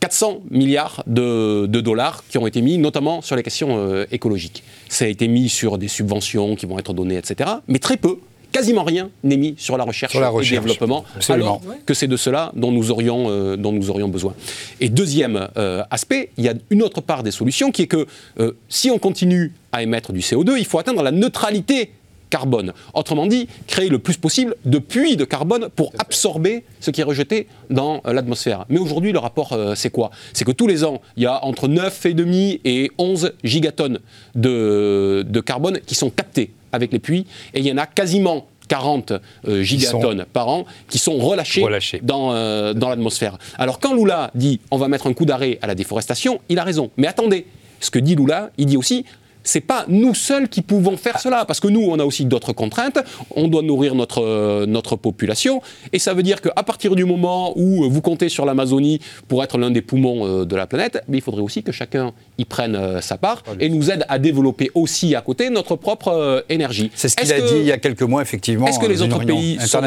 400 0.00 0.42
milliards 0.50 1.02
de, 1.06 1.66
de 1.66 1.80
dollars 1.80 2.22
qui 2.28 2.38
ont 2.38 2.46
été 2.46 2.60
mis 2.60 2.78
notamment 2.78 3.22
sur 3.22 3.36
les 3.36 3.42
questions 3.42 3.76
euh, 3.78 4.04
écologiques. 4.10 4.62
Ça 4.88 5.04
a 5.04 5.08
été 5.08 5.28
mis 5.28 5.48
sur 5.48 5.78
des 5.78 5.88
subventions 5.88 6.56
qui 6.56 6.66
vont 6.66 6.78
être 6.78 6.92
données, 6.92 7.16
etc. 7.16 7.50
Mais 7.68 7.78
très 7.78 7.96
peu, 7.96 8.18
quasiment 8.56 8.84
rien 8.84 9.10
n'est 9.22 9.36
mis 9.36 9.54
sur 9.58 9.76
la 9.76 9.84
recherche, 9.84 10.12
Sur 10.12 10.20
la 10.22 10.30
et 10.30 10.36
le 10.36 10.48
développement. 10.48 11.04
absolument. 11.14 11.60
Alors 11.62 11.76
que 11.84 11.92
c'est 11.92 12.06
de 12.06 12.16
cela 12.16 12.52
dont 12.56 12.72
nous 12.72 12.90
aurions, 12.90 13.26
euh, 13.28 13.56
dont 13.56 13.72
nous 13.72 13.90
aurions 13.90 14.08
besoin. 14.08 14.34
Et 14.80 14.88
deuxième 14.88 15.48
euh, 15.58 15.82
aspect, 15.90 16.30
il 16.38 16.44
y 16.44 16.48
a 16.48 16.54
une 16.70 16.82
autre 16.82 17.02
part 17.02 17.22
des 17.22 17.30
solutions 17.30 17.70
qui 17.70 17.82
est 17.82 17.86
que 17.86 18.06
euh, 18.40 18.52
si 18.68 18.90
on 18.90 18.98
continue 18.98 19.52
à 19.72 19.82
émettre 19.82 20.12
du 20.12 20.20
CO2, 20.20 20.56
il 20.58 20.64
faut 20.64 20.78
atteindre 20.78 21.02
la 21.02 21.12
neutralité 21.12 21.90
carbone. 22.30 22.72
Autrement 22.94 23.26
dit, 23.26 23.48
créer 23.66 23.88
le 23.88 23.98
plus 23.98 24.16
possible 24.16 24.56
de 24.64 24.78
puits 24.78 25.16
de 25.16 25.24
carbone 25.24 25.68
pour 25.74 25.92
absorber 25.98 26.64
ce 26.80 26.90
qui 26.90 27.00
est 27.00 27.04
rejeté 27.04 27.46
dans 27.70 28.00
euh, 28.06 28.12
l'atmosphère. 28.12 28.64
Mais 28.68 28.78
aujourd'hui, 28.78 29.12
le 29.12 29.18
rapport, 29.18 29.52
euh, 29.52 29.74
c'est 29.74 29.90
quoi? 29.90 30.10
C'est 30.32 30.44
que 30.44 30.52
tous 30.52 30.66
les 30.66 30.84
ans, 30.84 31.00
il 31.16 31.24
y 31.24 31.26
a 31.26 31.44
entre 31.44 31.68
9,5 31.68 32.60
et 32.64 32.90
11 32.98 33.32
gigatonnes 33.44 34.00
de, 34.34 35.24
de 35.26 35.40
carbone 35.40 35.80
qui 35.86 35.94
sont 35.94 36.10
captés 36.10 36.52
avec 36.72 36.92
les 36.92 36.98
puits, 36.98 37.26
et 37.54 37.60
il 37.60 37.66
y 37.66 37.72
en 37.72 37.78
a 37.78 37.86
quasiment 37.86 38.46
40 38.68 39.12
euh, 39.46 39.62
gigatonnes 39.62 40.26
par 40.32 40.48
an 40.48 40.66
qui 40.88 40.98
sont 40.98 41.16
relâchés, 41.18 41.62
dans, 42.02 42.74
dans 42.74 42.88
l'atmosphère. 42.88 43.38
Alors 43.56 43.78
quand 43.78 43.94
Lula 43.94 44.30
dit 44.34 44.60
on 44.70 44.76
va 44.76 44.88
mettre 44.88 45.06
un 45.06 45.12
coup 45.12 45.24
d'arrêt 45.24 45.58
à 45.62 45.68
la 45.68 45.74
déforestation, 45.74 46.40
il 46.48 46.58
a 46.58 46.64
raison. 46.64 46.90
Mais 46.96 47.06
attendez, 47.06 47.46
ce 47.80 47.90
que 47.90 47.98
dit 47.98 48.16
Lula, 48.16 48.50
il 48.58 48.66
dit 48.66 48.76
aussi 48.76 49.04
c'est 49.46 49.60
pas 49.60 49.84
nous 49.88 50.14
seuls 50.14 50.48
qui 50.48 50.60
pouvons 50.60 50.96
faire 50.96 51.18
cela, 51.20 51.44
parce 51.44 51.60
que 51.60 51.68
nous, 51.68 51.80
on 51.80 51.98
a 51.98 52.04
aussi 52.04 52.24
d'autres 52.24 52.52
contraintes, 52.52 52.98
on 53.34 53.48
doit 53.48 53.62
nourrir 53.62 53.94
notre, 53.94 54.22
euh, 54.22 54.66
notre 54.66 54.96
population, 54.96 55.62
et 55.92 55.98
ça 55.98 56.14
veut 56.14 56.22
dire 56.22 56.40
qu'à 56.42 56.62
partir 56.62 56.94
du 56.94 57.04
moment 57.04 57.56
où 57.56 57.88
vous 57.88 58.00
comptez 58.02 58.28
sur 58.28 58.44
l'Amazonie 58.44 59.00
pour 59.28 59.42
être 59.44 59.56
l'un 59.58 59.70
des 59.70 59.82
poumons 59.82 60.26
euh, 60.26 60.44
de 60.44 60.56
la 60.56 60.66
planète, 60.66 61.02
mais 61.08 61.18
il 61.18 61.20
faudrait 61.20 61.42
aussi 61.42 61.62
que 61.62 61.72
chacun 61.72 62.12
y 62.38 62.44
prenne 62.44 62.74
euh, 62.74 63.00
sa 63.00 63.16
part 63.16 63.42
et 63.60 63.68
nous 63.68 63.90
aide 63.90 64.04
à 64.08 64.18
développer 64.18 64.70
aussi 64.74 65.14
à 65.14 65.20
côté 65.20 65.48
notre 65.50 65.76
propre 65.76 66.44
énergie. 66.48 66.90
C'est 66.94 67.08
ce 67.08 67.16
qu'il 67.16 67.32
a 67.32 67.40
dit 67.40 67.54
il 67.58 67.66
y 67.66 67.72
a 67.72 67.78
quelques 67.78 68.02
mois, 68.02 68.22
effectivement. 68.22 68.66
Est-ce 68.66 68.78
que 68.78 68.86
les 68.86 69.02
autres 69.02 69.24
pays 69.24 69.58
sont 69.60 69.80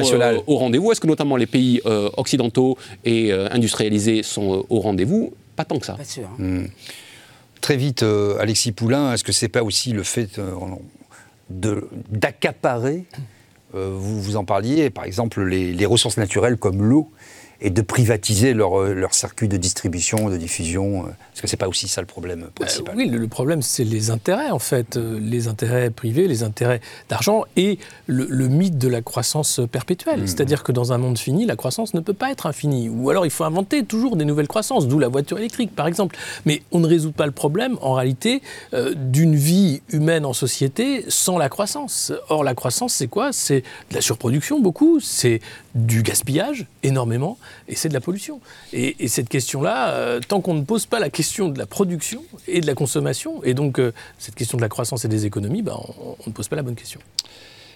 au 0.48 0.56
rendez-vous? 0.56 0.92
Est-ce 0.92 1.02
que 1.02 1.08
notamment 1.08 1.36
les 1.36 1.48
pays 1.48 1.82
occidentaux 2.18 2.78
et 3.04 3.32
industrialisés 3.32 4.24
sont 4.24 4.66
au 4.70 4.80
rendez-vous? 4.80 5.34
Pas 5.60 5.66
tant 5.66 5.78
que 5.78 5.86
ça. 5.86 5.96
Pas 5.96 6.06
sûr. 6.06 6.24
Hein. 6.24 6.36
Hmm. 6.38 6.66
Très 7.62 7.78
vite, 7.78 8.04
euh, 8.04 8.38
Alexis 8.40 8.72
Poulain, 8.72 9.14
est-ce 9.14 9.24
que 9.24 9.32
c'est 9.32 9.50
pas 9.50 9.64
aussi 9.64 9.92
le 9.92 10.04
fait 10.04 10.40
euh, 10.40 10.54
d'accaparer, 11.50 13.06
euh, 13.76 13.92
vous, 13.94 14.22
vous 14.22 14.36
en 14.38 14.46
parliez, 14.46 14.90
par 14.90 15.04
exemple, 15.04 15.44
les 15.44 15.86
ressources 15.86 16.18
naturelles 16.18 16.58
comme 16.58 16.84
l'eau 16.84 17.12
et 17.62 17.70
de 17.70 17.82
privatiser 17.82 18.54
leur, 18.54 18.84
leur, 18.84 19.14
circuit 19.14 19.50
de 19.50 19.58
distribution, 19.58 20.30
de 20.30 20.38
diffusion 20.38 21.08
euh, 21.40 21.42
Est-ce 21.42 21.42
que 21.42 21.48
c'est 21.48 21.58
pas 21.58 21.68
aussi 21.68 21.88
ça 21.88 22.02
le 22.02 22.08
problème 22.08 22.50
principal 22.56 22.96
Oui, 22.96 23.08
le, 23.08 23.28
problème, 23.28 23.62
c'est 23.62 23.84
les 23.84 24.10
intérêts, 24.10 24.52
en 24.52 24.60
fait. 24.60 24.98
Euh, 24.98 25.20
les 25.22 25.48
intérêts 25.48 25.90
privés, 25.90 26.28
les 26.28 26.44
intérêts 26.44 26.82
d'argent 27.10 27.46
et 27.56 27.80
le, 28.08 28.48
mythe 28.48 28.78
de 28.78 28.88
la 28.88 29.02
croissance 29.02 29.62
perpétuelle. 29.72 30.22
Mmh. 30.22 30.28
C'est-à-dire 30.28 30.64
que 30.64 30.72
dans 30.72 30.94
un 30.94 30.98
monde 30.98 31.18
fini, 31.18 31.46
la 31.46 31.56
croissance 31.56 31.94
ne 31.94 32.00
peut 32.00 32.14
pas 32.14 32.32
être 32.32 32.46
infinie. 32.46 32.90
Ou 32.90 33.10
alors, 33.10 33.26
il 33.26 33.32
faut 33.32 33.44
inventer 33.44 33.84
toujours 33.84 34.16
des 34.16 34.26
nouvelles 34.26 34.48
croissances, 34.48 34.88
d'où 34.88 35.00
la 35.00 35.08
voiture 35.08 35.38
électrique, 35.38 35.76
par 35.76 35.88
exemple. 35.88 36.18
Mais 36.46 36.64
on 36.72 36.80
ne 36.80 36.88
résout 36.88 37.12
pas 37.12 37.26
le 37.26 37.32
problème, 37.32 37.78
en 37.82 37.94
réalité, 37.94 38.42
d'une 38.96 39.36
vie 39.36 39.82
humaine 39.90 40.26
en 40.26 40.34
société 40.34 41.06
sans 41.08 41.38
la 41.38 41.50
croissance. 41.50 42.12
Or, 42.30 42.44
la 42.44 42.56
croissance, 42.56 42.94
c'est 42.94 43.08
quoi? 43.08 43.32
C'est 43.32 43.62
de 43.90 43.96
la 43.96 44.02
surproduction, 44.02 44.60
beaucoup. 44.60 45.00
C'est 45.00 45.42
du 45.76 46.02
gaspillage, 46.02 46.66
énormément 46.84 47.38
et 47.68 47.76
c'est 47.76 47.90
de 47.90 47.94
la 47.94 48.02
pollution. 48.02 48.40
Et, 48.74 49.08
cette 49.08 49.30
question-là, 49.30 49.90
euh, 49.90 50.20
tant 50.26 50.42
qu'on 50.42 50.54
ne 50.54 50.64
pose 50.64 50.86
pas 50.86 51.00
la 51.00 51.10
question 51.10 51.29
de 51.38 51.58
la 51.58 51.66
production 51.66 52.24
et 52.48 52.62
de 52.62 52.68
la 52.68 52.76
consommation, 52.76 53.44
et 53.44 53.54
donc 53.54 53.80
euh, 53.80 53.92
cette 54.18 54.36
question 54.36 54.58
de 54.58 54.62
la 54.62 54.70
croissance 54.70 55.06
et 55.06 55.08
des 55.08 55.26
économies, 55.26 55.62
ben, 55.62 55.78
on, 56.02 56.16
ne 56.28 56.34
pose 56.34 56.48
pas 56.48 56.56
la 56.56 56.64
bonne 56.64 56.76
question. 56.76 57.00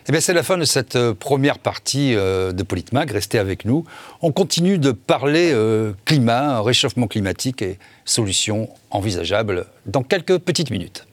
Eh 0.08 0.12
bien, 0.12 0.20
c'est 0.20 0.34
la 0.34 0.44
fin 0.44 0.58
de 0.58 0.66
cette 0.66 0.98
euh, 0.98 1.13
première 1.13 1.60
partie 1.60 2.13
de 2.13 2.63
Politmag. 2.63 3.12
Restez 3.12 3.39
avec 3.39 3.63
nous. 3.63 3.86
On 4.22 4.32
continue 4.32 4.78
de 4.78 4.92
parler 4.92 5.56
climat, 6.06 6.62
réchauffement 6.62 7.08
climatique 7.08 7.62
et 7.62 7.80
solutions 8.04 8.70
envisageables 8.89 9.66
dans 9.86 10.04
quelques 10.04 10.39
petites 10.39 10.72
minutes. 10.72 11.06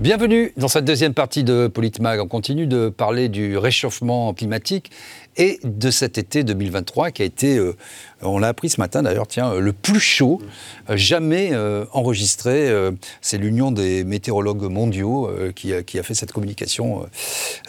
Bienvenue 0.00 0.52
dans 0.56 0.68
cette 0.68 0.84
deuxième 0.84 1.12
partie 1.12 1.42
de 1.42 1.66
Politmag. 1.66 2.20
On 2.20 2.28
continue 2.28 2.68
de 2.68 2.88
parler 2.88 3.28
du 3.28 3.58
réchauffement 3.58 4.32
climatique 4.32 4.92
et 5.36 5.58
de 5.64 5.90
cet 5.90 6.18
été 6.18 6.44
2023 6.44 7.10
qui 7.10 7.22
a 7.22 7.24
été, 7.24 7.56
euh, 7.56 7.74
on 8.22 8.38
l'a 8.38 8.46
appris 8.46 8.68
ce 8.68 8.80
matin 8.80 9.02
d'ailleurs, 9.02 9.26
tiens, 9.26 9.54
le 9.54 9.72
plus 9.72 9.98
chaud 9.98 10.40
euh, 10.88 10.96
jamais 10.96 11.50
euh, 11.50 11.84
enregistré. 11.92 12.72
C'est 13.20 13.38
l'Union 13.38 13.72
des 13.72 14.04
météorologues 14.04 14.70
mondiaux 14.70 15.28
qui, 15.56 15.74
a, 15.74 15.82
qui, 15.82 15.98
a, 15.98 16.04
fait 16.04 16.14
cette 16.14 16.30
communication 16.30 17.04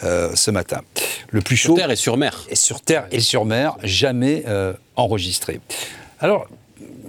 ce 0.00 0.50
matin. 0.52 0.82
Le 1.30 1.40
plus 1.40 1.56
chaud. 1.56 1.74
Sur 1.74 1.78
Terre 1.78 1.90
et 1.90 1.96
sur 1.96 2.16
mer. 2.16 2.46
Et 2.48 2.54
sur 2.54 2.80
Terre 2.80 3.08
et 3.10 3.20
sur 3.20 3.44
mer, 3.44 3.76
jamais 3.82 4.44
enregistré. 4.94 5.58
Alors, 6.20 6.46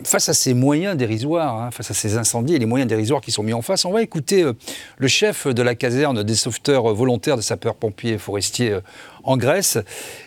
face 0.03 0.29
à 0.29 0.34
ces 0.34 0.53
moyens 0.53 0.97
dérisoires, 0.97 1.62
hein, 1.62 1.71
face 1.71 1.91
à 1.91 1.93
ces 1.93 2.17
incendies 2.17 2.55
et 2.55 2.60
les 2.60 2.65
moyens 2.65 2.89
dérisoires 2.89 3.21
qui 3.21 3.31
sont 3.31 3.43
mis 3.43 3.53
en 3.53 3.62
face, 3.62 3.86
on 3.86 3.91
va 3.91 4.01
écouter 4.01 4.43
euh, 4.43 4.53
le 4.97 5.07
chef 5.07 5.47
de 5.47 5.62
la 5.62 5.75
caserne 5.75 6.23
des 6.23 6.36
sauveteurs 6.36 6.93
volontaires 6.93 7.38
de 7.38 7.41
sapeurs-pompiers 7.41 8.17
forestiers 8.17 8.71
euh, 8.71 8.81
en 9.23 9.38
Grèce, 9.38 9.77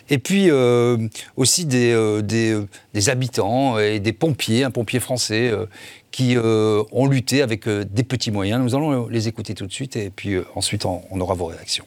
et 0.09 0.17
puis 0.17 0.49
euh, 0.49 0.97
aussi 1.35 1.65
des, 1.65 2.21
des, 2.23 3.09
habitants 3.09 3.77
et 3.77 3.99
des 3.99 4.13
pompiers, 4.13 4.63
un 4.63 4.71
pompier 4.71 5.01
français, 5.01 5.51
qui 6.11 6.37
ont 6.37 7.07
lutté 7.07 7.41
avec 7.41 7.67
des 7.67 8.03
petits 8.03 8.31
moyens. 8.31 8.63
Nous 8.63 8.73
allons 8.73 9.09
les 9.09 9.27
écouter 9.27 9.53
tout 9.53 9.67
de 9.67 9.73
suite, 9.73 9.97
et 9.97 10.09
puis 10.09 10.37
ensuite 10.55 10.85
on 10.85 11.19
aura 11.19 11.33
vos 11.33 11.47
réactions. 11.47 11.85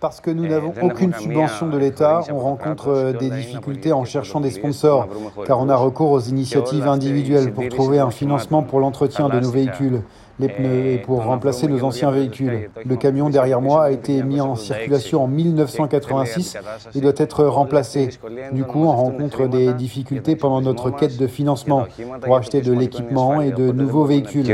Parce 0.00 0.20
que 0.20 0.30
nous 0.30 0.46
n'avons 0.46 0.72
aucune 0.82 1.12
subvention 1.14 1.66
de 1.68 1.78
l'État, 1.78 2.20
on 2.30 2.38
rencontre 2.38 3.12
des 3.18 3.30
difficultés 3.30 3.92
en 3.92 4.04
cherchant 4.04 4.40
des 4.40 4.50
sponsors, 4.50 5.08
car 5.46 5.58
on 5.60 5.68
a 5.68 5.76
recours 5.76 6.12
aux 6.12 6.20
initiatives 6.20 6.86
individuelles 6.86 7.52
pour 7.52 7.68
trouver 7.68 7.98
un 7.98 8.10
financement 8.10 8.62
pour 8.62 8.80
l'entretien 8.80 9.28
de 9.28 9.40
nos 9.40 9.50
véhicules, 9.50 10.02
les 10.38 10.48
pneus 10.48 10.86
et 10.86 10.98
pour 10.98 11.24
remplacer 11.24 11.66
nos 11.66 11.82
anciens 11.82 12.10
véhicules. 12.10 12.70
Le 12.84 12.96
camion 12.96 13.30
derrière 13.30 13.60
moi 13.60 13.84
a 13.84 13.90
été 13.90 14.22
mis 14.22 14.40
en 14.40 14.54
circulation 14.54 15.24
en 15.24 15.28
1986 15.28 16.58
et 16.94 17.00
doit 17.00 17.12
être 17.16 17.44
remplacé. 17.44 18.10
Du 18.52 18.64
coup, 18.64 18.84
on 18.84 18.92
rencontre 18.92 19.48
des 19.48 19.72
difficultés 19.72 20.36
pendant 20.36 20.60
notre 20.60 20.90
quête 20.90 21.16
de 21.16 21.26
financement 21.26 21.86
pour 22.20 22.36
acheter 22.36 22.60
de 22.60 22.72
l'équipement 22.72 23.40
et 23.40 23.50
de 23.50 23.72
nouveaux 23.72 24.04
véhicules. 24.04 24.46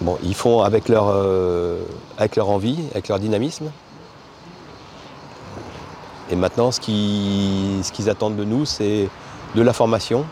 Bon, 0.00 0.18
ils 0.22 0.34
font 0.34 0.60
avec 0.60 0.88
leur, 0.88 1.06
euh, 1.08 1.78
avec 2.18 2.36
leur 2.36 2.50
envie, 2.50 2.78
avec 2.92 3.08
leur 3.08 3.18
dynamisme. 3.18 3.70
Et 6.30 6.36
maintenant, 6.36 6.70
ce 6.70 6.80
qu'ils, 6.80 7.84
ce 7.84 7.92
qu'ils 7.92 8.10
attendent 8.10 8.36
de 8.36 8.44
nous, 8.44 8.66
c'est 8.66 9.08
de 9.54 9.62
la 9.62 9.72
formation, 9.72 10.24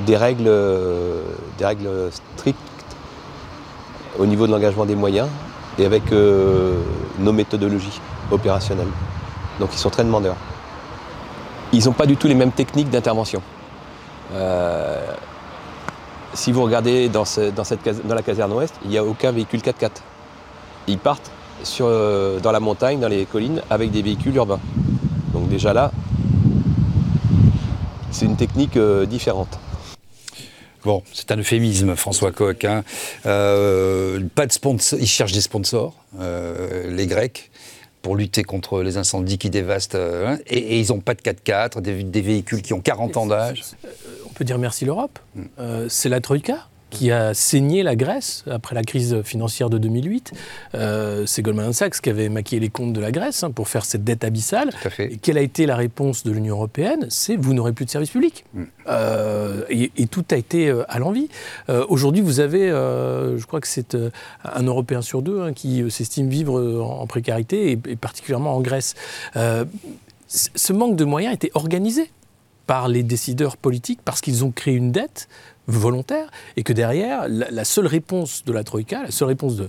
des 0.00 0.16
règles, 0.16 0.50
des 1.58 1.64
règles 1.64 2.10
strictes 2.36 2.58
au 4.18 4.26
niveau 4.26 4.46
de 4.46 4.52
l'engagement 4.52 4.86
des 4.86 4.94
moyens 4.94 5.28
et 5.78 5.84
avec 5.84 6.12
euh, 6.12 6.80
nos 7.18 7.32
méthodologies 7.32 8.00
opérationnelles. 8.30 8.90
Donc 9.60 9.70
ils 9.72 9.78
sont 9.78 9.90
très 9.90 10.04
demandeurs. 10.04 10.36
Ils 11.72 11.84
n'ont 11.84 11.92
pas 11.92 12.06
du 12.06 12.16
tout 12.16 12.28
les 12.28 12.34
mêmes 12.34 12.52
techniques 12.52 12.90
d'intervention. 12.90 13.42
Euh, 14.32 15.04
si 16.36 16.52
vous 16.52 16.62
regardez 16.62 17.08
dans, 17.08 17.24
la 18.08 18.22
caserne 18.22 18.52
ouest, 18.52 18.74
il 18.84 18.90
n'y 18.90 18.98
a 18.98 19.04
aucun 19.04 19.32
véhicule 19.32 19.60
4x4. 19.60 19.90
Ils 20.86 20.98
partent 20.98 21.30
euh, 21.80 22.38
dans 22.40 22.52
la 22.52 22.60
montagne, 22.60 23.00
dans 23.00 23.08
les 23.08 23.24
collines, 23.24 23.62
avec 23.70 23.90
des 23.90 24.02
véhicules 24.02 24.36
urbains. 24.36 24.60
Donc 25.32 25.48
déjà 25.48 25.72
là, 25.72 25.90
c'est 28.10 28.26
une 28.26 28.36
technique 28.36 28.76
euh, 28.76 29.06
différente. 29.06 29.58
Bon, 30.84 31.02
c'est 31.12 31.32
un 31.32 31.36
euphémisme, 31.36 31.96
François 31.96 32.30
Koch. 32.30 32.64
Hein. 32.64 32.84
Euh, 33.24 34.20
pas 34.34 34.46
de 34.46 34.52
sponsors, 34.52 35.00
ils 35.00 35.08
cherchent 35.08 35.32
des 35.32 35.40
sponsors, 35.40 35.94
les 36.20 37.06
Grecs, 37.08 37.50
pour 38.02 38.14
lutter 38.14 38.44
contre 38.44 38.82
les 38.82 38.96
incendies 38.96 39.38
qui 39.38 39.50
dévastent. 39.50 39.96
Hein. 39.96 40.38
et, 40.46 40.78
ils 40.78 40.90
n'ont 40.90 41.00
pas 41.00 41.14
de 41.14 41.22
4x4, 41.22 41.80
des, 41.80 42.04
des, 42.04 42.20
véhicules 42.20 42.62
qui 42.62 42.72
ont 42.72 42.80
40 42.80 43.16
ans 43.16 43.26
d'âge 43.26 43.64
peut 44.36 44.44
dire 44.44 44.58
merci 44.58 44.84
l'Europe. 44.84 45.18
Mm. 45.34 45.42
Euh, 45.58 45.86
c'est 45.88 46.08
la 46.08 46.20
Troïka 46.20 46.68
qui 46.88 47.10
a 47.10 47.34
saigné 47.34 47.82
la 47.82 47.96
Grèce 47.96 48.44
après 48.48 48.74
la 48.76 48.84
crise 48.84 49.20
financière 49.22 49.68
de 49.68 49.76
2008. 49.76 50.32
Euh, 50.74 51.26
c'est 51.26 51.42
Goldman 51.42 51.72
Sachs 51.72 52.00
qui 52.00 52.08
avait 52.08 52.28
maquillé 52.28 52.60
les 52.60 52.68
comptes 52.68 52.92
de 52.92 53.00
la 53.00 53.10
Grèce 53.10 53.42
hein, 53.42 53.50
pour 53.50 53.68
faire 53.68 53.84
cette 53.84 54.04
dette 54.04 54.22
abyssale. 54.22 54.70
Et 55.00 55.16
quelle 55.16 55.36
a 55.36 55.40
été 55.40 55.66
la 55.66 55.74
réponse 55.74 56.22
de 56.22 56.30
l'Union 56.30 56.54
européenne? 56.54 57.06
C'est 57.10 57.34
vous 57.34 57.54
n'aurez 57.54 57.72
plus 57.72 57.86
de 57.86 57.90
services 57.90 58.10
publics. 58.10 58.44
Mm. 58.54 58.62
Euh, 58.88 59.64
et, 59.68 60.06
tout 60.06 60.24
a 60.30 60.36
été 60.36 60.72
à 60.88 60.98
l'envie. 61.00 61.28
Aujourd'hui, 61.88 62.22
vous 62.22 62.38
avez, 62.38 62.68
je 62.68 63.44
crois 63.46 63.60
que 63.60 63.68
c'est 63.68 63.96
un 64.44 64.62
Européen 64.62 65.02
sur 65.02 65.22
deux 65.22 65.42
hein, 65.42 65.52
qui 65.52 65.90
s'estime 65.90 66.28
vivre 66.28 66.80
en, 66.80 67.06
précarité, 67.08 67.72
et, 67.72 67.78
et, 67.88 67.96
particulièrement 67.96 68.54
en 68.54 68.60
Grèce. 68.60 68.94
ce 69.34 70.72
manque 70.72 70.94
de 70.94 71.04
moyens 71.04 71.34
était 71.34 71.50
organisé 71.54 72.10
par 72.66 72.88
les 72.88 73.02
décideurs 73.02 73.56
politiques 73.56 74.00
parce 74.04 74.20
qu'ils 74.20 74.44
ont 74.44 74.50
créé 74.50 74.74
une 74.74 74.92
dette 74.92 75.28
volontaire 75.66 76.30
et 76.56 76.62
que 76.62 76.72
derrière, 76.72 77.26
la, 77.28 77.64
seule 77.64 77.86
réponse 77.86 78.44
de 78.44 78.52
la 78.52 78.64
Troïka, 78.64 79.02
la 79.02 79.10
seule 79.10 79.28
réponse 79.28 79.56
de, 79.56 79.68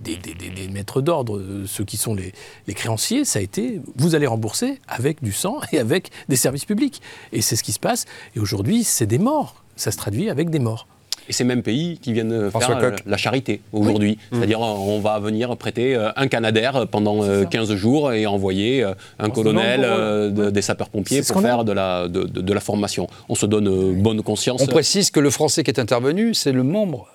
des, 0.00 0.68
maîtres 0.68 1.00
d'ordre, 1.00 1.42
ceux 1.66 1.84
qui 1.84 1.96
sont 1.96 2.14
les, 2.14 2.32
les, 2.66 2.74
créanciers, 2.74 3.24
ça 3.24 3.38
a 3.38 3.42
été 3.42 3.80
vous 3.96 4.14
allez 4.14 4.26
rembourser 4.26 4.80
avec 4.88 5.22
du 5.22 5.32
sang 5.32 5.60
et 5.72 5.78
avec 5.78 6.10
des 6.28 6.36
services 6.36 6.64
publics. 6.64 7.00
Et 7.32 7.40
c'est 7.40 7.56
ce 7.56 7.62
qui 7.62 7.72
se 7.72 7.80
passe. 7.80 8.04
Et 8.34 8.40
aujourd'hui, 8.40 8.84
c'est 8.84 9.06
des 9.06 9.18
morts. 9.18 9.62
Ça 9.76 9.90
se 9.90 9.96
traduit 9.96 10.30
avec 10.30 10.50
des 10.50 10.58
morts. 10.58 10.86
Et 11.28 11.32
ces 11.32 11.44
mêmes 11.44 11.62
pays 11.62 11.98
qui 11.98 12.12
viennent 12.12 12.50
faire 12.50 12.78
euh, 12.78 12.90
la 13.06 13.16
charité 13.16 13.60
aujourd'hui. 13.72 14.18
C'est-à-dire, 14.32 14.60
on 14.60 15.00
va 15.00 15.18
venir 15.18 15.56
prêter 15.56 15.94
euh, 15.94 16.10
un 16.16 16.28
Canadair 16.28 16.86
pendant 16.88 17.22
15 17.46 17.70
euh, 17.70 17.76
jours 17.76 18.12
et 18.12 18.26
envoyer 18.26 18.84
un 19.18 19.30
colonel 19.30 20.32
des 20.32 20.62
sapeurs-pompiers 20.62 21.22
pour 21.22 21.40
faire 21.40 21.64
de 21.64 21.72
la, 21.72 22.08
de, 22.08 22.52
la 22.52 22.60
formation. 22.60 23.08
On 23.28 23.34
se 23.34 23.46
donne 23.46 24.00
bonne 24.00 24.22
conscience. 24.22 24.62
On 24.62 24.66
précise 24.66 25.10
que 25.10 25.20
le 25.20 25.30
Français 25.30 25.62
qui 25.64 25.70
est 25.70 25.80
intervenu, 25.80 26.34
c'est 26.34 26.52
le 26.52 26.62
membre, 26.62 27.08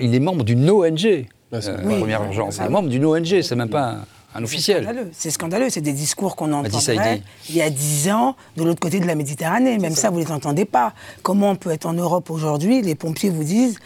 il 0.00 0.14
est 0.14 0.20
membre 0.20 0.44
d'une 0.44 0.68
ONG. 0.70 1.26
Ah, 1.52 1.58
première 1.84 2.22
urgence. 2.24 2.58
Il 2.58 2.66
est 2.66 2.68
membre 2.68 2.88
d'une 2.88 3.04
ONG, 3.04 3.42
c'est 3.42 3.56
même 3.56 3.68
pas 3.68 3.90
un 3.90 4.04
officiel. 4.36 5.10
C'est 5.12 5.30
scandaleux, 5.30 5.70
c'est 5.70 5.80
des 5.80 5.92
discours 5.92 6.36
qu'on 6.36 6.52
entendait 6.52 7.22
il 7.48 7.56
y 7.56 7.62
a 7.62 7.70
dix 7.70 8.10
ans 8.10 8.36
de 8.56 8.64
l'autre 8.64 8.80
côté 8.80 9.00
de 9.00 9.06
la 9.06 9.14
Méditerranée. 9.14 9.78
Même 9.78 9.94
ça, 9.94 10.10
vous 10.10 10.18
ne 10.18 10.24
les 10.24 10.32
entendez 10.32 10.64
pas. 10.64 10.94
Comment 11.22 11.50
on 11.50 11.56
peut 11.56 11.70
être 11.70 11.86
en 11.86 11.92
Europe 11.92 12.30
aujourd'hui? 12.30 12.82
Les 12.82 12.94
pompiers 12.94 13.30
vous 13.30 13.44
disent, 13.44 13.78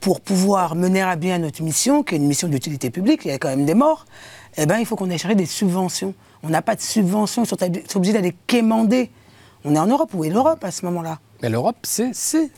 pour 0.00 0.20
pouvoir 0.20 0.74
mener 0.74 1.02
à 1.02 1.16
bien 1.16 1.38
notre 1.38 1.62
mission, 1.62 2.02
qui 2.02 2.14
est 2.14 2.18
une 2.18 2.26
mission 2.26 2.48
d'utilité 2.48 2.90
publique, 2.90 3.22
il 3.24 3.28
y 3.28 3.34
a 3.34 3.38
quand 3.38 3.48
même 3.48 3.64
des 3.64 3.74
morts, 3.74 4.06
eh 4.56 4.66
ben, 4.66 4.78
il 4.78 4.86
faut 4.86 4.96
qu'on 4.96 5.10
ait 5.10 5.18
cherché 5.18 5.34
des 5.34 5.46
subventions. 5.46 6.14
On 6.42 6.50
n'a 6.50 6.62
pas 6.62 6.76
de 6.76 6.80
subventions, 6.80 7.44
ils 7.44 7.48
sont 7.48 7.96
obligés 7.96 8.12
d'aller 8.12 8.34
quémander. 8.46 9.10
On 9.64 9.74
est 9.74 9.78
en 9.78 9.86
Europe, 9.86 10.10
où 10.12 10.24
est 10.24 10.28
l'Europe 10.28 10.62
à 10.62 10.70
ce 10.70 10.84
moment-là? 10.84 11.20
Mais 11.42 11.48
l'Europe, 11.48 11.76
c'est 11.82 12.12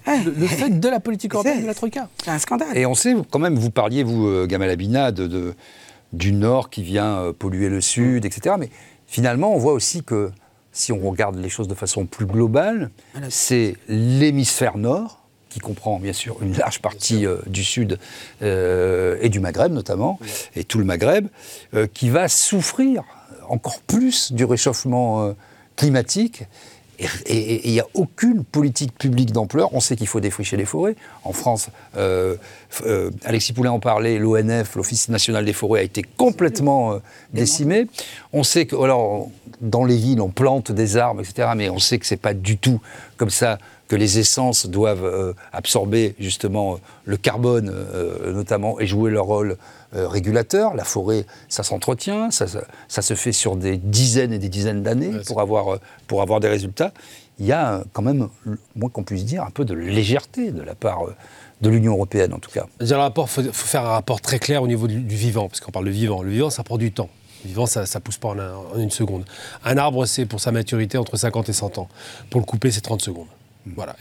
le, 0.07 0.47
fait 0.47 0.81
de 0.81 0.89
la 0.89 1.01
politique 1.01 1.33
européenne 1.35 1.63
de 1.63 1.67
la 1.67 1.75
Troïka. 1.75 2.09
C'est 2.23 2.31
un 2.31 2.39
scandale. 2.39 2.77
Et 2.77 2.85
on 2.85 2.95
sait, 2.95 3.15
quand 3.31 3.39
même, 3.39 3.57
vous 3.57 3.71
parliez, 3.71 4.03
vous, 4.03 4.27
euh, 4.27 4.47
Gamal 4.47 4.71
Abina, 4.71 5.13
de 5.13 5.55
du 6.13 6.33
nord 6.33 6.71
qui 6.71 6.83
vient 6.83 7.19
euh, 7.19 7.33
polluer 7.33 7.69
le 7.69 7.81
sud, 7.81 8.25
etc. 8.25 8.57
Mais 8.59 8.71
finalement, 9.07 9.55
on 9.55 9.59
voit 9.59 9.73
aussi 9.73 10.03
que 10.03 10.31
si 10.73 10.93
on 10.93 11.01
regarde 11.09 11.37
les 11.37 11.49
choses 11.49 11.69
de 11.69 11.75
façon 11.75 12.07
plus 12.07 12.27
globale, 12.27 12.91
c'est 13.31 13.77
l'hémisphère 13.89 14.77
nord, 14.77 15.23
qui 15.49 15.59
comprend 15.59 15.99
bien 15.99 16.13
sûr 16.13 16.43
une 16.43 16.55
large 16.57 16.83
partie 16.83 17.25
euh, 17.25 17.39
du 17.47 17.65
Sud 17.65 17.99
euh, 18.43 19.17
et 19.23 19.31
du 19.31 19.41
Maghreb 19.41 19.73
notamment, 19.73 20.19
et 20.55 20.65
tout 20.65 20.79
le 20.79 20.85
Maghreb, 20.85 21.29
qui 21.95 22.11
va 22.11 22.29
souffrir 22.29 23.05
encore 23.49 23.81
plus 23.81 24.33
du 24.33 24.45
réchauffement 24.45 25.35
climatique 25.77 26.45
et 26.99 27.69
il 27.69 27.73
n'y 27.73 27.81
a 27.81 27.87
aucune 27.95 28.45
politique 28.45 28.97
publique 28.97 29.33
d'ampleur. 29.33 29.75
On 29.75 29.81
sait 29.81 29.97
qu'il 29.97 30.07
faut 30.07 30.21
défricher 30.21 30.57
les 30.57 30.65
forêts. 30.65 30.97
En 31.25 31.33
France, 31.33 31.69
euh, 31.97 32.37
euh, 32.85 33.11
Alexis 33.25 33.53
Poulain 33.53 33.73
en 33.73 33.81
parlait, 33.81 34.19
l'ONF, 34.19 34.77
l'Office 34.77 35.09
national 35.09 35.45
des 35.45 35.53
forêts, 35.53 35.81
a 35.81 35.83
été 35.83 36.03
complètement 36.17 36.95
euh, 36.95 36.99
décimé. 37.33 37.87
On 38.33 38.43
sait 38.43 38.67
que, 38.67 38.77
alors, 38.77 39.29
dans 39.61 39.85
les 39.85 39.97
villes, 39.97 40.21
on 40.21 40.31
plante 40.31 40.73
des 40.73 40.97
arbres, 40.97 41.21
etc., 41.21 41.49
mais 41.57 41.69
on 41.69 41.79
sait 41.79 41.99
que 41.99 42.07
ce 42.07 42.15
n'est 42.15 42.19
pas 42.19 42.35
du 42.35 42.57
tout 42.57 42.81
comme 43.17 43.31
ça 43.31 43.59
que 43.89 43.97
les 43.97 44.19
essences 44.19 44.67
doivent 44.67 45.35
absorber 45.53 46.17
justement 46.19 46.81
le 47.05 47.17
carbone, 47.17 47.73
notamment, 48.35 48.81
et 48.81 48.87
jouer 48.87 49.13
leur 49.13 49.27
rôle 49.27 49.57
euh, 49.95 50.09
régulateur. 50.09 50.75
La 50.75 50.85
forêt, 50.85 51.27
ça 51.49 51.63
s'entretient, 51.63 52.31
ça, 52.31 52.47
se 53.03 53.15
fait 53.15 53.33
sur 53.33 53.57
des 53.57 53.77
dizaines 53.77 54.33
et 54.33 54.39
des 54.39 54.49
dizaines 54.49 54.83
d'années 54.83 55.13
pour, 55.27 55.41
avoir, 55.41 55.75
euh, 55.75 55.81
pour 56.07 56.23
avoir 56.23 56.41
des 56.41 56.49
résultats. 56.49 56.93
Il 57.39 57.47
y 57.47 57.53
a 57.53 57.85
quand 57.93 58.03
même, 58.03 58.29
moins 58.75 58.91
qu'on 58.91 59.05
puisse 59.05 59.25
dire, 59.25 59.43
un 59.43 59.51
peu 59.51 59.65
de 59.65 59.75
légèreté 59.75 60.51
de 60.51 60.63
la 60.63 60.75
part 60.75 61.07
euh, 61.07 61.15
de 61.61 61.71
l'Union 61.71 61.93
européenne 61.93 62.33
en 62.33 62.39
tout 62.39 62.51
cas. 62.51 62.67
Il 62.81 62.89
faut, 62.89 63.53
faire 63.53 63.85
un 63.85 63.91
rapport 63.91 64.21
très 64.21 64.39
clair 64.39 64.63
au 64.63 64.67
niveau 64.67 64.89
du, 64.89 65.01
vivant, 65.01 65.49
parce 65.49 65.61
qu'on 65.61 65.73
parle 65.73 65.87
de 65.87 65.91
vivant. 65.91 66.23
Le 66.23 66.31
vivant, 66.31 66.51
ça 66.51 66.63
prend 66.63 66.79
du 66.79 66.93
temps. 66.93 67.11
Le 67.45 67.49
vivant, 67.49 67.67
ça 67.67 67.83
ne 67.83 68.01
pousse 68.01 68.19
pas 68.19 68.29
en, 68.29 68.39
en, 68.39 68.79
une 68.79 68.91
seconde. 68.91 69.25
Un 69.65 69.77
arbre, 69.77 70.07
c'est 70.07 70.27
pour 70.27 70.41
sa 70.41 70.51
maturité 70.51 70.99
entre 70.99 71.17
50 71.17 71.49
et 71.49 71.53
100 71.53 71.79
ans. 71.79 71.89
Pour 72.31 72.41
le 72.41 72.47
couper, 72.47 72.71
c'est 72.71 72.81
30 72.81 73.01
secondes. 73.03 73.29
Voilà. 73.75 73.97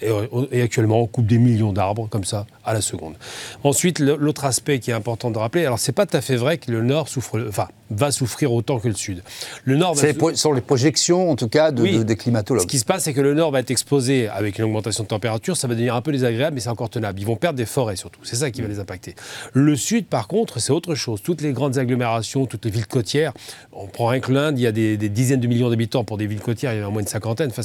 Et, 0.51 0.61
actuellement, 0.61 1.01
on 1.01 1.07
coupe 1.07 1.25
des 1.25 1.37
millions 1.37 1.73
d'arbres 1.73 2.07
comme 2.07 2.23
ça 2.23 2.45
à 2.63 2.73
la 2.73 2.81
seconde. 2.81 3.15
Ensuite, 3.63 3.99
l'autre 3.99 4.45
aspect 4.45 4.79
qui 4.79 4.91
est 4.91 4.93
important 4.93 5.31
de 5.31 5.37
rappeler, 5.37 5.65
alors 5.65 5.79
c'est 5.79 5.91
pas 5.91 6.05
tout 6.05 6.17
à 6.17 6.21
fait 6.21 6.35
vrai 6.35 6.57
que 6.57 6.71
le 6.71 6.81
Nord 6.81 7.09
souffre, 7.09 7.43
enfin, 7.47 7.67
va 7.89 8.11
souffrir 8.11 8.51
autant 8.53 8.79
que 8.79 8.87
le 8.87 8.93
Sud. 8.93 9.21
Le 9.63 9.75
Nord 9.75 9.95
c'est 9.97 10.15
sur 10.35 10.53
les 10.53 10.61
projections, 10.61 11.29
en 11.29 11.35
tout 11.35 11.47
cas, 11.47 11.71
de, 11.71 12.03
des 12.03 12.15
climatologues. 12.15 12.63
Ce 12.63 12.67
qui 12.67 12.79
se 12.79 12.85
passe, 12.85 13.03
c'est 13.03 13.13
que 13.13 13.21
le 13.21 13.33
Nord 13.33 13.51
va 13.51 13.59
être 13.59 13.71
exposé 13.71 14.27
avec 14.27 14.57
une 14.57 14.65
augmentation 14.65 15.03
de 15.03 15.07
température, 15.07 15.55
ça 15.57 15.67
va 15.67 15.75
devenir 15.75 15.95
un 15.95 16.01
peu 16.01 16.11
désagréable, 16.11 16.55
mais 16.55 16.61
c'est 16.61 16.69
encore 16.69 16.89
tenable. 16.89 17.19
Ils 17.19 17.25
vont 17.25 17.35
perdre 17.35 17.57
des 17.57 17.65
forêts 17.65 17.95
surtout. 17.95 18.19
C'est 18.23 18.35
ça 18.35 18.51
qui 18.51 18.61
va 18.61 18.67
les 18.67 18.79
impacter. 18.79 19.15
Le 19.53 19.75
Sud, 19.75 20.05
par 20.05 20.27
contre, 20.27 20.59
c'est 20.59 20.71
autre 20.71 20.95
chose. 20.95 21.21
Toutes 21.21 21.41
les 21.41 21.53
grandes 21.53 21.77
agglomérations, 21.77 22.45
toutes 22.45 22.65
les 22.65 22.71
villes 22.71 22.87
côtières, 22.87 23.33
on 23.71 23.87
prend 23.87 24.07
rien 24.07 24.19
que 24.19 24.31
l'Inde, 24.31 24.57
il 24.57 24.63
y 24.63 24.67
a 24.67 24.71
des, 24.71 24.97
dizaines 24.97 25.39
de 25.39 25.47
millions 25.47 25.69
d'habitants 25.69 26.03
pour 26.03 26.17
des 26.17 26.27
villes 26.27 26.41
côtières, 26.41 26.73
il 26.73 26.79
y 26.79 26.83
en 26.83 26.87
a 26.87 26.89
moins 26.89 27.01
une 27.01 27.07
cinquantaine. 27.07 27.49
Enfin, 27.49 27.63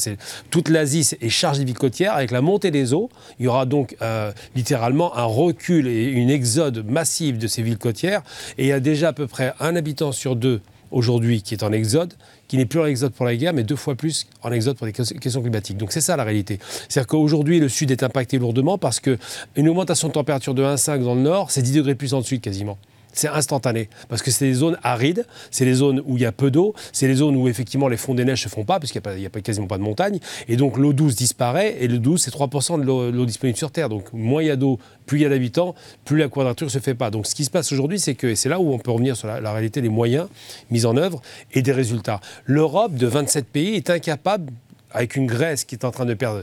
toute 0.51 0.69
l'Asie 0.69 1.09
est 1.21 1.29
chargée 1.29 1.61
de 1.61 1.67
villes 1.67 1.79
côtières. 1.79 2.15
Avec 2.15 2.31
la 2.31 2.41
montée 2.41 2.71
des 2.71 2.93
eaux, 2.93 3.09
il 3.39 3.47
y 3.47 3.49
aura 3.49 3.67
donc 3.67 3.97
euh, 4.03 4.33
littéralement 4.55 5.17
un 5.17 5.25
recul 5.25 5.87
et 5.87 6.05
une 6.05 6.31
exode 6.31 6.85
massive 6.89 7.39
de 7.39 7.47
ces 7.47 7.63
villes 7.63 7.79
côtières. 7.79 8.23
Et 8.59 8.65
il 8.65 8.69
y 8.69 8.73
a 8.73 8.81
déjà 8.81 9.09
à 9.09 9.13
peu 9.13 9.27
près 9.27 9.55
un 9.61 9.77
habitant 9.77 10.10
sur 10.13 10.37
deux 10.37 10.61
aujourd'hui 10.91 11.43
qui 11.43 11.55
est 11.55 11.63
en 11.63 11.73
exode, 11.73 12.15
qui 12.49 12.57
n'est 12.57 12.67
plus 12.67 12.81
en 12.81 12.87
exode 12.87 13.13
pour 13.13 13.25
la 13.25 13.37
guerre, 13.37 13.53
mais 13.53 13.63
deux 13.63 13.77
fois 13.77 13.95
plus 13.95 14.27
en 14.43 14.51
exode 14.51 14.77
pour 14.77 14.87
des 14.87 14.93
questions 14.93 15.41
climatiques. 15.41 15.77
Donc 15.77 15.93
c'est 15.93 16.01
ça 16.01 16.17
la 16.17 16.25
réalité. 16.25 16.59
C'est-à-dire 16.89 17.07
qu'aujourd'hui, 17.07 17.61
le 17.61 17.69
Sud 17.69 17.91
est 17.91 18.03
impacté 18.03 18.39
lourdement 18.39 18.79
parce 18.79 19.01
qu'une 19.01 19.69
augmentation 19.69 20.09
de 20.09 20.13
température 20.13 20.55
de 20.55 20.63
1,5 20.63 21.03
dans 21.03 21.15
le 21.15 21.23
Nord, 21.23 21.51
c'est 21.51 21.63
10 21.63 21.73
degrés 21.73 21.95
plus 21.95 22.15
en 22.15 22.19
le 22.19 22.25
Sud 22.25 22.41
quasiment 22.41 22.79
c'est 23.21 23.29
instantané. 23.29 23.89
Parce 24.09 24.23
que 24.23 24.31
c'est 24.31 24.47
des 24.47 24.55
zones 24.55 24.79
arides, 24.83 25.27
c'est 25.51 25.67
des 25.67 25.75
zones 25.75 26.03
où 26.07 26.17
il 26.17 26.23
y 26.23 26.27
a 26.27 26.33
peu 26.33 26.51
d'eau, 26.51 26.75
c'est 26.93 27.07
les 27.07 27.17
zones 27.17 27.37
où 27.37 27.49
effectivement 27.49 27.89
les 27.89 27.99
fonds 27.99 28.15
des 28.15 28.25
neiges 28.25 28.45
ne 28.45 28.49
se 28.49 28.55
font 28.55 28.65
pas, 28.65 28.79
puisqu'il 28.79 29.03
n'y 29.19 29.27
a, 29.27 29.29
quasiment 29.29 29.67
pas 29.67 29.77
de 29.77 29.83
montagne. 29.83 30.19
Et 30.49 30.57
donc 30.57 30.79
l'eau 30.79 30.93
douce 30.93 31.17
disparaît, 31.17 31.77
et 31.81 31.89
l'eau 31.89 31.99
douce, 31.99 32.23
c'est 32.23 32.35
3% 32.35 32.81
de 32.81 32.85
l'eau 32.85 33.27
disponible 33.27 33.59
sur 33.59 33.71
Terre. 33.71 33.89
Donc 33.91 34.13
moins 34.13 34.43
il 34.43 34.47
y 34.47 34.51
a 34.51 34.57
d'eau, 34.57 34.79
plus 35.05 35.19
il 35.19 35.23
y 35.23 35.27
a 35.27 35.29
d'habitants, 35.29 35.75
plus 36.05 36.17
la 36.17 36.29
quadrature 36.29 36.67
ne 36.67 36.71
se 36.71 36.79
fait 36.79 36.95
pas. 36.95 37.11
Donc 37.11 37.27
ce 37.27 37.35
qui 37.35 37.45
se 37.45 37.51
passe 37.51 37.71
aujourd'hui, 37.73 38.01
c'est 38.01 38.15
que 38.15 38.35
c'est 38.35 38.49
là 38.49 38.59
où 38.59 38.73
on 38.73 38.79
peut 38.79 38.91
revenir 38.91 39.17
sur 39.17 39.29
la, 39.29 39.53
réalité 39.53 39.83
des 39.83 39.91
moyens 39.91 40.29
mis 40.71 40.87
en 40.87 40.97
œuvre 40.97 41.21
et 41.53 41.61
des 41.61 41.73
résultats. 41.73 42.21
L'Europe 42.47 42.95
de 42.95 43.07
27 43.07 43.47
pays 43.47 43.75
est 43.75 43.91
incapable 43.91 44.51
avec 44.93 45.17
une 45.17 45.27
Grèce 45.27 45.65
qui 45.65 45.75
est 45.75 45.85
en 45.85 45.91
train 45.91 46.07
de 46.07 46.15
perdre 46.15 46.43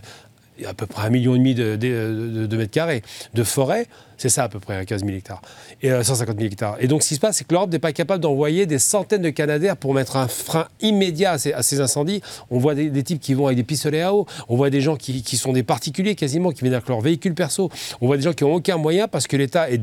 à 0.66 0.74
peu 0.74 0.86
près 0.86 1.08
un 1.08 1.10
million 1.10 1.36
et 1.36 1.38
demi 1.38 1.56
de, 1.56 2.56
mètres 2.56 2.72
carrés 2.72 3.04
de 3.34 3.44
forêt, 3.44 3.88
c'est 4.18 4.30
ça 4.30 4.44
à 4.44 4.50
peu 4.50 4.60
près, 4.60 4.86
15 4.86 5.06
000 5.06 5.18
hectares, 5.18 5.42
et 5.82 5.90
150 5.90 6.36
euh, 6.36 6.40
000 6.40 6.52
hectares. 6.52 6.78
Et 6.80 6.88
donc 6.88 7.04
ce 7.04 7.10
qui 7.10 7.16
se 7.16 7.20
passe, 7.20 7.38
c'est 7.38 7.46
que 7.46 7.54
l'Europe 7.54 7.72
n'est 7.72 7.80
pas 7.80 7.94
capable 7.94 8.22
d'envoyer 8.22 8.66
des 8.66 8.80
centaines 8.80 9.22
de 9.22 9.30
Canadaires 9.30 9.78
pour 9.78 9.94
mettre 9.94 10.18
un 10.18 10.28
frein 10.28 10.68
immédiat 10.82 11.32
à 11.34 11.38
ces, 11.38 11.80
incendies. 11.80 12.22
On 12.50 12.58
voit 12.60 12.76
des, 12.76 13.04
types 13.04 13.20
qui 13.20 13.34
vont 13.34 13.46
avec 13.46 13.58
des 13.58 13.64
pistolets 13.64 14.02
à 14.02 14.14
eau, 14.14 14.26
on 14.50 14.56
voit 14.56 14.70
des 14.70 14.82
gens 14.82 14.96
qui, 14.96 15.24
sont 15.38 15.54
des 15.54 15.64
particuliers 15.64 16.16
quasiment, 16.16 16.52
qui 16.52 16.62
viennent 16.62 16.74
avec 16.74 16.88
leur 16.90 17.02
véhicule 17.02 17.36
perso, 17.36 17.70
on 18.02 18.08
voit 18.08 18.18
des 18.18 18.24
gens 18.24 18.34
qui 18.34 18.44
n'ont 18.44 18.56
aucun 18.56 18.78
moyen 18.78 19.08
parce 19.08 19.28
que 19.28 19.38
l'État 19.38 19.70
est, 19.70 19.78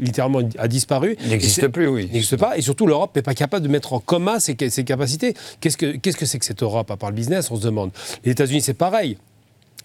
littéralement 0.00 0.40
a 0.58 0.68
disparu. 0.68 1.16
Il 1.22 1.30
n'existe 1.30 1.68
plus, 1.68 1.88
oui. 1.88 2.06
Il 2.08 2.12
n'existe 2.12 2.36
pas, 2.36 2.56
et 2.56 2.62
surtout 2.62 2.86
l'Europe 2.86 3.14
n'est 3.14 3.22
pas 3.22 3.34
capable 3.34 3.66
de 3.66 3.70
mettre 3.70 3.92
en 3.92 4.00
commun 4.00 4.38
ses, 4.40 4.54
capacités. 4.56 5.34
Qu'est-ce 5.60 5.76
que 5.76 5.92
c'est 6.02 6.10
-ce 6.10 6.38
que 6.38 6.44
cette 6.44 6.62
Europe 6.62 6.90
à 6.90 6.96
part 6.96 7.10
le 7.10 7.16
business, 7.16 7.50
on 7.50 7.56
se 7.56 7.62
demande. 7.62 7.90
Les 8.24 8.32
États-Unis, 8.32 8.62
c'est 8.62 8.74
pareil. 8.74 9.16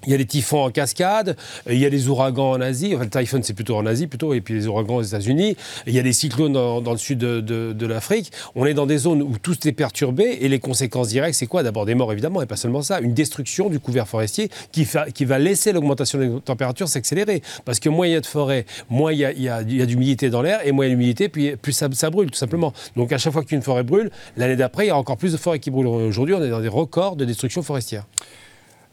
Il 0.05 0.11
y 0.11 0.13
a 0.13 0.17
les 0.17 0.25
typhons 0.25 0.63
en 0.63 0.69
cascade, 0.69 1.35
il 1.69 1.77
y 1.77 1.85
a 1.85 1.89
les 1.89 2.07
ouragans 2.07 2.51
en 2.51 2.61
Asie, 2.61 2.93
enfin 2.95 3.05
le 3.05 3.09
typhon 3.09 3.39
c'est 3.41 3.53
plutôt 3.53 3.75
en 3.75 3.85
Asie 3.85 4.07
plutôt, 4.07 4.33
et 4.33 4.41
puis 4.41 4.53
les 4.53 4.67
ouragans 4.67 4.97
aux 4.97 5.01
États-Unis, 5.01 5.57
il 5.85 5.93
y 5.93 5.99
a 5.99 6.01
les 6.01 6.13
cyclones 6.13 6.53
dans, 6.53 6.91
le 6.91 6.97
sud 6.97 7.19
de, 7.19 7.85
l'Afrique. 7.85 8.31
On 8.55 8.65
est 8.65 8.73
dans 8.73 8.85
des 8.85 8.97
zones 8.97 9.21
où 9.21 9.37
tout 9.41 9.67
est 9.67 9.71
perturbé 9.71 10.37
et 10.41 10.49
les 10.49 10.59
conséquences 10.59 11.09
directes, 11.09 11.35
c'est 11.35 11.47
quoi? 11.47 11.63
D'abord 11.63 11.85
des 11.85 11.95
morts 11.95 12.11
évidemment, 12.11 12.41
et 12.41 12.45
pas 12.45 12.57
seulement 12.57 12.81
ça, 12.81 12.99
une 12.99 13.13
destruction 13.13 13.69
du 13.69 13.79
couvert 13.79 14.07
forestier 14.07 14.49
qui, 14.71 14.87
qui 15.13 15.25
va 15.25 15.39
laisser 15.39 15.71
l'augmentation 15.71 16.19
des 16.19 16.41
températures 16.41 16.87
s'accélérer. 16.87 17.41
Parce 17.65 17.79
que 17.79 17.89
moins 17.89 18.07
il 18.07 18.13
y 18.13 18.15
a 18.15 18.21
de 18.21 18.25
forêt, 18.25 18.65
moins 18.89 19.11
il 19.11 19.19
y 19.19 19.49
a, 19.49 19.63
d'humidité 19.63 20.29
dans 20.29 20.41
l'air, 20.41 20.59
et 20.65 20.71
moins 20.71 20.85
il 20.85 20.89
y 20.89 20.91
a 20.91 20.95
d'humidité, 20.95 21.29
puis 21.29 21.55
plus 21.55 21.73
ça, 21.73 21.87
ça, 21.93 22.09
brûle 22.09 22.29
tout 22.29 22.37
simplement. 22.37 22.73
Donc 22.95 23.11
à 23.11 23.17
chaque 23.17 23.33
fois 23.33 23.43
qu'une 23.43 23.61
forêt 23.61 23.83
brûle, 23.83 24.11
l'année 24.35 24.55
d'après, 24.55 24.85
il 24.85 24.87
y 24.89 24.91
a 24.91 24.97
encore 24.97 25.17
plus 25.17 25.31
de 25.31 25.37
forêts 25.37 25.59
qui 25.59 25.71
brûlent. 25.71 25.87
Aujourd'hui, 25.87 26.35
on 26.35 26.43
est 26.43 26.49
dans 26.49 26.61
des 26.61 26.67
records 26.67 27.15
de 27.15 27.25
destruction 27.25 27.61
forestière. 27.63 28.05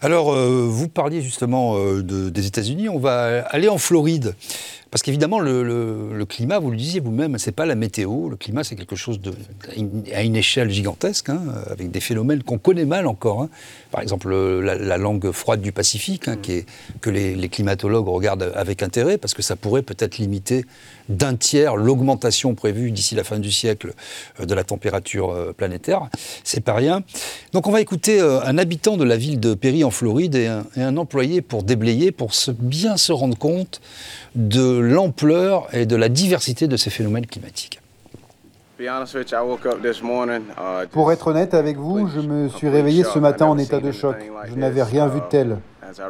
Alors, 0.05 0.35
euh, 0.35 0.67
vous 0.69 0.91
parliez 0.91 1.23
justement 1.23 1.79
euh, 1.79 2.03
des 2.03 2.47
États-Unis. 2.47 2.91
On 2.91 2.99
va 2.99 3.43
aller 3.49 3.71
en 3.71 3.79
Floride. 3.79 4.35
Parce 4.95 5.03
qu'évidemment, 5.03 5.41
le, 5.41 6.25
climat, 6.25 6.61
vous 6.61 6.71
le 6.71 6.77
disiez 6.77 7.01
vous-même, 7.01 7.37
c'est 7.39 7.51
pas 7.51 7.67
la 7.67 7.75
météo. 7.75 8.29
Le 8.29 8.37
climat, 8.37 8.63
c'est 8.63 8.77
quelque 8.77 8.95
chose 8.95 9.21
de, 9.21 9.35
à 10.15 10.23
une 10.23 10.37
échelle 10.37 10.71
gigantesque, 10.71 11.31
hein, 11.31 11.43
avec 11.69 11.91
des 11.91 11.99
phénomènes 11.99 12.45
qu'on 12.45 12.59
connaît 12.59 12.85
mal 12.85 13.09
encore. 13.09 13.43
Hein. 13.43 13.49
Par 13.91 14.03
exemple, 14.03 14.33
la, 14.33 14.97
langue 14.97 15.33
froide 15.33 15.61
du 15.61 15.73
Pacifique, 15.73 16.29
hein, 16.29 16.37
qui 16.41 16.65
que 17.01 17.11
les, 17.11 17.49
climatologues 17.49 18.07
regardent 18.07 18.53
avec 18.55 18.85
intérêt, 18.85 19.19
parce 19.19 19.35
que 19.35 19.43
ça 19.43 19.57
pourrait 19.57 19.83
peut-être 19.83 20.19
limiter 20.19 20.65
d'un 21.09 21.35
tiers 21.35 21.75
l'augmentation 21.75 22.55
prévue 22.55 22.93
d'ici 22.93 23.17
la 23.17 23.25
fin 23.25 23.41
du 23.41 23.51
siècle 23.51 23.95
euh, 24.39 24.47
de 24.47 24.55
la 24.55 24.63
température 24.63 25.31
euh, 25.33 25.53
planétaire. 25.53 26.09
C'est 26.45 26.63
pas 26.63 26.75
rien. 26.75 27.03
Donc, 27.53 27.67
on 27.67 27.73
va 27.73 27.81
écouter 27.81 28.21
euh, 28.21 28.41
un 28.45 28.59
habitant 28.59 28.97
de 28.97 29.03
la 29.03 29.17
ville 29.17 29.41
de 29.41 29.55
Perry 29.55 29.83
en 29.83 29.91
Floride 29.91 30.37
et 30.37 30.47
un, 30.47 30.65
et 30.77 30.83
un 30.83 30.97
employé 30.97 31.43
pour 31.43 31.65
déblayer, 31.65 32.13
pour 32.13 32.33
se, 32.33 32.53
bien 32.53 32.97
se 32.97 33.11
rendre 33.11 33.37
compte 33.37 33.81
de 34.35 34.79
l'ampleur 34.79 35.69
et 35.73 35.87
de 35.87 35.97
la 35.97 36.09
diversité 36.09 36.67
de 36.67 36.77
ces 36.77 36.91
phénomènes 36.91 37.27
climatiques. 37.27 37.81
Pour 40.91 41.13
être 41.13 41.27
honnête 41.29 41.55
avec 41.55 41.77
vous, 41.77 42.09
je 42.09 42.21
me 42.21 42.49
suis 42.49 42.69
réveillé 42.69 43.05
ce 43.05 43.19
matin 43.19 43.47
en 43.47 43.57
état 43.57 43.81
de 43.81 43.93
choc. 43.93 44.17
Je 44.49 44.55
n'avais 44.55 44.83
rien 44.83 45.07
vu 45.07 45.21
de 45.21 45.27
tel. 45.27 45.59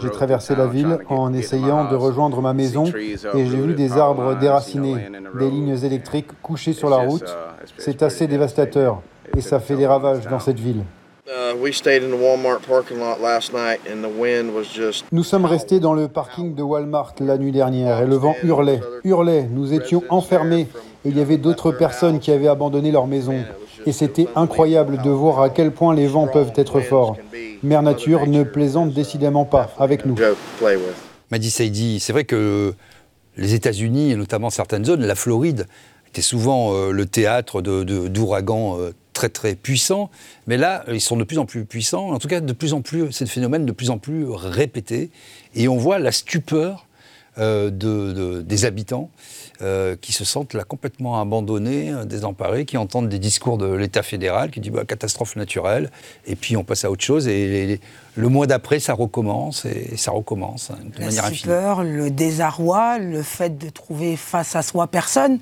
J'ai 0.01 0.11
traversé 0.11 0.57
la 0.57 0.67
ville 0.67 0.99
en 1.09 1.35
essayant 1.35 1.91
de 1.91 1.97
rejoindre 1.97 2.41
ma 2.41 2.55
maison 2.55 2.87
et 2.87 3.47
j'ai 3.47 3.61
vu 3.61 3.75
des 3.75 3.93
arbres 3.93 4.35
déracinés, 4.39 5.09
des 5.39 5.51
lignes 5.51 5.85
électriques 5.85 6.31
couchées 6.43 6.73
sur 6.73 6.89
la 6.89 6.99
route. 6.99 7.37
C'est 7.77 8.03
assez 8.03 8.27
dévastateur 8.27 9.03
et 9.37 9.41
ça 9.41 9.61
fait 9.61 9.77
des 9.77 9.87
ravages 9.87 10.27
dans 10.29 10.41
cette 10.41 10.59
ville. 10.59 10.85
Nous 15.13 15.25
sommes 15.25 15.45
restés 15.47 15.81
dans 15.81 15.95
le 15.95 16.09
parking 16.09 16.55
de 16.55 16.63
Walmart 16.63 17.15
la 17.21 17.39
nuit 17.39 17.51
dernière 17.51 18.03
et 18.03 18.07
le 18.07 18.17
vent 18.17 18.37
hurlait, 18.43 18.81
hurlait. 19.05 19.49
Nous 19.51 19.73
étions 19.73 20.03
enfermés 20.11 20.67
et 21.05 21.09
il 21.09 21.17
y 21.17 21.23
avait 21.23 21.39
d'autres 21.39 21.73
personnes 21.73 22.21
qui 22.21 22.31
avaient 22.31 22.49
abandonné 22.49 22.93
leur 22.93 23.07
maison. 23.07 23.43
Et 23.87 23.93
c'était 23.93 24.29
incroyable 24.37 25.01
de 25.03 25.09
voir 25.09 25.41
à 25.41 25.49
quel 25.49 25.73
point 25.73 25.95
les 25.95 26.07
vents 26.07 26.29
peuvent 26.29 26.53
être 26.57 26.81
forts. 26.81 27.17
Mère 27.63 27.83
Nature 27.83 28.27
ne 28.27 28.43
plaisante 28.43 28.93
décidément 28.93 29.47
pas 29.47 29.73
avec 29.79 30.05
nous. 30.05 30.17
Madi 31.31 31.51
Saidi, 31.51 32.01
c'est 32.01 32.13
vrai 32.13 32.25
que 32.25 32.75
les 33.39 33.55
États-Unis, 33.55 34.11
et 34.11 34.17
notamment 34.17 34.51
certaines 34.51 34.85
zones, 34.85 35.07
la 35.07 35.15
Floride, 35.15 35.67
était 36.09 36.23
souvent 36.23 36.75
euh, 36.75 36.91
le 36.93 37.07
théâtre 37.07 37.63
d'ouragans 37.63 38.77
de, 38.77 38.83
euh, 38.83 38.93
très 39.15 39.31
très 39.31 39.55
puissants. 39.55 40.11
Mais 40.47 40.59
là, 40.59 40.85
ils 40.89 41.01
sont 41.01 41.17
de 41.17 41.25
plus 41.25 41.39
en 41.39 41.47
plus 41.47 41.65
puissants. 41.65 42.11
En 42.11 42.19
tout 42.19 42.29
cas, 42.29 42.41
de 42.41 42.53
plus 42.53 42.75
en 42.75 42.83
plus, 42.83 43.11
c'est 43.13 43.25
le 43.25 43.31
phénomène 43.31 43.65
de 43.65 43.73
plus 43.73 43.89
en 43.89 43.97
plus 43.97 44.27
répété. 44.27 45.11
Et 45.55 45.69
on 45.69 45.77
voit 45.77 45.99
la 45.99 46.13
stupeur 46.13 46.87
euh, 47.39 47.69
de, 47.69 48.43
des 48.43 48.65
habitants 48.65 49.11
euh, 49.61 49.97
qui 50.01 50.13
se 50.13 50.25
sentent 50.25 50.55
là 50.55 50.63
complètement 50.63 51.21
abandonnés, 51.21 51.91
euh, 51.91 52.05
désemparés, 52.05 52.65
qui 52.65 52.77
entendent 52.77 53.09
des 53.09 53.19
discours 53.19 53.59
de 53.59 53.67
l'État 53.73 54.05
fédéral 54.05 54.53
qui 54.53 54.61
dit 54.61 54.71
bah, 54.71 54.85
catastrophe 54.85 55.35
naturelle, 55.35 55.91
et 56.29 56.37
puis 56.37 56.57
on 56.57 56.63
passe 56.63 56.85
à 56.85 56.93
autre 56.93 57.03
chose, 57.03 57.27
et, 57.27 57.81
le 58.15 58.29
mois 58.29 58.47
d'après, 58.47 58.79
ça 58.79 58.95
recommence, 58.95 59.65
et, 59.65 59.97
ça 59.97 60.13
recommence 60.13 60.71
hein, 60.71 60.79
de 60.85 61.01
la 61.01 61.07
manière 61.07 61.27
stupeur, 61.27 61.83
le 61.83 62.09
désarroi, 62.09 63.01
le 63.01 63.25
fait 63.25 63.59
de 63.59 63.69
trouver 63.69 64.15
face 64.15 64.55
à 64.55 64.63
soi 64.63 64.87
personne, 64.87 65.41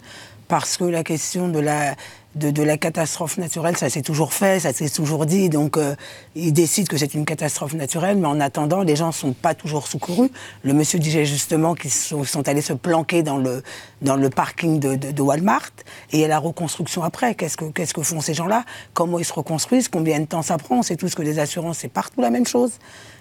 parce 0.48 0.78
que 0.78 0.84
la 0.84 1.04
question 1.04 1.48
de 1.48 1.58
la 1.58 1.94
de, 2.34 2.62
la 2.62 2.78
catastrophe 2.78 3.36
naturelle, 3.38 3.76
ça 3.76 3.90
s'est 3.90 4.02
toujours 4.02 4.32
fait, 4.32 4.60
ça 4.60 4.72
s'est 4.72 4.88
toujours 4.88 5.26
dit. 5.26 5.48
Donc, 5.48 5.76
euh, 5.76 5.94
ils 6.34 6.52
décident 6.52 6.86
que 6.88 6.96
c'est 6.96 7.14
une 7.14 7.24
catastrophe 7.24 7.74
naturelle, 7.74 8.16
mais 8.16 8.26
en 8.26 8.40
attendant, 8.40 8.82
les 8.82 8.96
gens 8.96 9.08
ne 9.08 9.12
sont 9.12 9.32
pas 9.32 9.54
toujours 9.54 9.86
secourus. 9.86 10.30
Le 10.62 10.72
monsieur 10.72 10.98
disait 10.98 11.24
justement 11.24 11.74
qu'ils 11.74 11.90
sont, 11.90 12.48
allés 12.48 12.62
se 12.62 12.72
planquer 12.72 13.22
dans 13.22 13.38
le, 13.38 13.62
dans 14.00 14.16
le 14.16 14.30
parking 14.30 14.80
de, 14.80 15.22
Walmart, 15.22 15.70
et 16.10 16.18
il 16.18 16.20
y 16.20 16.24
a 16.24 16.28
la 16.28 16.38
reconstruction 16.38 17.02
après. 17.02 17.34
Qu'est-ce 17.34 17.56
que, 17.56 17.66
qu'est-ce 17.66 17.94
que 17.94 18.02
font 18.02 18.20
ces 18.20 18.34
gens-là? 18.34 18.64
Comment 18.94 19.18
ils 19.18 19.24
se 19.24 19.32
reconstruisent? 19.32 19.88
Combien 19.88 20.20
de 20.20 20.26
temps 20.26 20.42
ça 20.42 20.58
prend? 20.58 20.82
C'est 20.82 20.96
tout 20.96 21.08
ce 21.08 21.16
que 21.16 21.22
les 21.22 21.38
assurances, 21.38 21.78
c'est 21.78 21.88
partout 21.88 22.20
la 22.20 22.30
même 22.30 22.46
chose. 22.46 22.72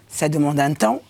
Ça 0.07 0.30
demande 0.30 0.59
un 0.59 0.74
temps. 0.74 1.01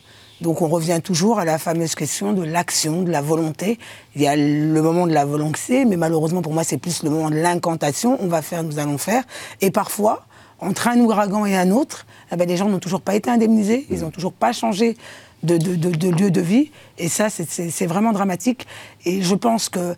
Donc 0.41 0.63
on 0.63 0.67
revient 0.67 0.99
toujours 1.03 1.39
à 1.39 1.45
la 1.45 1.59
fameuse 1.59 1.93
question 1.93 2.33
de 2.33 2.43
l'action, 2.43 3.03
de 3.03 3.11
la 3.11 3.21
volonté. 3.21 3.77
Il 4.15 4.21
y 4.21 4.27
a 4.27 4.35
le 4.35 4.81
moment 4.81 5.05
de 5.05 5.13
la 5.13 5.23
volonté, 5.23 5.85
mais 5.85 5.97
malheureusement 5.97 6.41
pour 6.41 6.53
moi 6.53 6.63
c'est 6.63 6.79
plus 6.79 7.03
le 7.03 7.11
moment 7.11 7.29
de 7.29 7.35
l'incantation. 7.35 8.17
On 8.21 8.27
va 8.27 8.41
faire, 8.41 8.63
nous 8.63 8.79
allons 8.79 8.97
faire. 8.97 9.23
Et 9.61 9.69
parfois, 9.69 10.25
entre 10.59 10.87
un 10.87 10.99
ouragan 10.99 11.45
et 11.45 11.55
un 11.55 11.71
autre, 11.71 12.05
eh 12.31 12.35
ben, 12.35 12.47
les 12.47 12.57
gens 12.57 12.67
n'ont 12.67 12.79
toujours 12.79 13.01
pas 13.01 13.15
été 13.15 13.29
indemnisés, 13.29 13.85
ils 13.89 14.01
n'ont 14.01 14.11
toujours 14.11 14.33
pas 14.33 14.51
changé 14.51 14.97
de, 15.43 15.55
lieu 15.55 16.31
de 16.31 16.41
vie. 16.41 16.71
Et 16.97 17.09
ça, 17.09 17.29
c'est 17.29 17.85
vraiment 17.87 18.11
dramatique. 18.11 18.67
Et 19.05 19.21
je 19.21 19.35
pense 19.35 19.69
que 19.69 19.95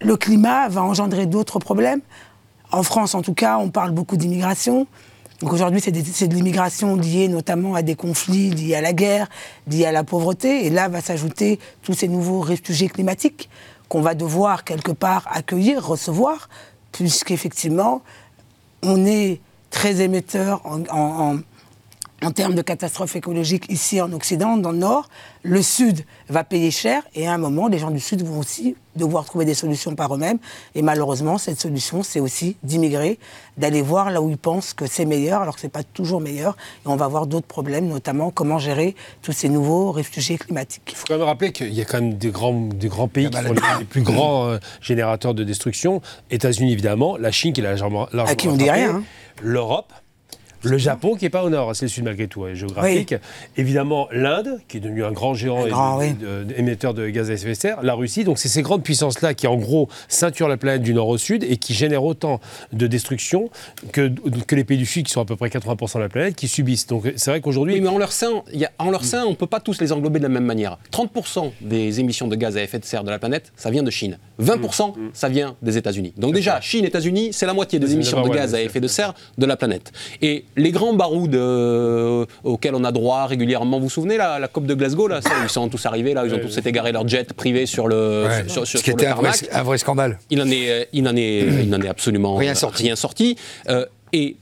le 0.00 0.16
climat 0.16 0.68
va 0.68 0.82
engendrer 0.82 1.26
d'autres 1.26 1.58
problèmes. 1.58 2.00
En 2.70 2.82
France, 2.82 3.14
en 3.14 3.22
tout 3.22 3.34
cas, 3.34 3.58
on 3.58 3.70
parle 3.70 3.92
beaucoup 3.92 4.16
d'immigration. 4.16 4.86
Donc 5.40 5.52
aujourd'hui, 5.52 5.80
c'est 5.80 6.26
de 6.28 6.34
l'immigration 6.34 6.96
liée 6.96 7.28
notamment 7.28 7.74
à 7.74 7.82
des 7.82 7.94
conflits 7.94 8.50
liés 8.50 8.74
à 8.74 8.80
la 8.80 8.92
guerre, 8.92 9.28
liés 9.68 9.86
à 9.86 9.92
la 9.92 10.02
pauvreté. 10.02 10.66
Et 10.66 10.70
là 10.70 10.88
va 10.88 11.00
s'ajouter 11.00 11.60
tous 11.82 11.94
ces 11.94 12.08
nouveaux 12.08 12.40
réfugiés 12.40 12.88
climatiques 12.88 13.48
qu'on 13.88 14.00
va 14.00 14.14
devoir 14.14 14.64
quelque 14.64 14.92
part 14.92 15.28
accueillir, 15.30 15.86
recevoir, 15.86 16.48
puisqu'effectivement, 16.92 18.02
on 18.82 19.06
est 19.06 19.40
très 19.70 20.00
émetteur 20.00 20.60
en 20.64 20.82
en 20.90 21.38
termes 22.32 22.54
de 22.54 22.62
catastrophes 22.62 23.14
écologiques 23.14 23.66
ici 23.68 24.00
en 24.00 24.12
Occident, 24.12 24.56
dans 24.56 24.72
le 24.72 24.78
Nord, 24.78 25.08
le 25.42 25.62
Sud 25.62 26.04
va 26.28 26.42
payer 26.42 26.72
cher 26.72 27.02
et 27.14 27.28
à 27.28 27.32
un 27.32 27.38
moment, 27.38 27.68
les 27.68 27.78
gens 27.78 27.92
du 27.92 28.00
Sud 28.00 28.22
vont 28.22 28.40
aussi 28.40 28.74
devoir 28.96 29.24
trouver 29.24 29.44
des 29.44 29.54
solutions 29.54 29.94
par 29.94 30.12
eux-mêmes. 30.14 30.38
Et 30.74 30.82
malheureusement, 30.82 31.38
cette 31.38 31.60
solution, 31.60 32.02
c'est 32.02 32.18
aussi 32.18 32.56
d'immigrer, 32.64 33.20
d'aller 33.56 33.82
voir 33.82 34.10
là 34.10 34.20
où 34.20 34.28
ils 34.28 34.36
pensent 34.36 34.74
que 34.74 34.86
c'est 34.86 35.04
meilleur, 35.04 35.42
alors 35.42 35.54
que 35.54 35.60
ce 35.60 35.66
n'est 35.66 35.70
pas 35.70 35.84
toujours 35.84 36.20
meilleur. 36.20 36.56
Et 36.84 36.88
on 36.88 36.96
va 36.96 37.04
avoir 37.04 37.28
d'autres 37.28 37.46
problèmes, 37.46 37.86
notamment 37.86 38.30
comment 38.30 38.58
gérer 38.58 38.96
tous 39.22 39.32
ces 39.32 39.48
nouveaux 39.48 39.92
réfugiés 39.92 40.38
climatiques. 40.38 40.82
Il 40.88 40.96
faut 40.96 41.06
quand 41.06 41.18
même 41.18 41.26
rappeler 41.26 41.52
qu'il 41.52 41.72
y 41.72 41.80
a 41.80 41.84
quand 41.84 42.00
même 42.00 42.14
des 42.14 42.30
grands, 42.30 42.52
des 42.52 42.88
grands 42.88 43.08
pays 43.08 43.28
ah 43.28 43.42
bah, 43.42 43.42
qui 43.42 43.60
sont 43.60 43.78
les, 43.78 43.84
plus 43.84 44.02
grands 44.02 44.48
euh, 44.48 44.58
générateurs 44.80 45.34
de 45.34 45.44
destruction. 45.44 46.02
États-Unis, 46.30 46.72
évidemment, 46.72 47.16
la 47.16 47.30
Chine 47.30 47.52
qui 47.52 47.60
est 47.60 47.64
largement, 47.64 48.08
largement 48.12 48.32
à 48.32 48.34
qui 48.34 48.48
on 48.48 48.56
dit 48.56 48.70
rien. 48.70 48.96
Hein. 48.96 49.02
L'Europe. 49.40 49.92
Le 50.62 50.78
Japon, 50.78 51.14
qui 51.14 51.24
n'est 51.24 51.30
pas 51.30 51.44
au 51.44 51.50
nord, 51.50 51.74
c'est 51.76 51.84
le 51.84 51.90
sud 51.90 52.04
malgré 52.04 52.26
tout, 52.26 52.44
géographique. 52.52 53.14
Évidemment, 53.56 54.08
l'Inde, 54.10 54.60
qui 54.68 54.78
est 54.78 54.80
devenu 54.80 55.04
un 55.04 55.12
grand 55.12 55.34
géant 55.34 55.64
émetteur 56.56 56.94
de 56.94 57.08
gaz 57.08 57.30
à 57.30 57.34
effet 57.34 57.48
de 57.48 57.54
serre. 57.54 57.82
La 57.82 57.94
Russie, 57.94 58.24
donc 58.24 58.38
c'est 58.38 58.48
ces 58.48 58.62
grandes 58.62 58.82
puissances-là 58.82 59.34
qui, 59.34 59.46
en 59.46 59.56
gros, 59.56 59.88
ceinturent 60.08 60.48
la 60.48 60.56
planète 60.56 60.82
du 60.82 60.94
nord 60.94 61.08
au 61.08 61.18
sud 61.18 61.44
et 61.44 61.56
qui 61.56 61.74
génèrent 61.74 62.04
autant 62.04 62.40
de 62.72 62.86
destruction 62.86 63.50
que, 63.92 64.10
que 64.46 64.54
les 64.54 64.64
pays 64.64 64.78
du 64.78 64.86
sud, 64.86 65.06
qui 65.06 65.12
sont 65.12 65.20
à 65.20 65.24
peu 65.24 65.36
près 65.36 65.48
80% 65.48 65.94
de 65.94 66.00
la 66.00 66.08
planète, 66.08 66.34
qui 66.34 66.48
subissent. 66.48 66.86
Donc 66.86 67.12
c'est 67.16 67.30
vrai 67.30 67.40
qu'aujourd'hui. 67.40 67.74
Oui, 67.74 67.80
mais 67.80 67.88
en 67.88 67.98
leur 67.98 68.12
sein, 68.12 68.42
y 68.52 68.64
a, 68.64 68.72
en 68.78 68.90
leur 68.90 69.04
sein 69.04 69.24
on 69.24 69.30
ne 69.30 69.36
peut 69.36 69.46
pas 69.46 69.60
tous 69.60 69.80
les 69.80 69.92
englober 69.92 70.18
de 70.18 70.24
la 70.24 70.28
même 70.28 70.44
manière. 70.44 70.78
30% 70.92 71.52
des 71.60 72.00
émissions 72.00 72.28
de 72.28 72.36
gaz 72.36 72.56
à 72.56 72.62
effet 72.62 72.78
de 72.78 72.84
serre 72.84 73.04
de 73.04 73.10
la 73.10 73.18
planète, 73.18 73.52
ça 73.56 73.70
vient 73.70 73.82
de 73.82 73.90
Chine. 73.90 74.18
20%, 74.42 74.96
mm. 74.96 75.10
ça 75.12 75.28
vient 75.28 75.56
des 75.62 75.76
États-Unis. 75.76 76.12
Donc 76.16 76.34
déjà, 76.34 76.60
Chine, 76.60 76.84
États-unis, 76.84 77.30
c'est 77.32 77.46
la 77.46 77.54
moitié 77.54 77.78
des 77.78 77.92
émissions 77.92 78.22
de 78.22 78.28
gaz 78.28 78.54
à 78.54 78.62
effet 78.62 78.80
de 78.80 78.88
serre 78.88 79.14
de 79.36 79.46
la 79.46 79.56
planète. 79.56 79.92
Et 80.22 80.44
les 80.56 80.70
grands 80.70 80.94
barouds 80.94 81.28
euh, 81.34 82.24
auxquels 82.44 82.74
on 82.74 82.84
a 82.84 82.92
droit 82.92 83.26
régulièrement, 83.26 83.78
vous 83.78 83.84
vous 83.84 83.90
souvenez, 83.90 84.16
la, 84.16 84.38
la 84.38 84.48
COP 84.48 84.66
de 84.66 84.74
Glasgow, 84.74 85.08
là, 85.08 85.20
ils 85.42 85.48
sont 85.48 85.68
tous 85.68 85.84
arrivés, 85.86 86.14
là, 86.14 86.24
ils 86.24 86.34
ont 86.34 86.38
tous 86.38 86.56
été 86.56 86.72
garés 86.72 86.92
leur 86.92 87.06
jet 87.06 87.32
privé 87.32 87.66
sur 87.66 87.88
le. 87.88 88.26
Sur, 88.48 88.66
Ce 88.66 88.78
qui 88.78 88.90
était 88.90 89.06
un 89.06 89.62
vrai, 89.62 89.78
scandale. 89.78 90.18
Il 90.30 90.38
n'en 90.38 90.48
est, 90.48 90.88
il 90.92 91.06
en 91.08 91.16
est, 91.16 91.38
il 91.64 91.74
en 91.74 91.80
est 91.80 91.88
absolument 91.88 92.36
rien 92.36 92.54
sorti. 92.54 92.84
Rien 92.84 92.96
sorti. 92.96 93.36
Euh, 93.68 93.86
et 94.12 94.36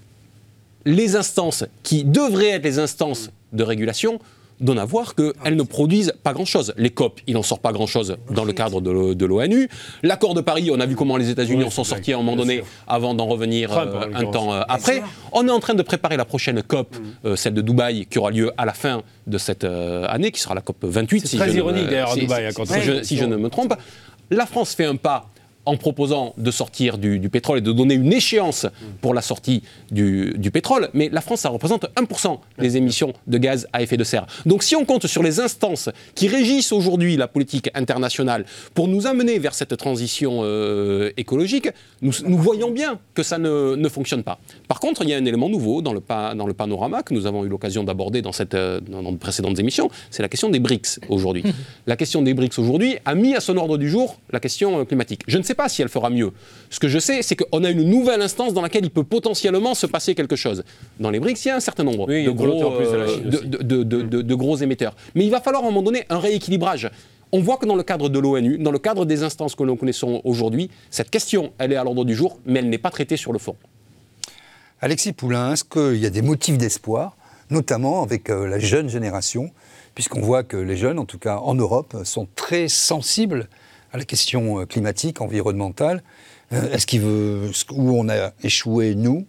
les 0.85 1.17
instances 1.17 1.65
qui 1.83 2.05
devraient 2.05 2.51
être 2.51 2.65
les 2.65 2.79
instances 2.79 3.31
de 3.53 3.65
régulation 3.65 4.21
donne 4.61 4.79
à 4.79 4.85
voir 4.85 5.15
qu'elles 5.15 5.57
ne 5.57 5.63
produisent 5.63 6.13
pas 6.23 6.33
grand-chose. 6.33 6.75
Les 6.77 6.91
COP, 6.91 7.21
il 7.27 7.35
n'en 7.35 7.43
sort 7.43 7.59
pas 7.59 7.73
grand-chose 7.73 8.17
dans 8.31 8.45
le 8.45 8.53
cadre 8.53 8.81
de 8.81 9.27
l'ONU. 9.27 9.69
L'accord 10.03 10.35
de 10.35 10.41
Paris, 10.41 10.71
on 10.73 10.81
a 10.81 10.87
vu 10.87 10.97
comment 10.97 11.17
les 11.17 11.31
États-Unis 11.31 11.65
en 11.65 11.71
sont 11.71 11.85
sortis 11.85 12.13
à 12.13 12.17
un 12.17 12.19
moment 12.19 12.37
donné 12.37 12.63
avant 12.87 13.15
d'en 13.15 13.27
revenir 13.27 13.77
euh, 13.77 14.07
un 14.15 14.25
temps 14.27 14.53
euh, 14.53 14.63
après. 14.69 15.03
On 15.33 15.47
est 15.47 15.51
en 15.51 15.61
train 15.61 15.75
de 15.75 15.83
préparer 15.83 16.17
la 16.17 16.25
prochaine 16.25 16.63
COP, 16.63 16.97
mm. 16.97 17.03
euh, 17.27 17.37
celle 17.37 17.55
de 17.55 17.63
Dubaï, 17.63 18.07
qui 18.07 18.19
aura 18.19 18.31
lieu 18.31 18.51
à 18.57 18.65
la 18.65 18.73
fin 18.73 19.03
de 19.27 19.39
cette 19.39 19.65
année, 19.65 20.31
qui 20.31 20.41
sera 20.41 20.55
la 20.55 20.61
COP 20.61 20.85
28. 20.85 21.27
C'est 21.27 21.37
très 21.37 21.53
ironique 21.53 21.87
d'ailleurs 21.87 22.13
à 22.13 22.17
Dubaï. 22.17 22.51
si 23.03 23.17
je 23.17 23.25
ne 23.25 23.37
me 23.37 23.49
trompe. 23.49 23.75
La 24.31 24.47
France 24.47 24.75
fait 24.75 24.85
un 24.85 24.97
pas 24.97 25.29
en 25.67 25.77
proposant 25.77 26.35
de 26.39 26.51
sortir 26.51 26.97
du, 26.97 27.29
pétrole 27.29 27.59
et 27.59 27.61
de 27.61 27.73
donner 27.73 27.95
une 27.95 28.13
échéance 28.13 28.67
pour 29.01 29.15
la 29.15 29.21
sortie 29.21 29.63
du, 29.91 30.51
pétrole. 30.53 30.89
Mais 30.95 31.09
la 31.13 31.21
France, 31.21 31.41
ça 31.41 31.49
représente 31.49 31.87
1% 31.97 32.39
des 32.59 32.77
émissions 32.77 33.13
de 33.27 33.39
gaz 33.39 33.67
à 33.73 33.83
effet 33.83 33.97
de 33.97 34.05
serre. 34.05 34.27
Donc 34.47 34.63
si 34.63 34.77
on 34.77 34.85
compte 34.85 35.07
sur 35.07 35.23
les 35.23 35.41
instances 35.41 35.91
qui 36.15 36.29
régissent 36.29 36.73
aujourd'hui 36.73 37.17
la 37.17 37.29
politique 37.29 37.69
internationale 37.75 38.47
pour 38.75 38.89
nous 38.89 39.07
amener 39.07 39.39
vers 39.39 39.55
cette 39.55 39.77
transition 39.77 40.41
euh, 40.43 41.11
écologique, 41.17 41.69
nous, 42.01 42.13
voyons 42.39 42.71
bien 42.71 42.99
que 43.15 43.23
ça 43.23 43.39
ne, 43.39 43.89
fonctionne 43.89 44.23
pas. 44.23 44.39
Par 44.69 44.81
contre, 44.81 45.03
il 45.03 45.11
y 45.11 45.15
a 45.15 45.17
un 45.17 45.25
élément 45.25 45.49
nouveau 45.49 45.83
dans 45.83 45.93
le, 45.93 46.03
dans 46.35 46.47
le 46.47 46.55
panorama 46.55 47.03
que 47.03 47.13
nous 47.13 47.27
avons 47.27 47.45
eu 47.45 47.49
l'occasion 47.49 47.85
d'aborder 47.85 48.23
dans, 48.23 48.33
cette, 48.33 48.55
euh, 48.55 48.81
dans, 48.81 49.13
de 49.13 49.17
précédentes 49.17 49.59
émissions, 49.59 49.91
c'est 50.11 50.23
la 50.23 50.29
question 50.29 50.49
des 50.49 50.61
BRICS 50.61 51.01
aujourd'hui. 51.09 51.43
la 51.87 51.97
question 51.97 52.23
des 52.23 52.35
BRICS 52.35 52.59
aujourd'hui 52.59 52.97
a 53.05 53.15
mis 53.15 53.35
à 53.35 53.41
son 53.41 53.57
ordre 53.57 53.79
du 53.79 53.91
jour 53.91 54.19
la 54.31 54.41
question 54.41 54.81
euh, 54.81 54.85
climatique. 54.85 55.23
Je 55.27 55.39
ne 55.39 55.43
sais 55.43 55.56
pas 55.57 55.69
si 55.69 55.83
elle 55.83 55.89
fera 55.89 56.11
mieux. 56.11 56.31
Ce 56.71 56.79
que 56.79 56.89
je 56.89 56.99
sais, 56.99 57.23
c'est 57.23 57.37
qu'on 57.37 57.65
a 57.65 57.71
une 57.71 57.83
nouvelle 57.83 58.23
instance 58.23 58.55
dans 58.55 58.63
laquelle 58.63 58.85
il 58.85 58.91
peut 58.91 59.05
potentiellement 59.05 59.75
se 59.75 59.87
passer 59.87 60.15
quelque 60.15 60.37
chose. 60.37 60.63
Dans 61.01 61.11
les 61.11 61.19
BRICS, 61.19 61.45
il 61.45 61.49
y 61.49 61.51
a 61.51 61.57
un 61.57 61.61
certain 61.61 61.85
nombre 61.85 62.07
de, 62.07 62.31
gros, 64.35 64.57
émetteurs. 64.57 64.95
Mais 65.15 65.25
il 65.25 65.31
va 65.31 65.41
falloir 65.41 65.65
à 65.65 65.67
un 65.67 65.71
moment 65.71 65.83
donné 65.83 66.05
un 66.11 66.19
rééquilibrage. 66.19 66.91
On 67.33 67.41
voit 67.41 67.57
que 67.57 67.67
dans 67.67 67.75
le 67.75 67.83
cadre 67.83 68.09
de 68.09 68.19
l'ONU, 68.19 68.59
dans 68.59 68.71
le 68.71 68.79
cadre 68.79 69.05
des 69.05 69.23
instances 69.25 69.55
que 69.55 69.65
nous 69.65 69.77
connaissons 69.77 70.21
aujourd'hui, 70.25 70.71
cette 70.91 71.11
question, 71.11 71.53
elle 71.59 71.73
est 71.73 71.77
à 71.77 71.83
l'ordre 71.83 72.05
du 72.05 72.15
jour, 72.15 72.39
mais 72.47 72.61
elle 72.61 72.69
n'est 72.69 72.79
pas 72.79 72.91
traitée 72.91 73.17
sur 73.17 73.33
le 73.33 73.39
fond. 73.39 73.57
Alexis 74.81 75.13
Poulain, 75.13 75.55
est-ce 75.55 75.65
qu'il 75.65 76.01
y 76.01 76.07
a 76.07 76.11
des 76.11 76.23
motifs 76.23 76.59
d'espoir, 76.59 77.17
notamment 77.51 78.03
avec 78.03 78.31
euh, 78.31 78.47
la 78.47 78.59
jeune 78.59 78.89
génération? 78.89 79.51
Puisqu'on 79.95 80.21
voit 80.21 80.43
que 80.45 80.59
les 80.59 80.77
jeunes, 80.77 80.99
en 80.99 81.07
tout 81.07 81.19
cas 81.19 81.39
en 81.39 81.55
Europe, 81.55 81.97
sont 82.05 82.29
très 82.37 82.69
sensibles 82.69 83.49
la 83.97 84.05
question 84.05 84.61
euh, 84.61 84.67
climatique, 84.67 85.21
environnementale. 85.21 86.03
Euh, 86.53 86.73
Est-ce 86.73 86.87
qu'il 86.87 87.01
veut, 87.01 87.51
où 87.73 87.99
on 87.99 88.09
a 88.09 88.33
échoué 88.43 88.95
nous 88.95 89.27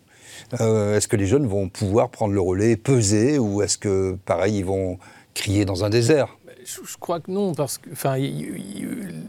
Euh, 0.59 0.95
Est-ce 0.95 1.07
que 1.07 1.15
les 1.15 1.25
jeunes 1.25 1.47
vont 1.47 1.69
pouvoir 1.69 2.09
prendre 2.09 2.33
le 2.33 2.41
relais, 2.41 2.77
peser, 2.77 3.39
ou 3.39 3.61
est-ce 3.61 3.77
que, 3.77 4.17
pareil, 4.25 4.57
ils 4.59 4.65
vont 4.65 4.99
crier 5.33 5.65
dans 5.65 5.83
un 5.83 5.89
désert? 5.89 6.37
Je, 6.65 6.97
crois 6.99 7.21
que 7.21 7.31
non, 7.31 7.53
parce 7.55 7.77
que 7.77 7.89
enfin, 7.93 8.17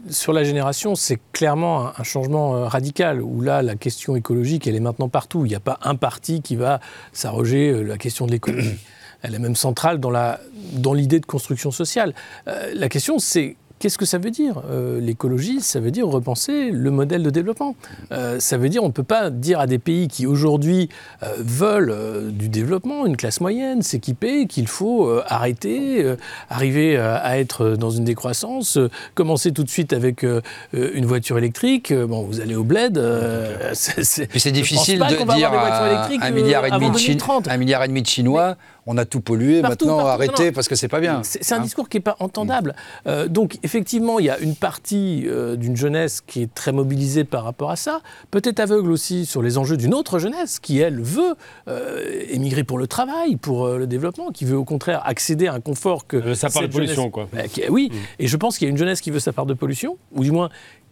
sur 0.09 0.33
la 0.33 0.43
génération, 0.43 0.95
c'est 0.95 1.19
clairement 1.31 1.97
un, 1.97 2.03
changement 2.03 2.67
radical, 2.67 3.21
où 3.21 3.39
là, 3.41 3.61
la 3.61 3.75
question 3.75 4.17
écologique, 4.17 4.67
elle 4.67 4.75
est 4.75 4.81
maintenant 4.81 5.07
partout. 5.07 5.45
Il 5.45 5.49
n'y 5.49 5.55
a 5.55 5.61
pas 5.61 5.79
un 5.81 5.95
parti 5.95 6.41
qui 6.41 6.57
va 6.57 6.81
s'arroger 7.13 7.81
la 7.83 7.97
question 7.97 8.25
de 8.25 8.31
l'écologie. 8.31 8.77
Elle 9.21 9.35
est 9.35 9.39
même 9.39 9.55
centrale 9.55 9.99
dans 9.99 10.11
la- 10.11 10.39
dans 10.73 10.93
l'idée 10.93 11.19
de 11.21 11.25
construction 11.25 11.71
sociale. 11.71 12.13
La 12.45 12.89
question, 12.89 13.19
c'est 13.19 13.55
Qu'est-ce 13.79 13.97
que 13.97 14.05
ça 14.05 14.17
veut 14.17 14.29
dire? 14.31 14.61
Euh, 14.69 14.99
L'écologie, 14.99 15.61
ça 15.61 15.79
veut 15.79 15.91
dire 15.91 16.05
repenser 16.07 16.69
le 16.71 16.91
modèle 16.91 17.23
de 17.23 17.29
développement. 17.29 17.75
Euh, 18.11 18.37
ça 18.39 18.57
veut 18.57 18.67
dire 18.69 18.83
on 18.83 18.87
ne 18.87 18.91
peut 18.91 19.03
pas 19.03 19.29
dire 19.29 19.59
à 19.61 19.67
des 19.67 19.79
pays 19.79 20.07
qui 20.09 20.27
aujourd'hui 20.27 20.89
euh, 21.23 21.27
veulent 21.37 21.95
du 22.31 22.49
développement, 22.49 23.05
une 23.05 23.15
classe 23.15 23.39
moyenne, 23.39 23.81
s'équiper, 23.81 24.47
qu'il 24.47 24.67
faut 24.67 25.09
arrêter, 25.27 26.05
arriver 26.49 26.97
à, 26.97 27.39
être 27.39 27.69
dans 27.71 27.89
une 27.89 28.03
décroissance, 28.03 28.77
commencer 29.15 29.51
tout 29.53 29.63
de 29.63 29.69
suite 29.69 29.93
avec 29.93 30.25
une 30.73 31.05
voiture 31.05 31.37
électrique. 31.37 31.93
Bon, 31.93 32.23
vous 32.23 32.41
allez 32.41 32.55
au 32.55 32.63
bled. 32.63 32.97
c'est- 33.73 34.51
difficile 34.51 34.99
de 34.99 35.05
dire 35.05 35.21
avoir 35.21 35.37
des 35.37 35.43
voitures 35.45 35.71
à 35.71 35.89
électriques, 35.89 36.21
un 36.23 36.31
milliard, 36.31 36.65
et 36.65 36.71
avant 36.71 36.79
demi 36.79 36.91
de 36.91 36.97
Chine- 36.97 37.13
2030. 37.13 37.47
un 37.47 37.57
milliard 37.57 37.83
et 37.83 37.87
demi 37.87 38.01
de 38.01 38.07
Chinois, 38.07 38.57
on 38.91 38.97
a 38.97 39.05
tout 39.05 39.21
pollué, 39.21 39.61
Partout, 39.61 39.85
maintenant 39.85 39.97
partout, 39.97 40.09
arrêtez 40.09 40.43
non, 40.45 40.49
non. 40.49 40.53
parce 40.53 40.67
que 40.67 40.73
c'est 40.75 40.87
pas 40.87 40.99
bien. 40.99 41.21
C'est 41.23 41.53
un 41.53 41.57
Hein 41.57 41.61
discours 41.61 41.89
qui 41.89 41.97
n'est 41.97 42.01
pas 42.01 42.15
entendable. 42.19 42.75
Euh, 43.05 43.27
donc, 43.27 43.59
effectivement, 43.61 44.17
il 44.17 44.25
y 44.25 44.29
a 44.31 44.39
une 44.39 44.55
partie 44.55 45.25
euh, 45.27 45.55
d'une 45.55 45.77
jeunesse 45.77 46.21
qui 46.25 46.41
est 46.41 46.53
très 46.53 46.71
mobilisée 46.71 47.23
par 47.23 47.43
rapport 47.43 47.69
à 47.69 47.75
ça, 47.75 48.01
peut-être 48.31 48.59
aveugle 48.59 48.91
aussi 48.91 49.27
sur 49.27 49.43
les 49.43 49.59
enjeux 49.59 49.77
d'une 49.77 49.93
autre 49.93 50.17
jeunesse 50.17 50.57
qui, 50.59 50.79
elle, 50.79 50.99
veut 51.01 51.35
euh, 51.67 52.23
émigrer 52.29 52.63
pour 52.63 52.79
le 52.79 52.87
travail, 52.87 53.35
pour 53.35 53.65
euh, 53.67 53.77
le 53.77 53.85
développement, 53.85 54.31
qui 54.31 54.43
veut 54.45 54.57
au 54.57 54.65
contraire 54.65 55.01
accéder 55.05 55.45
à 55.47 55.53
un 55.53 55.59
confort 55.59 56.07
que. 56.07 56.17
Euh, 56.17 56.33
ça 56.35 56.49
parle 56.49 56.65
cette 56.65 56.71
de 56.71 56.75
pollution, 56.77 56.95
jeunesse- 57.03 57.11
quoi. 57.13 57.29
Bah, 57.31 57.47
qui- 57.47 57.61
oui, 57.69 57.91
et 58.17 58.27
je 58.27 58.37
pense 58.37 58.57
qu'il 58.57 58.65
y 58.67 58.69
a 58.69 58.71
une 58.71 58.77
jeunesse 58.77 59.01
qui 59.01 59.11
veut 59.11 59.19
sa 59.19 59.33
part 59.33 59.45
de 59.45 59.53
pollution, 59.53 59.97
ou 60.13 60.23
du 60.23 60.31
moins 60.31 60.49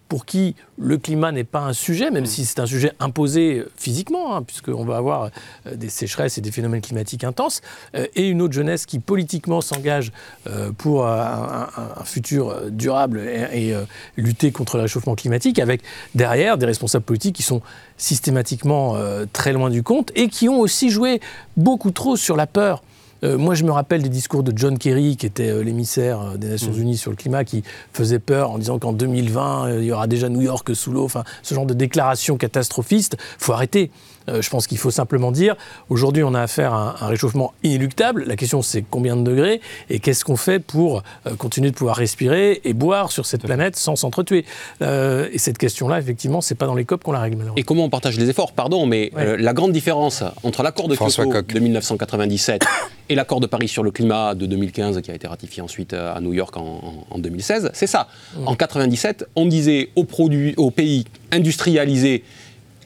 pour 0.07 0.25
qui 0.25 0.55
le 0.77 0.97
climat 0.97 1.31
n'est 1.31 1.43
pas 1.43 1.61
un 1.61 1.73
sujet, 1.73 2.11
même 2.11 2.25
si 2.25 2.45
c'est 2.45 2.59
un 2.59 2.65
sujet 2.65 2.91
imposé 2.99 3.59
euh, 3.59 3.71
physiquement, 3.75 4.35
hein, 4.35 4.43
puisqu'on 4.43 4.85
va 4.85 4.97
avoir 4.97 5.29
euh, 5.65 5.75
des 5.75 5.89
sécheresses 5.89 6.37
et 6.37 6.41
des 6.41 6.51
phénomènes 6.51 6.81
climatiques 6.81 7.23
intenses, 7.23 7.61
euh, 7.95 8.07
et 8.15 8.27
une 8.29 8.41
autre 8.41 8.53
jeunesse 8.53 8.85
qui 8.85 8.99
politiquement 8.99 9.61
s'engage 9.61 10.11
pour 10.77 11.05
un, 11.07 11.69
un- 11.77 12.01
un 12.01 12.03
futur 12.03 12.71
durable 12.71 13.19
et, 13.19 13.69
et, 13.71 13.75
lutter 14.15 14.51
contre 14.51 14.77
le 14.77 14.83
réchauffement 14.83 15.15
climatique, 15.15 15.59
avec 15.59 15.81
derrière 16.15 16.57
des 16.57 16.65
responsables 16.65 17.05
politiques 17.05 17.35
qui 17.35 17.43
sont 17.43 17.61
systématiquement 17.97 18.95
très 19.33 19.53
loin 19.53 19.69
du 19.69 19.83
compte 19.83 20.11
et 20.15 20.27
qui 20.29 20.49
ont 20.49 20.59
aussi 20.59 20.89
joué 20.89 21.19
beaucoup 21.55 21.91
trop 21.91 22.15
sur 22.15 22.35
la 22.35 22.47
peur. 22.47 22.81
Euh, 23.23 23.37
moi, 23.37 23.55
je 23.55 23.63
me 23.63 23.71
rappelle 23.71 24.03
des 24.03 24.09
discours 24.09 24.43
de 24.43 24.53
John 24.55 24.77
Kerry, 24.77 25.17
qui 25.17 25.25
était 25.25 25.49
euh, 25.49 25.63
l'émissaire 25.63 26.21
euh, 26.21 26.37
des 26.37 26.49
Nations 26.49 26.73
Unies 26.73 26.97
sur 26.97 27.11
le 27.11 27.17
climat, 27.17 27.43
qui 27.43 27.63
faisait 27.93 28.19
peur 28.19 28.51
en 28.51 28.57
disant 28.57 28.79
qu'en 28.79 28.93
2020, 28.93 29.67
euh, 29.67 29.79
il 29.79 29.85
y 29.85 29.91
aura 29.91 30.07
déjà 30.07 30.29
New 30.29 30.41
York 30.41 30.75
sous 30.75 30.91
l'eau. 30.91 31.05
Enfin, 31.05 31.23
ce 31.43 31.55
genre 31.55 31.65
de 31.65 31.73
déclaration 31.73 32.37
catastrophiste, 32.37 33.17
faut 33.39 33.53
arrêter. 33.53 33.91
Euh, 34.29 34.41
je 34.41 34.49
pense 34.49 34.67
qu'il 34.67 34.77
faut 34.77 34.91
simplement 34.91 35.31
dire, 35.31 35.55
aujourd'hui, 35.89 36.23
on 36.23 36.33
a 36.33 36.41
affaire 36.41 36.73
à 36.73 36.97
un, 37.01 37.05
un 37.05 37.07
réchauffement 37.09 37.53
inéluctable. 37.63 38.23
La 38.27 38.35
question, 38.35 38.61
c'est 38.61 38.83
combien 38.89 39.15
de 39.15 39.21
degrés 39.23 39.61
et 39.89 39.99
qu'est-ce 39.99 40.25
qu'on 40.25 40.35
fait 40.35 40.59
pour 40.59 41.03
euh, 41.25 41.35
continuer 41.35 41.71
de 41.71 41.75
pouvoir 41.75 41.95
respirer 41.95 42.61
et 42.63 42.73
boire 42.73 43.11
sur 43.11 43.25
cette 43.25 43.43
planète 43.43 43.75
sans 43.75 43.95
s'entretuer? 43.95 44.45
Euh, 44.81 45.29
et 45.31 45.37
cette 45.37 45.57
question-là, 45.57 45.99
effectivement, 45.99 46.41
c'est 46.41 46.55
pas 46.55 46.65
dans 46.65 46.75
les 46.75 46.85
COP 46.85 47.03
qu'on 47.03 47.11
la 47.13 47.19
règle. 47.19 47.37
Et 47.55 47.63
comment 47.63 47.85
on 47.85 47.89
partage 47.89 48.17
les 48.17 48.29
efforts? 48.29 48.51
Pardon, 48.53 48.85
mais 48.85 49.11
Ouais. 49.15 49.25
euh, 49.25 49.37
la 49.37 49.53
grande 49.53 49.71
différence 49.71 50.23
entre 50.43 50.63
l'accord 50.63 50.87
de 50.87 50.95
François 50.95 51.23
Kyoto 51.25 51.37
Coq. 51.43 51.53
de 51.53 51.59
1997 51.59 52.63
et 53.09 53.15
l'accord 53.15 53.39
de 53.39 53.47
Paris 53.47 53.67
sur 53.67 53.83
le 53.83 53.91
climat 53.91 54.35
de 54.35 54.45
2015, 54.45 55.01
qui 55.01 55.11
a 55.11 55.13
été 55.15 55.27
ratifié 55.27 55.61
ensuite 55.63 55.93
à 55.93 56.19
New 56.19 56.33
York 56.33 56.55
en, 56.57 56.61
en- 56.61 57.15
en 57.15 57.19
2016, 57.19 57.69
c'est 57.73 57.87
ça. 57.87 58.07
En 58.45 58.55
97, 58.55 59.25
on 59.35 59.45
disait 59.45 59.89
aux, 59.95 60.03
produits, 60.03 60.53
aux 60.57 60.71
pays 60.71 61.05
industrialisés 61.31 62.23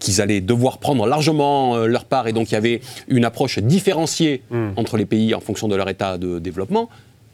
qu'ils 0.02 0.20
allaient 0.20 0.42
devoir 0.42 0.80
prendre 0.80 1.06
largement 1.06 1.78
euh, 1.78 1.86
leur 1.86 2.04
part, 2.04 2.28
et 2.28 2.34
donc 2.34 2.52
il 2.52 2.56
y 2.56 2.58
avait 2.58 2.82
une 3.08 3.24
approche 3.24 3.60
différenciée 3.60 4.42
entre 4.76 4.98
les 4.98 5.06
pays 5.06 5.34
en 5.34 5.40
fonction 5.40 5.70
de 5.70 5.76
leur 5.76 5.88
état 5.88 6.18
de 6.18 6.40
développement. 6.40 6.90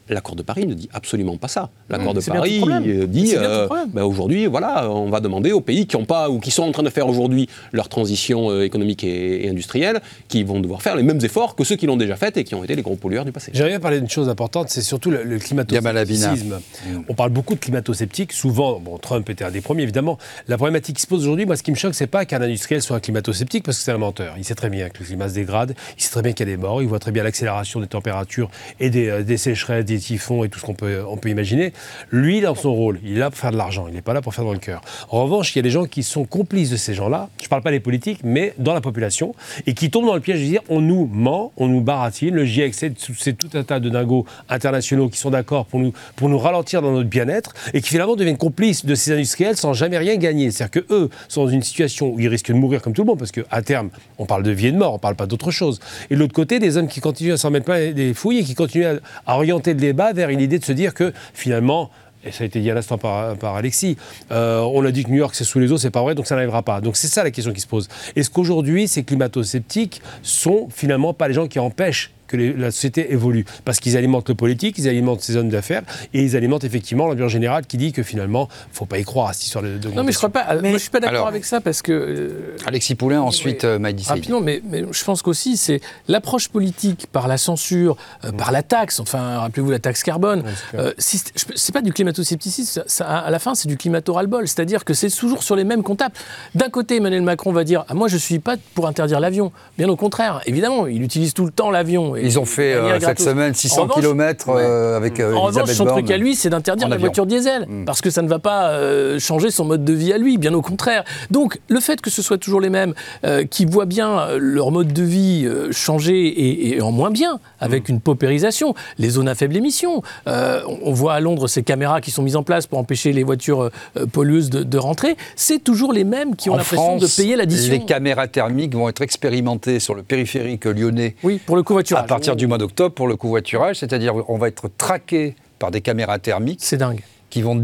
L'accord 0.08 0.36
de 0.36 0.42
Paris 0.42 0.66
ne 0.66 0.74
dit 0.74 0.88
absolument 0.92 1.36
pas 1.36 1.48
ça. 1.48 1.70
L'accord 1.88 2.14
de 2.14 2.20
Paris 2.20 2.62
euh, 2.66 3.06
dit 3.06 3.34
euh, 3.36 3.68
ben, 3.92 4.02
aujourd'hui, 4.02 4.46
voilà, 4.46 4.90
on 4.90 5.10
va 5.10 5.20
demander 5.20 5.52
aux 5.52 5.60
pays 5.60 5.86
qui 5.86 5.96
ont 5.96 6.04
pas 6.04 6.30
ou 6.30 6.38
qui 6.38 6.50
sont 6.50 6.62
en 6.62 6.72
train 6.72 6.82
de 6.82 6.90
faire 6.90 7.08
aujourd'hui 7.08 7.48
leur 7.72 7.88
transition 7.88 8.50
euh, 8.50 8.64
économique 8.64 9.04
et, 9.04 9.44
et 9.44 9.48
industrielle, 9.48 10.00
qui 10.28 10.44
vont 10.44 10.60
devoir 10.60 10.82
faire 10.82 10.96
les 10.96 11.02
mêmes 11.02 11.20
efforts 11.22 11.54
que 11.54 11.64
ceux 11.64 11.76
qui 11.76 11.86
l'ont 11.86 11.96
déjà 11.96 12.16
fait 12.16 12.36
et 12.36 12.44
qui 12.44 12.54
ont 12.54 12.64
été 12.64 12.74
les 12.74 12.82
gros 12.82 12.96
pollueurs 12.96 13.24
du 13.24 13.32
passé. 13.32 13.50
J'aimerais 13.54 13.70
bien 13.72 13.80
parler 13.80 14.00
d'une 14.00 14.08
chose 14.08 14.28
importante, 14.28 14.68
c'est 14.70 14.82
surtout 14.82 15.10
le, 15.10 15.24
le 15.24 15.38
climato-scepticisme. 15.38 16.60
On 17.08 17.14
parle 17.14 17.30
beaucoup 17.30 17.54
de 17.54 17.60
climato-sceptiques, 17.60 18.32
souvent, 18.32 18.80
bon, 18.80 18.98
Trump 18.98 19.28
était 19.30 19.44
un 19.44 19.50
des 19.50 19.60
premiers 19.60 19.82
évidemment. 19.82 20.18
La 20.48 20.56
problématique 20.56 20.96
qui 20.96 21.02
se 21.02 21.06
pose 21.06 21.22
aujourd'hui, 21.22 21.46
moi 21.46 21.56
ce 21.56 21.62
qui 21.62 21.70
me 21.70 21.76
choque, 21.76 21.94
c'est 21.94 22.06
pas 22.06 22.24
qu'un 22.24 22.40
industriel 22.40 22.82
soit 22.82 22.96
un 22.96 23.00
climato-sceptique, 23.00 23.64
parce 23.64 23.78
que 23.78 23.84
c'est 23.84 23.92
un 23.92 23.98
menteur. 23.98 24.34
Il 24.38 24.44
sait 24.44 24.54
très 24.54 24.70
bien 24.70 24.88
que 24.88 24.98
le 25.00 25.04
climat 25.04 25.28
se 25.28 25.34
dégrade, 25.34 25.74
il 25.96 26.02
sait 26.02 26.10
très 26.10 26.22
bien 26.22 26.32
qu'il 26.32 26.48
y 26.48 26.52
a 26.52 26.56
des 26.56 26.60
morts, 26.60 26.82
il 26.82 26.88
voit 26.88 26.98
très 26.98 27.12
bien 27.12 27.22
l'accélération 27.22 27.80
des 27.80 27.86
températures 27.86 28.50
et 28.80 28.90
des, 28.90 29.08
euh, 29.08 29.22
des 29.22 29.36
sécheresses, 29.36 29.84
des 29.84 29.97
typhons 29.98 30.44
et 30.44 30.48
tout 30.48 30.58
ce 30.58 30.64
qu'on 30.64 30.74
peut, 30.74 31.02
on 31.08 31.16
peut 31.16 31.28
imaginer. 31.28 31.72
Lui, 32.10 32.40
dans 32.40 32.54
son 32.54 32.74
rôle, 32.74 33.00
il 33.04 33.16
est 33.16 33.20
là 33.20 33.30
pour 33.30 33.38
faire 33.38 33.52
de 33.52 33.56
l'argent, 33.56 33.86
il 33.88 33.94
n'est 33.94 34.02
pas 34.02 34.12
là 34.12 34.20
pour 34.20 34.34
faire 34.34 34.44
dans 34.44 34.52
le 34.52 34.58
cœur. 34.58 34.80
En 35.10 35.22
revanche, 35.22 35.54
il 35.54 35.58
y 35.58 35.60
a 35.60 35.62
des 35.62 35.70
gens 35.70 35.84
qui 35.84 36.02
sont 36.02 36.24
complices 36.24 36.70
de 36.70 36.76
ces 36.76 36.94
gens-là, 36.94 37.28
je 37.40 37.44
ne 37.44 37.48
parle 37.48 37.62
pas 37.62 37.70
des 37.70 37.80
politiques, 37.80 38.20
mais 38.24 38.54
dans 38.58 38.74
la 38.74 38.80
population, 38.80 39.34
et 39.66 39.74
qui 39.74 39.90
tombent 39.90 40.06
dans 40.06 40.14
le 40.14 40.20
piège 40.20 40.40
de 40.40 40.44
dire 40.44 40.62
on 40.68 40.80
nous 40.80 41.06
ment, 41.12 41.52
on 41.56 41.68
nous 41.68 41.80
baratine, 41.80 42.34
le 42.34 42.44
GIEC, 42.44 42.74
c'est 42.74 43.32
tout 43.36 43.50
un 43.54 43.62
tas 43.62 43.80
de 43.80 43.88
dingos 43.88 44.26
internationaux 44.48 45.08
qui 45.08 45.18
sont 45.18 45.30
d'accord 45.30 45.66
pour 45.66 45.80
nous, 45.80 45.92
pour 46.16 46.28
nous 46.28 46.38
ralentir 46.38 46.82
dans 46.82 46.92
notre 46.92 47.08
bien-être, 47.08 47.54
et 47.74 47.80
qui 47.80 47.88
finalement 47.88 48.16
deviennent 48.16 48.38
complices 48.38 48.84
de 48.84 48.94
ces 48.94 49.12
industriels 49.12 49.56
sans 49.56 49.72
jamais 49.72 49.98
rien 49.98 50.16
gagner. 50.16 50.50
C'est-à-dire 50.50 50.82
qu'eux 50.82 51.10
sont 51.28 51.44
dans 51.44 51.50
une 51.50 51.62
situation 51.62 52.12
où 52.12 52.20
ils 52.20 52.28
risquent 52.28 52.52
de 52.52 52.56
mourir 52.56 52.82
comme 52.82 52.92
tout 52.92 53.02
le 53.02 53.06
monde, 53.06 53.18
parce 53.18 53.32
qu'à 53.32 53.62
terme, 53.62 53.90
on 54.18 54.26
parle 54.26 54.42
de 54.42 54.50
vie 54.50 54.68
et 54.68 54.72
de 54.72 54.76
mort, 54.76 54.92
on 54.92 54.96
ne 54.96 55.00
parle 55.00 55.16
pas 55.16 55.26
d'autre 55.26 55.50
chose. 55.50 55.80
Et 56.10 56.14
de 56.14 56.20
l'autre 56.20 56.32
côté, 56.32 56.58
des 56.58 56.76
hommes 56.76 56.88
qui 56.88 57.00
continuent 57.00 57.32
à 57.32 57.36
s'en 57.36 57.50
mettre 57.50 57.66
plein 57.66 57.92
des 57.92 58.14
fouilles 58.14 58.38
et 58.38 58.44
qui 58.44 58.54
continuent 58.54 58.98
à, 59.26 59.36
orienter 59.36 59.74
le 59.74 59.80
vers 59.92 60.28
une 60.30 60.40
idée 60.40 60.58
de 60.58 60.64
se 60.64 60.72
dire 60.72 60.94
que 60.94 61.12
finalement, 61.34 61.90
et 62.24 62.32
ça 62.32 62.44
a 62.44 62.46
été 62.46 62.60
dit 62.60 62.70
à 62.70 62.74
l'instant 62.74 62.98
par, 62.98 63.36
par 63.36 63.56
Alexis, 63.56 63.96
euh, 64.32 64.60
on 64.60 64.84
a 64.84 64.90
dit 64.90 65.04
que 65.04 65.10
New 65.10 65.16
York 65.16 65.34
c'est 65.34 65.44
sous 65.44 65.58
les 65.58 65.70
eaux, 65.72 65.78
c'est 65.78 65.90
pas 65.90 66.02
vrai, 66.02 66.14
donc 66.14 66.26
ça 66.26 66.34
n'arrivera 66.34 66.62
pas. 66.62 66.80
Donc 66.80 66.96
c'est 66.96 67.08
ça 67.08 67.22
la 67.22 67.30
question 67.30 67.52
qui 67.52 67.60
se 67.60 67.66
pose. 67.66 67.88
Est-ce 68.16 68.30
qu'aujourd'hui, 68.30 68.88
ces 68.88 69.04
climato-sceptiques 69.04 70.02
sont 70.22 70.68
finalement 70.70 71.14
pas 71.14 71.28
les 71.28 71.34
gens 71.34 71.46
qui 71.46 71.58
empêchent 71.58 72.10
que 72.28 72.36
les- 72.36 72.52
la 72.52 72.70
société 72.70 73.12
évolue 73.12 73.44
Parce 73.64 73.80
qu'ils 73.80 73.96
alimentent 73.96 74.28
le 74.28 74.34
politique, 74.34 74.78
ils 74.78 74.88
alimentent 74.88 75.20
ces 75.22 75.36
hommes 75.36 75.48
d'affaires, 75.48 75.82
et 76.14 76.22
ils 76.22 76.36
alimentent 76.36 76.64
effectivement 76.64 77.06
l'ambiance 77.08 77.32
générale 77.32 77.66
qui 77.66 77.76
dit 77.76 77.92
que 77.92 78.02
finalement, 78.04 78.48
faut 78.72 78.84
pas 78.86 78.98
y 78.98 79.04
croire 79.04 79.28
à 79.30 79.32
cette 79.32 79.44
histoire 79.44 79.64
de. 79.64 79.78
Non, 79.94 80.04
mais 80.04 80.12
je 80.12 80.18
pas. 80.28 80.54
Moi, 80.60 80.72
je 80.72 80.76
suis 80.78 80.90
pas 80.90 81.00
d'accord 81.00 81.26
avec 81.26 81.44
ça 81.44 81.60
parce 81.60 81.82
que. 81.82 81.92
euh, 81.92 82.56
Alexis 82.66 82.94
Poulain, 82.94 83.20
ensuite 83.22 83.64
euh, 83.64 83.78
Maïdi. 83.78 84.04
Rapidement, 84.06 84.40
mais, 84.40 84.60
mais 84.68 84.84
je 84.90 85.04
pense 85.04 85.22
qu'aussi, 85.22 85.56
c'est 85.56 85.80
l'approche 86.06 86.48
politique 86.48 87.06
par 87.10 87.28
la 87.28 87.38
censure, 87.38 87.96
euh, 88.24 88.32
par 88.32 88.52
la 88.52 88.62
taxe, 88.62 89.00
enfin, 89.00 89.38
rappelez-vous 89.38 89.70
la 89.70 89.78
taxe 89.78 90.02
carbone. 90.02 90.44
euh, 90.74 90.92
si 90.98 91.18
c'est- 91.18 91.32
je 91.38 91.44
peux- 91.46 91.54
c'est 91.56 91.72
pas 91.72 91.80
du 91.82 91.92
climato-scepticisme, 91.92 92.70
ça- 92.72 92.84
ça- 92.86 93.06
à 93.18 93.30
la 93.30 93.38
fin, 93.38 93.54
c'est 93.54 93.68
du 93.68 93.76
climato-ras-le-bol. 93.76 94.46
C'est-à-dire 94.46 94.84
que 94.84 94.92
c'est 94.94 95.10
toujours 95.10 95.42
sur 95.42 95.56
les 95.56 95.64
mêmes 95.64 95.82
comptables. 95.82 96.14
D'un 96.54 96.68
côté, 96.68 96.96
Emmanuel 96.96 97.22
Macron 97.22 97.52
va 97.52 97.64
dire 97.64 97.84
Ah, 97.88 97.94
Moi, 97.94 98.08
je 98.08 98.16
suis 98.16 98.38
pas 98.38 98.56
pour 98.74 98.86
interdire 98.86 99.18
l'avion. 99.20 99.50
Bien 99.78 99.88
au 99.88 99.96
contraire, 99.96 100.40
évidemment, 100.46 100.86
il 100.86 101.02
utilise 101.02 101.32
tout 101.34 101.44
le 101.46 101.50
temps 101.52 101.70
l'avion. 101.70 102.14
Ils 102.22 102.38
ont 102.38 102.44
fait 102.44 102.74
euh, 102.74 102.98
cette 103.00 103.20
semaine 103.20 103.50
En 103.52 103.54
600 103.54 103.82
revanche, 103.82 104.00
km 104.00 104.50
avec 104.96 105.20
euh, 105.20 105.34
en 105.34 105.42
revanche, 105.42 105.70
son 105.72 105.84
truc 105.86 106.10
à 106.10 106.16
lui, 106.16 106.34
c'est 106.34 106.50
d'interdire 106.50 106.88
la 106.88 106.94
avion. 106.94 107.06
voiture 107.06 107.26
diesel, 107.26 107.66
Mm. 107.68 107.84
parce 107.84 108.00
que 108.00 108.10
ça 108.10 108.22
ne 108.22 108.28
va 108.28 108.38
pas 108.38 108.70
euh, 108.70 109.18
changer 109.18 109.50
son 109.50 109.64
mode 109.64 109.84
de 109.84 109.92
vie 109.92 110.12
à 110.12 110.18
lui, 110.18 110.38
bien 110.38 110.54
au 110.54 110.62
contraire. 110.62 111.04
Donc, 111.30 111.58
le 111.68 111.80
fait 111.80 112.00
que 112.00 112.10
ce 112.10 112.22
soit 112.22 112.38
toujours 112.38 112.60
les 112.60 112.70
mêmes, 112.70 112.94
euh, 113.24 113.44
qui 113.44 113.64
voient 113.64 113.86
bien 113.86 114.18
euh, 114.20 114.38
leur 114.40 114.70
mode 114.70 114.92
de 114.92 115.02
vie 115.02 115.44
euh, 115.46 115.70
changer 115.72 116.18
et, 116.26 116.76
et 116.76 116.80
en 116.80 116.92
moins 116.92 117.10
bien, 117.10 117.38
avec 117.60 117.88
une 117.88 118.00
paupérisation, 118.00 118.74
les 118.98 119.10
zones 119.10 119.28
à 119.28 119.34
faible 119.34 119.56
émission. 119.56 120.02
Euh, 120.26 120.60
on, 120.82 120.92
voit 120.92 121.14
à 121.14 121.20
Londres 121.20 121.48
ces 121.48 121.62
caméras 121.62 122.00
qui 122.00 122.10
sont 122.10 122.22
mises 122.22 122.36
en 122.36 122.42
place 122.42 122.66
pour 122.66 122.78
empêcher 122.78 123.12
les 123.12 123.22
voitures 123.22 123.70
euh, 123.96 124.06
pollueuses 124.06 124.50
de, 124.50 124.62
de 124.62 124.78
rentrer. 124.78 125.16
C'est 125.36 125.62
toujours 125.62 125.92
les 125.92 126.04
mêmes 126.04 126.36
qui 126.36 126.50
ont 126.50 126.56
l'impression 126.56 126.96
de 126.96 127.06
payer 127.06 127.36
l'addition. 127.36 127.72
Les 127.72 127.84
caméras 127.84 128.28
thermiques 128.28 128.74
vont 128.74 128.88
être 128.88 129.02
expérimentées 129.02 129.80
sur 129.80 129.94
le 129.94 130.02
périphérique 130.02 130.64
lyonnais 130.64 131.14
Oui, 131.22 131.40
pour 131.44 131.56
le 131.56 131.62
covoiturage. 131.62 132.04
à 132.04 132.06
partir 132.06 132.36
du 132.36 132.46
mois 132.46 132.58
d'octobre 132.58 132.94
pour 132.94 133.08
le 133.08 133.16
covoiturage, 133.16 133.76
c'est-à-dire 133.76 134.14
on 134.28 134.38
va 134.38 134.48
être 134.48 134.70
traqué 134.76 135.34
par 135.58 135.70
des 135.70 135.80
caméras 135.80 136.18
thermiques 136.18 136.60
C'est 136.62 136.76
dingue. 136.76 137.02
qui 137.30 137.42
vont, 137.42 137.60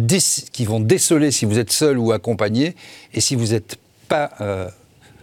qui 0.53 0.65
vont 0.65 0.81
déceler 0.81 1.31
si 1.31 1.45
vous 1.45 1.59
êtes 1.59 1.71
seul 1.73 1.99
ou 1.99 2.13
accompagné, 2.13 2.75
et 3.13 3.21
si 3.21 3.35
vous 3.37 3.49
n'êtes 3.53 3.77
pas 4.09 4.31
euh, 4.41 4.69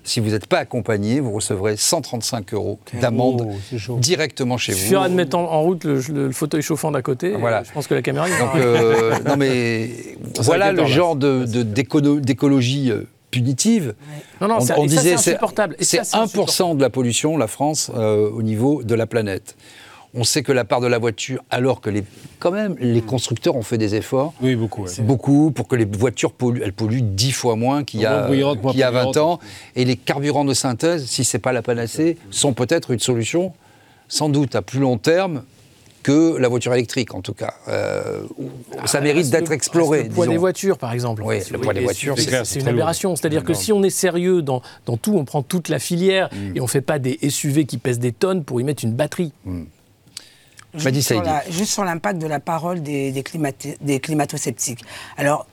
si 0.03 0.19
vous 0.19 0.31
n'êtes 0.31 0.47
pas 0.47 0.57
accompagné, 0.59 1.19
vous 1.19 1.31
recevrez 1.31 1.77
135 1.77 2.53
euros 2.53 2.79
d'amende 2.99 3.47
Oh, 3.89 3.97
directement 3.99 4.57
chez 4.57 4.71
Il 4.71 4.75
vous. 4.75 4.81
suffira 4.81 5.09
de 5.09 5.13
mettre 5.13 5.37
en, 5.37 5.43
en 5.43 5.61
route 5.61 5.83
le, 5.83 5.99
le- 6.09 6.27
le 6.27 6.31
fauteuil 6.31 6.61
chauffant 6.61 6.91
d'à 6.91 7.01
côté. 7.01 7.31
Voilà. 7.31 7.61
et 7.61 7.65
Je 7.65 7.71
pense 7.71 7.87
que 7.87 7.93
la 7.93 8.01
caméra. 8.01 8.27
Donc, 8.27 8.55
euh, 8.55 9.13
non 9.27 9.37
mais 9.37 9.89
voilà 10.41 10.71
le 10.71 10.85
genre 10.85 11.15
de- 11.15 11.45
d'écologie 12.19 12.91
euh, 12.91 13.03
punitive. 13.31 13.93
non, 14.41 14.47
non, 14.47 14.57
on, 14.77 14.85
disait 14.85 15.15
c'est 15.17 15.31
insupportable. 15.31 15.75
C'est 15.79 16.03
ça, 16.03 16.25
1% 16.25 16.75
de 16.75 16.81
la 16.81 16.89
pollution, 16.89 17.37
la 17.37 17.47
France, 17.47 17.91
euh, 17.95 18.29
au 18.29 18.41
niveau 18.43 18.83
de 18.83 18.95
la 18.95 19.07
planète. 19.07 19.55
On 20.13 20.25
sait 20.25 20.43
que 20.43 20.51
la 20.51 20.65
part 20.65 20.81
de 20.81 20.87
la 20.87 20.97
voiture, 20.97 21.41
alors 21.49 21.79
que 21.79 21.89
les, 21.89 22.03
quand 22.39 22.51
même, 22.51 22.75
les 22.79 23.01
constructeurs 23.01 23.55
ont 23.55 23.61
fait 23.61 23.77
des 23.77 23.95
efforts, 23.95 24.33
Oui, 24.41 24.55
beaucoup. 24.55 24.83
ouais. 24.83 24.91
beaucoup, 24.99 25.51
pour 25.51 25.69
que 25.69 25.75
les 25.77 25.85
voitures 25.85 26.33
polluent, 26.33 26.61
elles 26.63 26.73
polluent 26.73 27.01
10 27.01 27.31
fois 27.31 27.55
moins 27.55 27.83
qu'il 27.85 28.01
y 28.01 28.05
a, 28.05 28.27
qu'il 28.27 28.39
y 28.39 28.83
a 28.83 28.91
20 28.91 28.99
polluantes. 29.05 29.17
ans. 29.17 29.39
Et 29.77 29.85
les 29.85 29.95
carburants 29.95 30.43
de 30.43 30.53
synthèse, 30.53 31.05
si 31.05 31.23
ce 31.23 31.37
n'est 31.37 31.41
pas 31.41 31.53
la 31.53 31.61
panacée, 31.61 32.17
sont 32.29 32.51
peut-être 32.53 32.91
une 32.91 32.99
solution, 32.99 33.53
sans 34.09 34.27
doute 34.27 34.53
à 34.55 34.61
plus 34.61 34.79
long 34.81 34.97
terme, 34.97 35.43
que 36.03 36.35
la 36.37 36.47
voiture 36.49 36.73
électrique, 36.73 37.13
en 37.13 37.21
tout 37.21 37.35
cas. 37.35 37.53
Euh, 37.69 38.23
ça 38.85 38.99
mérite 39.01 39.29
d'être 39.29 39.51
exploré. 39.51 40.03
Le 40.03 40.09
poids 40.09 40.25
disons. 40.25 40.31
des 40.33 40.37
voitures, 40.39 40.77
par 40.79 40.91
exemple. 40.93 41.21
Oui, 41.23 41.37
le 41.51 41.59
poids 41.59 41.73
des 41.75 41.81
voitures, 41.81 42.15
c'est- 42.17 42.23
c'est 42.23 42.31
c'est 42.37 42.45
c'est 42.45 42.59
une 42.61 42.67
aberration. 42.67 43.15
C'est-à-dire 43.15 43.43
que 43.43 43.53
si 43.53 43.71
on 43.71 43.83
est 43.83 43.91
sérieux 43.91 44.41
dans, 44.41 44.61
dans 44.87 44.97
tout, 44.97 45.13
on 45.15 45.25
prend 45.25 45.43
toute 45.43 45.69
la 45.69 45.77
filière 45.79 46.29
Mm. 46.33 46.57
et 46.57 46.59
on 46.59 46.63
ne 46.63 46.69
fait 46.69 46.81
pas 46.81 46.97
des 46.97 47.19
SUV 47.29 47.65
qui 47.65 47.77
pèsent 47.77 47.99
des 47.99 48.11
tonnes 48.13 48.43
pour 48.43 48.59
y 48.59 48.63
mettre 48.63 48.83
une 48.83 48.93
batterie. 48.93 49.31
Dit 49.45 49.51
Juste 50.73 51.01
sur, 51.01 51.15
Saïdi. 51.15 51.25
la- 51.25 51.49
juste 51.49 51.71
sur 51.71 51.83
l'impact 51.83 52.19
de 52.19 52.27
la 52.27 52.39
parole 52.39 52.81
des, 52.81 53.11
des, 53.11 53.21
climaté- 53.23 53.77
des 53.81 53.99
climato-sceptiques. 53.99 54.83
Alors, 55.17 55.45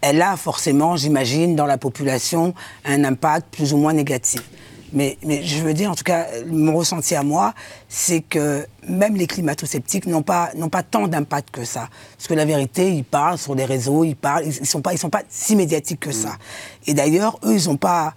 elle 0.00 0.20
a 0.22 0.36
forcément, 0.36 0.96
j'imagine, 0.96 1.54
dans 1.56 1.66
la 1.66 1.78
population, 1.78 2.54
un 2.84 3.04
impact 3.04 3.54
plus 3.54 3.72
ou 3.72 3.76
moins 3.76 3.92
négatif. 3.92 4.42
Mais, 4.94 5.16
mais 5.24 5.42
je 5.42 5.62
veux 5.62 5.72
dire, 5.72 5.90
en 5.90 5.94
tout 5.94 6.04
cas, 6.04 6.26
mon 6.46 6.76
ressenti 6.76 7.14
à 7.14 7.22
moi, 7.22 7.54
c'est 7.88 8.20
que 8.20 8.66
même 8.86 9.16
les 9.16 9.26
climato-sceptiques 9.26 10.06
n'ont 10.06 10.20
pas, 10.22 10.50
n'ont 10.54 10.68
pas 10.68 10.82
tant 10.82 11.08
d'impact 11.08 11.50
que 11.50 11.64
ça. 11.64 11.88
Parce 12.16 12.28
que 12.28 12.34
la 12.34 12.44
vérité, 12.44 12.90
ils 12.92 13.04
parlent 13.04 13.38
sur 13.38 13.54
les 13.54 13.64
réseaux, 13.64 14.04
ils 14.04 14.16
parlent, 14.16 14.44
ils 14.44 14.60
ne 14.60 14.66
sont, 14.66 14.82
pas- 14.82 14.92
ils 14.92 14.98
sont 14.98 15.08
pas 15.08 15.22
si 15.30 15.56
médiatiques 15.56 16.00
que 16.00 16.12
ça. 16.12 16.36
Et 16.86 16.92
d'ailleurs, 16.92 17.38
eux, 17.44 17.56
ils 17.56 17.68
n'ont 17.68 17.78
pas 17.78 18.12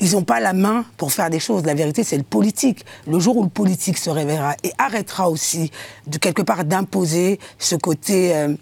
ils 0.00 0.12
n'ont 0.12 0.22
pas 0.22 0.40
la 0.40 0.52
main 0.52 0.84
pour 0.96 1.12
faire 1.12 1.30
des 1.30 1.40
choses. 1.40 1.64
La 1.64 1.74
vérité, 1.74 2.04
c'est 2.04 2.16
le 2.16 2.22
politique. 2.22 2.84
Le 3.06 3.18
jour 3.18 3.36
où 3.36 3.42
le 3.42 3.48
politique 3.48 3.98
se 3.98 4.10
réveillera 4.10 4.54
et 4.62 4.72
arrêtera 4.78 5.30
aussi, 5.30 5.70
de 6.06 6.18
quelque 6.18 6.42
part, 6.42 6.64
d'imposer 6.64 7.38
ce 7.58 7.76
côté 7.76 8.34
euh, 8.34 8.54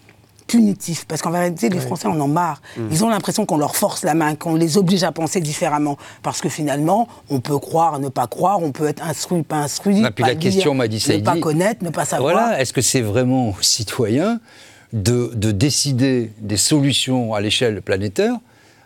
punitif. 0.46 1.06
Parce 1.06 1.22
qu'en 1.22 1.30
vérité, 1.30 1.68
les 1.68 1.80
Français 1.80 2.06
en 2.06 2.20
ont 2.20 2.28
marre. 2.28 2.62
Ils 2.90 3.04
ont 3.04 3.08
l'impression 3.08 3.46
qu'on 3.46 3.56
leur 3.56 3.76
force 3.76 4.02
la 4.04 4.14
main, 4.14 4.34
qu'on 4.36 4.54
les 4.54 4.78
oblige 4.78 5.02
à 5.02 5.12
penser 5.12 5.40
différemment. 5.40 5.96
Parce 6.22 6.40
que 6.40 6.48
finalement, 6.48 7.08
on 7.30 7.40
peut 7.40 7.58
croire, 7.58 7.98
ne 7.98 8.08
pas 8.08 8.26
croire, 8.26 8.62
on 8.62 8.70
peut 8.70 8.86
être 8.86 9.02
instruit, 9.02 9.42
pas 9.42 9.56
instruit. 9.56 10.00
Et 10.00 10.10
puis 10.10 10.22
pas 10.22 10.28
la 10.28 10.34
lire, 10.34 10.40
question 10.40 10.74
m'a 10.74 10.88
dit 10.88 11.04
Ne 11.08 11.18
pas 11.18 11.38
connaître, 11.38 11.82
ne 11.82 11.90
pas 11.90 12.04
savoir. 12.04 12.32
Voilà, 12.32 12.60
est-ce 12.60 12.72
que 12.72 12.82
c'est 12.82 13.00
vraiment 13.00 13.50
aux 13.50 13.62
citoyens 13.62 14.40
de, 14.92 15.32
de 15.34 15.50
décider 15.50 16.30
des 16.38 16.56
solutions 16.56 17.34
à 17.34 17.40
l'échelle 17.40 17.82
planétaire 17.82 18.36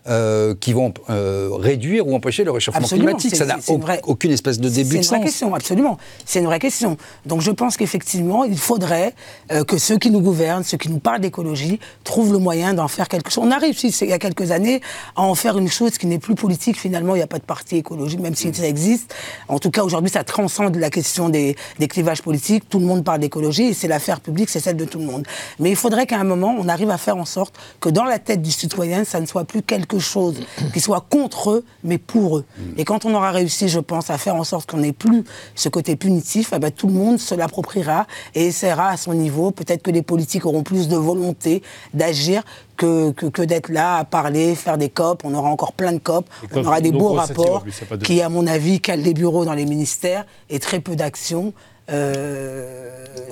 euh, 0.08 0.54
qui 0.58 0.72
vont 0.72 0.92
euh, 1.10 1.48
réduire 1.52 2.06
ou 2.06 2.14
empêcher 2.14 2.44
le 2.44 2.50
réchauffement 2.50 2.80
Absolument, 2.82 3.06
climatique 3.16 3.36
Ça 3.36 3.44
n'a 3.44 3.58
au- 3.68 3.80
aucune 4.04 4.30
espèce 4.32 4.58
de 4.58 4.68
début 4.68 4.98
de 4.98 5.02
C'est 5.02 5.10
une 5.14 5.16
vraie 5.20 5.26
question, 5.26 5.54
absolument. 5.54 5.98
C'est 6.24 6.38
une 6.40 6.46
vraie 6.46 6.58
question. 6.58 6.96
Donc 7.26 7.40
je 7.42 7.50
pense 7.50 7.76
qu'effectivement, 7.76 8.44
il 8.44 8.58
faudrait 8.58 9.14
euh, 9.52 9.64
que 9.64 9.78
ceux 9.78 9.98
qui 9.98 10.10
nous 10.10 10.20
gouvernent, 10.20 10.64
ceux 10.64 10.76
qui 10.78 10.88
nous 10.88 10.98
parlent 10.98 11.20
d'écologie, 11.20 11.78
trouvent 12.04 12.32
le 12.32 12.38
moyen 12.38 12.74
d'en 12.74 12.88
faire 12.88 13.08
quelque 13.08 13.30
chose. 13.30 13.44
On 13.46 13.50
a 13.50 13.58
réussi, 13.58 13.88
il 14.00 14.08
y 14.08 14.12
a 14.12 14.18
quelques 14.18 14.50
années, 14.50 14.80
à 15.16 15.22
en 15.22 15.34
faire 15.34 15.58
une 15.58 15.68
chose 15.68 15.98
qui 15.98 16.06
n'est 16.06 16.18
plus 16.18 16.34
politique. 16.34 16.78
Finalement, 16.78 17.14
il 17.14 17.18
n'y 17.18 17.24
a 17.24 17.26
pas 17.26 17.38
de 17.38 17.44
parti 17.44 17.76
écologique, 17.76 18.20
même 18.20 18.34
si 18.34 18.52
ça 18.54 18.66
existe. 18.66 19.14
En 19.48 19.58
tout 19.58 19.70
cas, 19.70 19.82
aujourd'hui, 19.82 20.10
ça 20.10 20.24
transcende 20.24 20.76
la 20.76 20.90
question 20.90 21.28
des, 21.28 21.56
des 21.78 21.88
clivages 21.88 22.22
politiques. 22.22 22.68
Tout 22.68 22.78
le 22.78 22.86
monde 22.86 23.04
parle 23.04 23.20
d'écologie 23.20 23.64
et 23.64 23.74
c'est 23.74 23.88
l'affaire 23.88 24.20
publique, 24.20 24.48
c'est 24.48 24.60
celle 24.60 24.76
de 24.76 24.84
tout 24.84 24.98
le 24.98 25.04
monde. 25.06 25.26
Mais 25.58 25.70
il 25.70 25.76
faudrait 25.76 26.06
qu'à 26.06 26.18
un 26.18 26.24
moment, 26.24 26.54
on 26.58 26.68
arrive 26.68 26.90
à 26.90 26.98
faire 26.98 27.16
en 27.16 27.24
sorte 27.24 27.54
que 27.80 27.88
dans 27.88 28.04
la 28.04 28.18
tête 28.18 28.42
du 28.42 28.50
citoyen, 28.50 29.04
ça 29.04 29.20
ne 29.20 29.26
soit 29.26 29.44
plus 29.44 29.62
quelque 29.62 29.97
chose 30.00 30.36
qui 30.72 30.80
soit 30.80 31.04
contre 31.08 31.50
eux, 31.50 31.64
mais 31.84 31.98
pour 31.98 32.38
eux. 32.38 32.44
Et 32.76 32.84
quand 32.84 33.04
on 33.04 33.14
aura 33.14 33.30
réussi, 33.30 33.68
je 33.68 33.80
pense, 33.80 34.10
à 34.10 34.18
faire 34.18 34.34
en 34.36 34.44
sorte 34.44 34.70
qu'on 34.70 34.78
n'ait 34.78 34.92
plus 34.92 35.24
ce 35.54 35.68
côté 35.68 35.96
punitif, 35.96 36.52
eh 36.54 36.58
ben, 36.58 36.70
tout 36.70 36.86
le 36.86 36.92
monde 36.94 37.18
se 37.18 37.34
l'appropriera 37.34 38.06
et 38.34 38.46
essaiera 38.46 38.88
à 38.88 38.96
son 38.96 39.14
niveau. 39.14 39.50
Peut-être 39.50 39.82
que 39.82 39.90
les 39.90 40.02
politiques 40.02 40.46
auront 40.46 40.62
plus 40.62 40.88
de 40.88 40.96
volonté 40.96 41.62
d'agir 41.94 42.42
que, 42.76 43.10
que, 43.10 43.26
que 43.26 43.42
d'être 43.42 43.70
là 43.70 43.96
à 43.96 44.04
parler, 44.04 44.54
faire 44.54 44.78
des 44.78 44.88
COP. 44.88 45.22
On 45.24 45.34
aura 45.34 45.48
encore 45.50 45.72
plein 45.72 45.92
de 45.92 45.98
COP. 45.98 46.26
On 46.54 46.64
aura 46.64 46.80
des 46.80 46.92
beaux 46.92 47.08
rapports 47.44 47.64
de- 47.64 48.04
qui, 48.04 48.22
à 48.22 48.28
mon 48.28 48.46
avis, 48.46 48.80
calent 48.80 49.02
des 49.02 49.14
bureaux 49.14 49.44
dans 49.44 49.54
les 49.54 49.64
ministères 49.66 50.24
et 50.48 50.58
très 50.60 50.78
peu 50.80 50.94
d'actions 50.94 51.52
euh, 51.90 52.88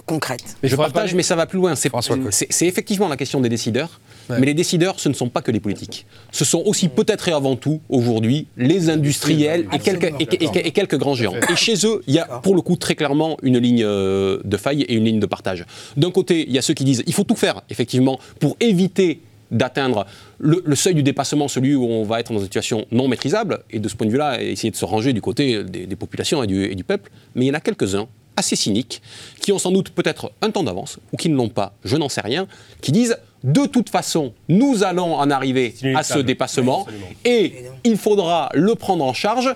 concrètes. 0.07 0.57
Mais 0.63 0.69
je 0.69 0.77
partage, 0.77 0.93
parler- 0.95 1.15
mais 1.15 1.23
ça 1.23 1.37
va 1.37 1.47
plus 1.47 1.59
loin. 1.59 1.75
C'est 1.75 2.67
effectivement 2.67 3.09
la 3.09 3.17
question 3.17 3.41
des 3.41 3.49
décideurs, 3.49 4.01
mais 4.31 4.47
les 4.47 4.55
décideurs, 4.55 4.99
ce 5.01 5.09
ne 5.09 5.15
sont 5.15 5.29
pas 5.29 5.43
que 5.43 5.51
les 5.51 5.61
politiques. 5.61 6.07
Ce 6.33 6.45
sont 6.45 6.63
aussi 6.65 6.89
peut-être 6.89 7.29
et 7.29 7.33
avant 7.33 7.57
tout, 7.57 7.81
aujourd'hui, 7.89 8.47
les 8.57 8.91
industriels 8.91 9.67
et 9.73 9.79
quelques, 9.79 10.13
et, 10.21 10.45
et- 10.45 10.67
et 10.69 10.71
quelques 10.73 10.97
grands 10.99 11.15
géants. 11.15 11.35
Et 11.51 11.57
chez 11.57 11.75
eux, 11.87 12.03
il 12.07 12.15
y 12.15 12.19
a 12.19 12.25
pour 12.25 12.55
le 12.55 12.61
coup 12.63 12.77
très 12.77 12.95
clairement 12.95 13.37
une 13.43 13.59
ligne 13.59 13.83
euh, 13.85 14.41
de 14.45 14.57
faille 14.57 14.83
et 14.83 14.95
une 14.95 15.05
ligne 15.05 15.21
de 15.21 15.27
partage. 15.27 15.65
D'un 15.97 16.11
côté, 16.11 16.45
il 16.47 16.53
y 16.55 16.59
a 16.59 16.63
ceux 16.63 16.75
qui 16.75 16.85
disent 16.85 17.03
il 17.07 17.15
faut 17.15 17.25
tout 17.25 17.37
faire, 17.37 17.63
effectivement, 17.71 18.19
pour 18.41 18.57
éviter 18.61 19.21
d'atteindre 19.53 20.07
le, 20.39 20.61
le 20.67 20.75
seuil 20.75 20.95
du 20.95 21.05
dépassement, 21.05 21.47
celui 21.47 21.77
où 21.77 21.85
on 21.85 22.03
va 22.03 22.19
être 22.19 22.33
dans 22.33 22.39
une 22.41 22.45
situation 22.47 22.85
non 22.91 23.07
maîtrisable, 23.07 23.61
et 23.71 23.79
de 23.79 23.89
ce 23.89 23.95
point 23.95 24.07
de 24.09 24.11
vue-là, 24.13 24.43
essayer 24.43 24.73
de 24.73 24.77
se 24.77 24.85
ranger 24.85 25.13
du 25.13 25.21
côté 25.21 25.63
des, 25.63 25.87
des 25.87 25.97
populations 25.97 26.43
et 26.43 26.49
du, 26.49 26.65
et 26.65 26.75
du 26.75 26.83
peuple. 26.83 27.13
Mais 27.37 27.45
il 27.45 27.49
y 27.49 27.51
en 27.53 27.55
a 27.55 27.61
quelques-uns, 27.61 28.09
assez 28.37 28.57
cyniques, 28.57 29.03
qui 29.41 29.53
ont 29.53 29.59
sans 29.59 29.71
doute 29.71 29.91
peut-être 29.91 30.33
un 30.43 30.51
temps 30.51 30.63
d'avance, 30.63 30.99
ou 31.13 31.17
qui 31.17 31.29
ne 31.29 31.37
l'ont 31.37 31.49
pas, 31.49 31.75
je 31.85 31.97
n'en 31.97 32.09
sais 32.09 32.21
rien, 32.21 32.47
qui 32.81 32.93
disent 32.93 33.17
de 33.45 33.67
toute 33.67 33.91
façon, 33.91 34.33
nous 34.49 34.83
allons 34.83 35.15
en 35.15 35.31
arriver 35.31 35.75
à 35.95 36.03
ce 36.03 36.19
dépassement, 36.19 36.87
Oui, 36.89 36.95
et 37.25 37.55
il 37.85 37.97
faudra 37.97 38.51
le 38.55 38.75
prendre 38.75 39.05
en 39.05 39.13
charge. 39.13 39.55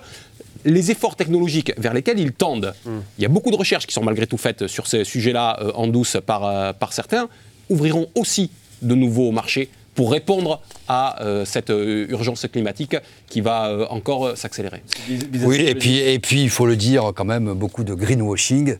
Les 0.63 0.91
efforts 0.91 1.15
technologiques 1.15 1.73
vers 1.77 1.93
lesquels 1.93 2.19
ils 2.19 2.33
tendent, 2.33 2.73
il 3.17 3.21
y 3.21 3.25
a 3.25 3.29
beaucoup 3.29 3.49
de 3.51 3.55
recherches 3.55 3.87
qui 3.87 3.93
sont 3.93 4.03
malgré 4.03 4.27
tout 4.27 4.37
faites 4.37 4.67
sur 4.67 4.85
ces 4.85 5.03
sujets-là 5.03 5.57
euh, 5.59 5.71
en 5.73 5.87
douce 5.87 6.17
par, 6.23 6.45
euh, 6.45 6.71
par 6.71 6.93
certains, 6.93 7.29
ouvriront 7.69 8.07
aussi 8.15 8.51
de 8.83 8.93
nouveaux 8.93 9.31
marchés 9.31 9.69
pour 10.01 10.11
répondre 10.11 10.61
à 10.87 11.21
euh, 11.23 11.45
cette 11.45 11.69
euh, 11.69 12.07
urgence 12.09 12.47
climatique 12.51 12.95
qui 13.27 13.39
va 13.39 13.67
euh, 13.67 13.85
encore 13.91 14.25
euh, 14.25 14.35
s'accélérer. 14.35 14.81
Oui, 15.43 15.57
et 15.61 15.75
puis, 15.75 15.99
et 15.99 16.17
puis 16.17 16.41
il 16.41 16.49
faut 16.49 16.65
le 16.65 16.75
dire 16.75 17.11
quand 17.15 17.23
même, 17.23 17.53
beaucoup 17.53 17.83
de 17.83 17.93
greenwashing, 17.93 18.77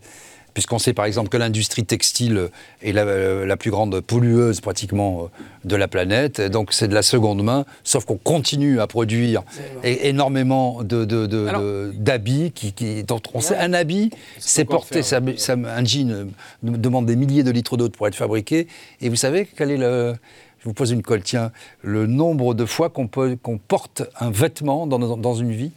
puisqu'on 0.56 0.80
sait 0.80 0.94
par 0.94 1.06
exemple 1.06 1.30
que 1.30 1.38
l'industrie 1.38 1.86
textile 1.86 2.50
est 2.82 2.92
la, 2.92 3.06
la 3.46 3.56
plus 3.56 3.70
grande 3.70 4.00
pollueuse 4.02 4.62
pratiquement 4.62 5.30
de 5.64 5.76
la 5.76 5.88
planète, 5.88 6.40
et 6.40 6.50
donc 6.50 6.74
c'est 6.74 6.88
de 6.88 6.96
la 6.96 7.04
seconde 7.04 7.44
main, 7.44 7.66
sauf 7.84 8.04
qu'on 8.06 8.18
continue 8.18 8.80
à 8.82 8.88
produire 8.88 9.44
énormément 9.84 10.82
de- 10.82 11.06
de- 11.06 11.28
de- 11.28 11.46
Alors- 11.48 11.62
de- 11.62 11.92
d'habits, 11.96 12.52
qui, 12.52 12.74
qui- 12.74 13.04
dont 13.04 13.22
on 13.36 13.42
sait, 13.42 13.58
un 13.58 13.74
habit, 13.74 14.10
c'est 14.40 14.66
porté, 14.66 15.04
ça, 15.04 15.22
faire, 15.22 15.40
ça- 15.40 15.54
un 15.54 15.86
jean 15.86 16.28
demande 16.64 17.06
des 17.06 17.16
milliers 17.16 17.44
de 17.44 17.52
litres 17.52 17.78
d'eau 17.78 17.90
pour 17.90 18.08
être 18.08 18.16
fabriqué, 18.16 18.68
et 19.02 19.08
vous 19.10 19.16
savez 19.16 19.48
quel 19.56 19.70
est 19.70 19.78
le... 19.78 20.16
Je 20.62 20.66
vous 20.70 20.74
pose 20.74 20.92
une 20.92 21.02
colle, 21.02 21.24
tiens, 21.24 21.52
le 21.82 22.06
nombre 22.08 22.54
de 22.54 22.66
fois 22.66 22.90
qu'on 22.90 23.08
porte 23.08 24.04
un 24.20 24.30
vêtement 24.32 24.86
dans, 24.88 25.00
dans 25.18 25.34
une 25.34 25.52
vie? 25.52 25.72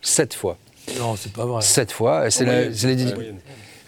Sept 0.00 0.32
fois. 0.34 0.56
Non, 0.98 1.16
c'est 1.16 1.32
pas 1.32 1.44
vrai. 1.44 1.60
Sept 1.60 1.92
fois. 1.92 2.30
C'est 2.30 2.44
la, 2.44 2.70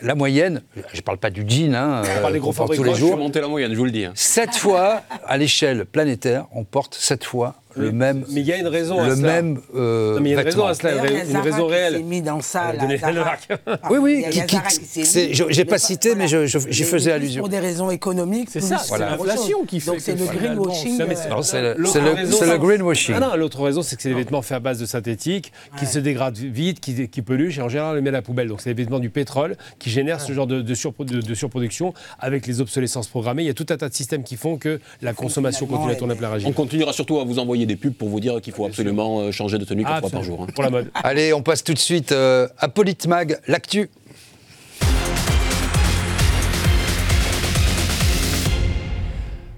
la 0.02 0.14
moyenne, 0.16 0.62
je 0.92 0.96
ne 0.96 1.02
parle 1.02 1.18
pas 1.18 1.30
du 1.30 1.44
jean, 1.48 1.74
hein, 1.76 2.02
parle 2.20 2.32
des 2.32 2.38
euh, 2.38 2.42
gros 2.42 2.52
tous 2.52 2.82
les 2.82 2.90
Je 2.90 2.94
vais 2.94 2.94
jours. 2.98 3.16
monter 3.16 3.40
la 3.40 3.46
moyenne, 3.46 3.72
je 3.72 3.78
vous 3.78 3.84
le 3.84 3.92
dis. 3.92 4.04
hein. 4.04 4.12
Sept 4.16 4.56
fois, 4.56 5.02
à 5.24 5.36
l'échelle 5.38 5.84
planétaire, 5.84 6.46
on 6.52 6.64
porte 6.64 6.96
sept 6.96 7.22
fois 7.22 7.54
le 7.76 7.92
même, 7.92 8.24
Mais 8.30 8.40
il 8.40 8.46
y 8.46 8.52
a 8.52 8.58
une 8.58 8.66
raison 8.66 9.00
à 9.00 9.08
le 9.08 9.16
cela. 9.16 9.28
même 9.42 9.60
euh, 9.74 10.14
Non, 10.16 10.20
mais 10.20 10.30
il 10.30 10.32
y 10.32 10.36
a 10.36 10.40
une 10.40 10.46
raison 10.46 10.66
à 10.66 10.74
cela, 10.74 10.92
il 10.92 11.30
une 11.30 11.36
raison 11.38 11.66
réelle. 11.66 11.94
s'est 11.96 12.02
mis 12.02 12.22
dans 12.22 12.40
ça. 12.40 12.72
Là, 12.72 12.86
le 12.86 12.96
Oui, 13.90 13.98
oui, 14.00 14.24
il 14.26 14.36
il 14.36 15.34
je- 15.34 15.44
j'ai 15.50 15.62
mais 15.62 15.64
pas 15.64 15.78
cité, 15.78 16.14
mais 16.14 16.28
je- 16.28 16.46
je- 16.46 16.58
j'y 16.68 16.84
faisais 16.84 17.12
allusion. 17.12 17.40
Pour 17.42 17.48
des 17.48 17.58
raisons 17.58 17.90
économiques. 17.90 18.48
C'est 18.50 18.60
ça, 18.60 18.78
c'est 18.78 18.98
l'inflation 18.98 19.64
qui 19.64 19.80
fait 19.80 19.90
Donc 19.90 20.00
c'est 20.00 20.14
que 20.14 20.20
le 20.20 20.26
greenwashing. 20.26 20.98
Non, 20.98 21.06
mais 21.08 21.14
c'est- 21.14 21.30
euh, 21.32 21.42
c'est 21.42 21.60
le, 21.62 21.74
le- 21.74 22.52
le 22.52 22.58
greenwashing. 22.58 23.14
Ah 23.16 23.20
non, 23.20 23.36
l'autre 23.36 23.62
raison, 23.62 23.82
c'est 23.82 23.96
que 23.96 24.02
c'est 24.02 24.08
des 24.08 24.14
vêtements 24.14 24.42
faits 24.42 24.56
à 24.56 24.60
base 24.60 24.78
de 24.78 24.86
synthétique, 24.86 25.52
qui 25.78 25.86
se 25.86 25.98
dégradent 25.98 26.36
vite, 26.38 26.80
qui, 26.80 27.08
qui 27.08 27.22
polluent, 27.22 27.52
et 27.56 27.60
en 27.62 27.68
général, 27.68 27.92
on 27.92 27.94
les 27.94 28.00
met 28.02 28.08
à 28.10 28.12
la 28.12 28.22
poubelle. 28.22 28.48
Donc, 28.48 28.60
c'est 28.60 28.74
des 28.74 28.82
vêtements 28.82 28.98
du 29.00 29.10
pétrole 29.10 29.56
qui 29.78 29.90
génèrent 29.90 30.20
ce 30.20 30.32
genre 30.32 30.46
de, 30.46 30.60
de 30.62 30.74
surpro- 30.74 31.04
de- 31.04 31.20
de 31.20 31.34
surproduction 31.34 31.94
avec 32.18 32.46
les 32.46 32.60
obsolescences 32.60 33.08
programmées. 33.08 33.42
Il 33.42 33.46
y 33.46 33.50
a 33.50 33.54
tout 33.54 33.66
un 33.70 33.76
tas 33.76 33.88
de 33.88 33.94
systèmes 33.94 34.22
qui 34.22 34.36
font 34.36 34.56
que 34.58 34.80
la 35.00 35.12
consommation 35.12 35.66
continue 35.66 35.92
à 35.92 35.94
tourner 35.96 36.14
à 36.14 36.16
plein 36.16 36.28
On 36.30 36.32
régime. 36.34 36.52
continuera 36.54 36.92
surtout 36.92 37.18
à 37.20 37.24
vous 37.24 37.38
envoyer 37.38 37.61
des 37.66 37.76
pubs 37.76 37.94
pour 37.94 38.08
vous 38.08 38.20
dire 38.20 38.40
qu'il 38.40 38.52
faut 38.52 38.64
absolument 38.66 39.20
euh, 39.20 39.32
changer 39.32 39.58
de 39.58 39.64
tenue 39.64 39.82
quatre 39.84 39.94
Ah, 39.96 40.00
fois 40.00 40.10
par 40.10 40.22
jour. 40.22 40.42
hein. 40.42 40.46
Pour 40.54 40.62
la 40.62 40.70
mode. 40.70 40.90
Allez, 40.94 41.32
on 41.32 41.42
passe 41.42 41.62
tout 41.64 41.74
de 41.74 41.78
suite 41.78 42.12
euh, 42.12 42.48
à 42.58 42.68
Politmag, 42.68 43.38
l'actu. 43.46 43.88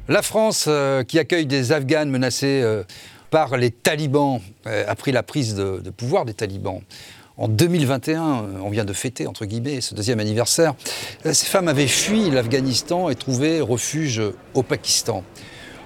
La 0.09 0.21
France, 0.23 0.67
euh, 0.69 1.03
qui 1.03 1.19
accueille 1.19 1.47
des 1.47 1.73
Afghanes 1.73 2.11
menacés 2.11 2.61
euh, 2.63 2.83
par 3.31 3.57
les 3.57 3.71
talibans, 3.71 4.41
a 4.67 4.95
pris 4.95 5.11
la 5.13 5.23
prise 5.25 5.55
de, 5.57 5.81
de 5.83 5.91
pouvoir 5.91 6.25
des 6.25 6.35
talibans. 6.35 6.81
En 7.37 7.49
2021, 7.49 8.23
on 8.63 8.71
vient 8.71 8.85
de 8.85 8.93
fêter, 8.93 9.27
entre 9.27 9.45
guillemets, 9.45 9.81
ce 9.81 9.93
deuxième 9.97 10.21
anniversaire, 10.21 10.75
ces 11.25 11.47
femmes 11.47 11.67
avaient 11.67 11.89
fui 11.89 12.31
l'Afghanistan 12.31 13.09
et 13.09 13.17
trouvé 13.17 13.61
refuge 13.61 14.23
au 14.55 14.63
Pakistan. 14.63 15.25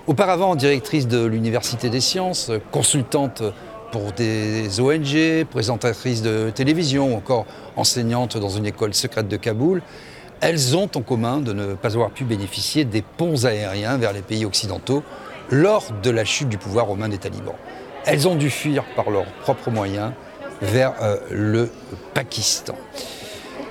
Auparavant 0.08 0.56
directrice 0.56 1.06
de 1.06 1.22
l'Université 1.26 1.90
des 1.90 2.00
sciences, 2.00 2.50
consultante 2.70 3.42
pour 3.92 4.12
des 4.12 4.80
ONG, 4.80 5.44
présentatrice 5.50 6.22
de 6.22 6.48
télévision 6.48 7.12
ou 7.12 7.16
encore 7.18 7.44
enseignante 7.76 8.38
dans 8.38 8.48
une 8.48 8.64
école 8.64 8.94
secrète 8.94 9.28
de 9.28 9.36
Kaboul, 9.36 9.82
elles 10.40 10.74
ont 10.78 10.88
en 10.94 11.02
commun 11.02 11.40
de 11.40 11.52
ne 11.52 11.74
pas 11.74 11.94
avoir 11.94 12.10
pu 12.10 12.24
bénéficier 12.24 12.86
des 12.86 13.02
ponts 13.02 13.44
aériens 13.44 13.98
vers 13.98 14.14
les 14.14 14.22
pays 14.22 14.46
occidentaux 14.46 15.02
lors 15.50 15.84
de 16.02 16.08
la 16.08 16.24
chute 16.24 16.48
du 16.48 16.56
pouvoir 16.56 16.88
aux 16.88 16.96
mains 16.96 17.10
des 17.10 17.18
talibans. 17.18 17.56
Elles 18.06 18.26
ont 18.26 18.34
dû 18.34 18.48
fuir 18.48 18.84
par 18.96 19.10
leurs 19.10 19.30
propres 19.42 19.70
moyens 19.70 20.12
vers 20.62 20.94
euh, 21.02 21.18
le 21.30 21.68
Pakistan. 22.14 22.76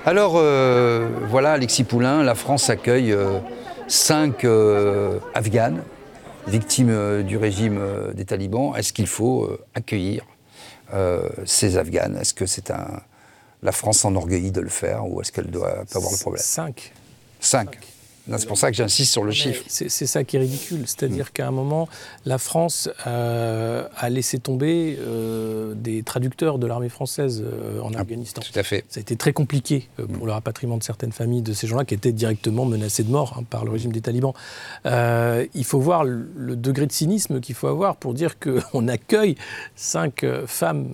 Alors 0.06 0.34
euh, 0.36 1.08
voilà, 1.28 1.50
Alexis 1.50 1.82
Poulain, 1.82 2.22
la 2.22 2.36
France 2.36 2.70
accueille 2.70 3.10
euh, 3.10 3.40
cinq 3.88 4.46
Afghanes 5.34 5.82
victimes 6.48 7.22
du 7.22 7.36
régime 7.36 7.80
des 8.14 8.24
talibans. 8.24 8.74
Est-ce 8.76 8.92
qu'il 8.92 9.06
faut 9.06 9.48
accueillir 9.74 10.24
ces 11.44 11.76
Afghanes? 11.76 12.16
Est-ce 12.16 12.34
que 12.34 12.46
c'est 12.46 12.70
un 12.70 13.00
la 13.62 13.72
France 13.72 13.98
s'enorgueillit 13.98 14.52
de 14.52 14.60
le 14.60 14.68
faire 14.68 15.06
ou 15.06 15.20
est-ce 15.20 15.32
qu'elle 15.32 15.50
doit 15.50 15.84
pas 15.90 15.98
avoir 15.98 16.12
le 16.12 16.18
problème? 16.18 16.42
Cinq. 16.44 16.92
Cinq. 17.40 17.76
C'est 18.36 18.46
pour 18.46 18.58
ça 18.58 18.70
que 18.70 18.76
j'insiste 18.76 19.12
sur 19.12 19.24
le 19.24 19.32
chiffre. 19.32 19.64
C'est 19.68 19.88
ça 19.88 20.24
qui 20.24 20.36
est 20.36 20.40
ridicule. 20.40 20.82
C'est-à-dire 20.86 21.26
mm. 21.26 21.32
qu'à 21.32 21.48
un 21.48 21.50
moment, 21.50 21.88
la 22.26 22.38
France 22.38 22.90
euh, 23.06 23.86
a 23.96 24.10
laissé 24.10 24.38
tomber 24.38 24.98
euh, 25.00 25.74
des 25.74 26.02
traducteurs 26.02 26.58
de 26.58 26.66
l'armée 26.66 26.90
française 26.90 27.42
euh, 27.44 27.80
en 27.80 27.94
ah, 27.94 28.00
Afghanistan. 28.00 28.42
Tout 28.42 28.58
à 28.58 28.62
fait. 28.62 28.84
Ça 28.88 28.98
a 28.98 29.00
été 29.00 29.16
très 29.16 29.32
compliqué 29.32 29.88
pour 30.14 30.26
le 30.26 30.32
rapatriement 30.32 30.76
de 30.76 30.82
certaines 30.82 31.12
familles 31.12 31.42
de 31.42 31.52
ces 31.52 31.66
gens-là 31.66 31.84
qui 31.84 31.94
étaient 31.94 32.12
directement 32.12 32.64
menacés 32.64 33.02
de 33.02 33.10
mort 33.10 33.36
hein, 33.38 33.44
par 33.48 33.64
le 33.64 33.70
régime 33.70 33.92
des 33.92 34.00
talibans. 34.00 34.34
il 34.84 35.64
faut 35.64 35.80
voir 35.80 36.04
le, 36.04 36.56
degré 36.56 36.86
de 36.86 36.92
cynisme 36.92 37.40
qu'il 37.40 37.54
faut 37.54 37.68
avoir 37.68 37.96
pour 37.96 38.14
dire 38.14 38.38
qu'on 38.38 38.88
accueille 38.88 39.36
cinq 39.76 40.24
femmes 40.46 40.92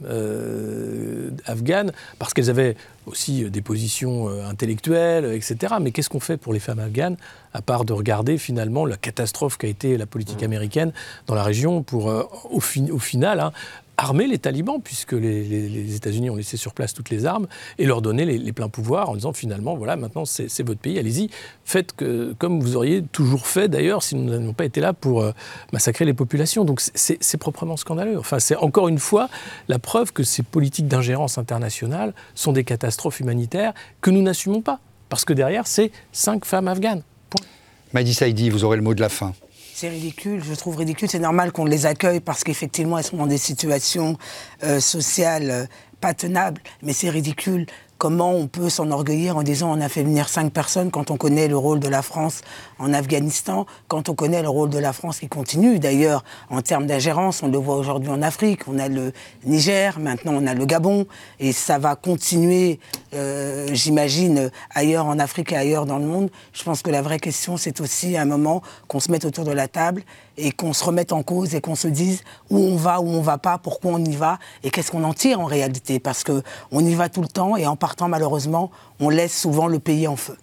afghanes 1.46 1.92
parce 2.18 2.34
qu'elles 2.34 2.50
avaient 2.50 2.76
aussi 3.06 3.50
des 3.50 3.62
positions 3.62 4.28
intellectuelles, 4.48 5.24
etc. 5.34 5.74
Mais 5.80 5.90
qu'est-ce 5.90 6.08
qu'on 6.08 6.20
fait 6.20 6.36
pour 6.36 6.52
les 6.52 6.60
femmes 6.60 6.78
afghanes 6.78 7.16
à 7.54 7.62
part 7.62 7.84
de 7.84 7.92
regarder 7.92 8.36
finalement 8.36 8.84
la 8.84 8.96
catastrophe 8.96 9.56
qu'a 9.56 9.68
été 9.68 9.96
la 9.96 10.06
politique 10.06 10.42
mmh. 10.42 10.44
américaine 10.44 10.92
dans 11.26 11.34
la 11.34 11.44
région 11.44 11.82
pour, 11.82 12.10
euh, 12.10 12.24
au, 12.50 12.60
final, 12.60 13.40
hein, 13.40 13.52
armer 13.96 14.26
les 14.26 14.38
talibans, 14.38 14.80
puisque 14.82 15.12
les, 15.12 15.94
États-Unis 15.96 16.30
ont 16.30 16.36
laissé 16.36 16.56
sur 16.56 16.74
place 16.74 16.94
toutes 16.94 17.10
les 17.10 17.26
armes, 17.26 17.46
et 17.78 17.86
leur 17.86 18.02
donner 18.02 18.24
les, 18.24 18.52
pleins 18.52 18.68
pouvoirs 18.68 19.10
en 19.10 19.14
disant 19.14 19.32
finalement, 19.32 19.76
voilà, 19.76 19.96
maintenant 19.96 20.24
c'est 20.24 20.62
votre 20.62 20.80
pays, 20.80 20.98
allez-y, 20.98 21.30
faites 21.64 21.94
comme 22.38 22.60
vous 22.60 22.76
auriez 22.76 23.02
toujours 23.02 23.46
fait 23.46 23.68
d'ailleurs 23.68 24.02
si 24.02 24.14
nous 24.14 24.30
n'avions 24.30 24.52
pas 24.52 24.64
été 24.64 24.80
là 24.80 24.92
pour 24.92 25.22
euh, 25.22 25.32
massacrer 25.72 26.04
les 26.04 26.14
populations. 26.14 26.64
Donc 26.64 26.80
c'est 26.80 27.36
proprement 27.36 27.76
scandaleux. 27.76 28.18
Enfin, 28.18 28.38
c'est 28.38 28.56
encore 28.56 28.88
une 28.88 28.98
fois 28.98 29.28
la 29.68 29.78
preuve 29.78 30.12
que 30.12 30.22
ces 30.22 30.42
politiques 30.42 30.88
d'ingérence 30.88 31.38
internationale 31.38 32.14
sont 32.34 32.52
des 32.52 32.64
catastrophes 32.64 33.20
humanitaires 33.20 33.74
que 34.00 34.10
nous 34.10 34.22
n'assumons 34.22 34.60
pas. 34.60 34.80
Parce 35.08 35.24
que 35.24 35.32
derrière, 35.32 35.66
c'est 35.66 35.92
cinq 36.12 36.44
femmes 36.44 36.68
afghanes. 36.68 37.02
Point. 37.30 38.06
Saidi, 38.06 38.50
vous 38.50 38.64
aurez 38.64 38.76
le 38.76 38.82
mot 38.82 38.94
de 38.94 39.00
la 39.00 39.08
fin. 39.08 39.32
C'est 39.76 39.88
ridicule, 39.88 40.40
je 40.44 40.54
trouve 40.54 40.76
ridicule. 40.76 41.08
C'est 41.10 41.18
normal 41.18 41.50
qu'on 41.50 41.64
les 41.64 41.84
accueille 41.84 42.20
parce 42.20 42.44
qu'effectivement, 42.44 42.96
elles 42.96 43.04
sont 43.04 43.16
dans 43.16 43.26
des 43.26 43.38
situations 43.38 44.16
euh, 44.62 44.78
sociales 44.78 45.50
euh, 45.50 45.66
pas 46.00 46.14
tenables. 46.14 46.62
Mais 46.84 46.92
c'est 46.92 47.10
ridicule 47.10 47.66
comment 48.04 48.32
on 48.32 48.48
peut 48.48 48.68
s'enorgueillir 48.68 49.38
en 49.38 49.42
disant 49.42 49.74
on 49.74 49.80
a 49.80 49.88
fait 49.88 50.02
venir 50.02 50.28
cinq 50.28 50.52
personnes 50.52 50.90
quand 50.90 51.10
on 51.10 51.16
connaît 51.16 51.48
le 51.48 51.56
rôle 51.56 51.80
de 51.80 51.88
la 51.88 52.02
France 52.02 52.42
en 52.78 52.92
Afghanistan, 52.92 53.64
quand 53.88 54.10
on 54.10 54.14
connaît 54.14 54.42
le 54.42 54.50
rôle 54.50 54.68
de 54.68 54.78
la 54.78 54.92
France 54.92 55.20
qui 55.20 55.28
continue 55.28 55.78
d'ailleurs 55.78 56.22
en 56.50 56.60
termes 56.60 56.86
d'ingérence, 56.86 57.42
on 57.42 57.48
le 57.48 57.56
voit 57.56 57.76
aujourd'hui 57.76 58.10
en 58.10 58.20
Afrique, 58.20 58.68
on 58.68 58.78
a 58.78 58.88
le 58.88 59.14
Niger, 59.46 59.98
maintenant 59.98 60.32
on 60.34 60.46
a 60.46 60.52
le 60.52 60.66
Gabon, 60.66 61.06
et 61.40 61.52
ça 61.52 61.78
va 61.78 61.96
continuer, 61.96 62.78
euh, 63.14 63.68
j'imagine, 63.72 64.50
ailleurs 64.74 65.06
en 65.06 65.18
Afrique 65.18 65.52
et 65.52 65.56
ailleurs 65.56 65.86
dans 65.86 65.98
le 65.98 66.04
monde. 66.04 66.28
Je 66.52 66.62
pense 66.62 66.82
que 66.82 66.90
la 66.90 67.00
vraie 67.00 67.20
question, 67.20 67.56
c'est 67.56 67.80
aussi 67.80 68.18
un 68.18 68.26
moment 68.26 68.60
qu'on 68.86 69.00
se 69.00 69.10
mette 69.10 69.24
autour 69.24 69.46
de 69.46 69.52
la 69.52 69.66
table 69.66 70.02
et 70.36 70.52
qu'on 70.52 70.72
se 70.72 70.84
remette 70.84 71.12
en 71.12 71.22
cause 71.22 71.54
et 71.54 71.60
qu'on 71.60 71.74
se 71.74 71.88
dise 71.88 72.22
où 72.50 72.58
on 72.58 72.76
va, 72.76 73.00
où 73.00 73.08
on 73.08 73.20
va 73.20 73.38
pas, 73.38 73.58
pourquoi 73.58 73.92
on 73.92 74.04
y 74.04 74.16
va 74.16 74.38
et 74.62 74.70
qu'est-ce 74.70 74.90
qu'on 74.90 75.04
en 75.04 75.14
tire 75.14 75.40
en 75.40 75.46
réalité. 75.46 75.98
Parce 76.00 76.24
qu'on 76.24 76.80
y 76.80 76.94
va 76.94 77.08
tout 77.08 77.22
le 77.22 77.28
temps 77.28 77.56
et 77.56 77.66
en 77.66 77.76
partant, 77.76 78.08
malheureusement, 78.08 78.70
on 79.00 79.08
laisse 79.08 79.38
souvent 79.38 79.66
le 79.66 79.78
pays 79.78 80.06
en 80.08 80.16
feu. 80.16 80.36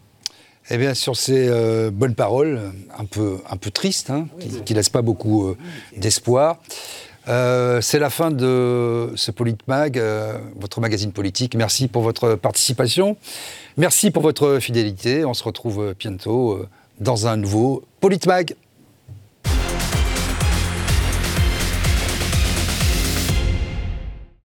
Eh 0.70 0.78
bien, 0.78 0.94
sur 0.94 1.18
ces 1.18 1.48
euh, 1.50 1.89
bonnes 1.92 2.16
paroles, 2.16 2.72
un 2.98 3.06
peu, 3.06 3.39
un 3.50 3.58
peu 3.58 3.72
tristes, 3.72 4.10
hein, 4.10 4.28
qui 4.66 4.74
ne 4.74 4.78
laissent 4.78 4.89
pas 4.89 5.02
beaucoup 5.02 5.48
euh, 5.48 5.58
d'espoir, 5.98 6.60
euh, 7.28 7.82
c'est 7.82 8.00
la 8.00 8.10
fin 8.10 8.32
de 8.32 9.12
ce 9.16 9.32
Politmag, 9.32 10.02
votre 10.60 10.80
magazine 10.80 11.12
politique. 11.12 11.56
Merci 11.56 11.88
pour 11.88 12.04
votre 12.04 12.36
participation. 12.36 13.18
Merci 13.78 14.12
pour 14.12 14.24
votre 14.24 14.60
fidélité. 14.60 15.26
On 15.26 15.34
se 15.34 15.44
retrouve 15.44 15.94
bientôt 16.00 16.66
dans 17.00 17.28
un 17.28 17.38
nouveau 17.38 17.84
Politmag. 18.00 18.56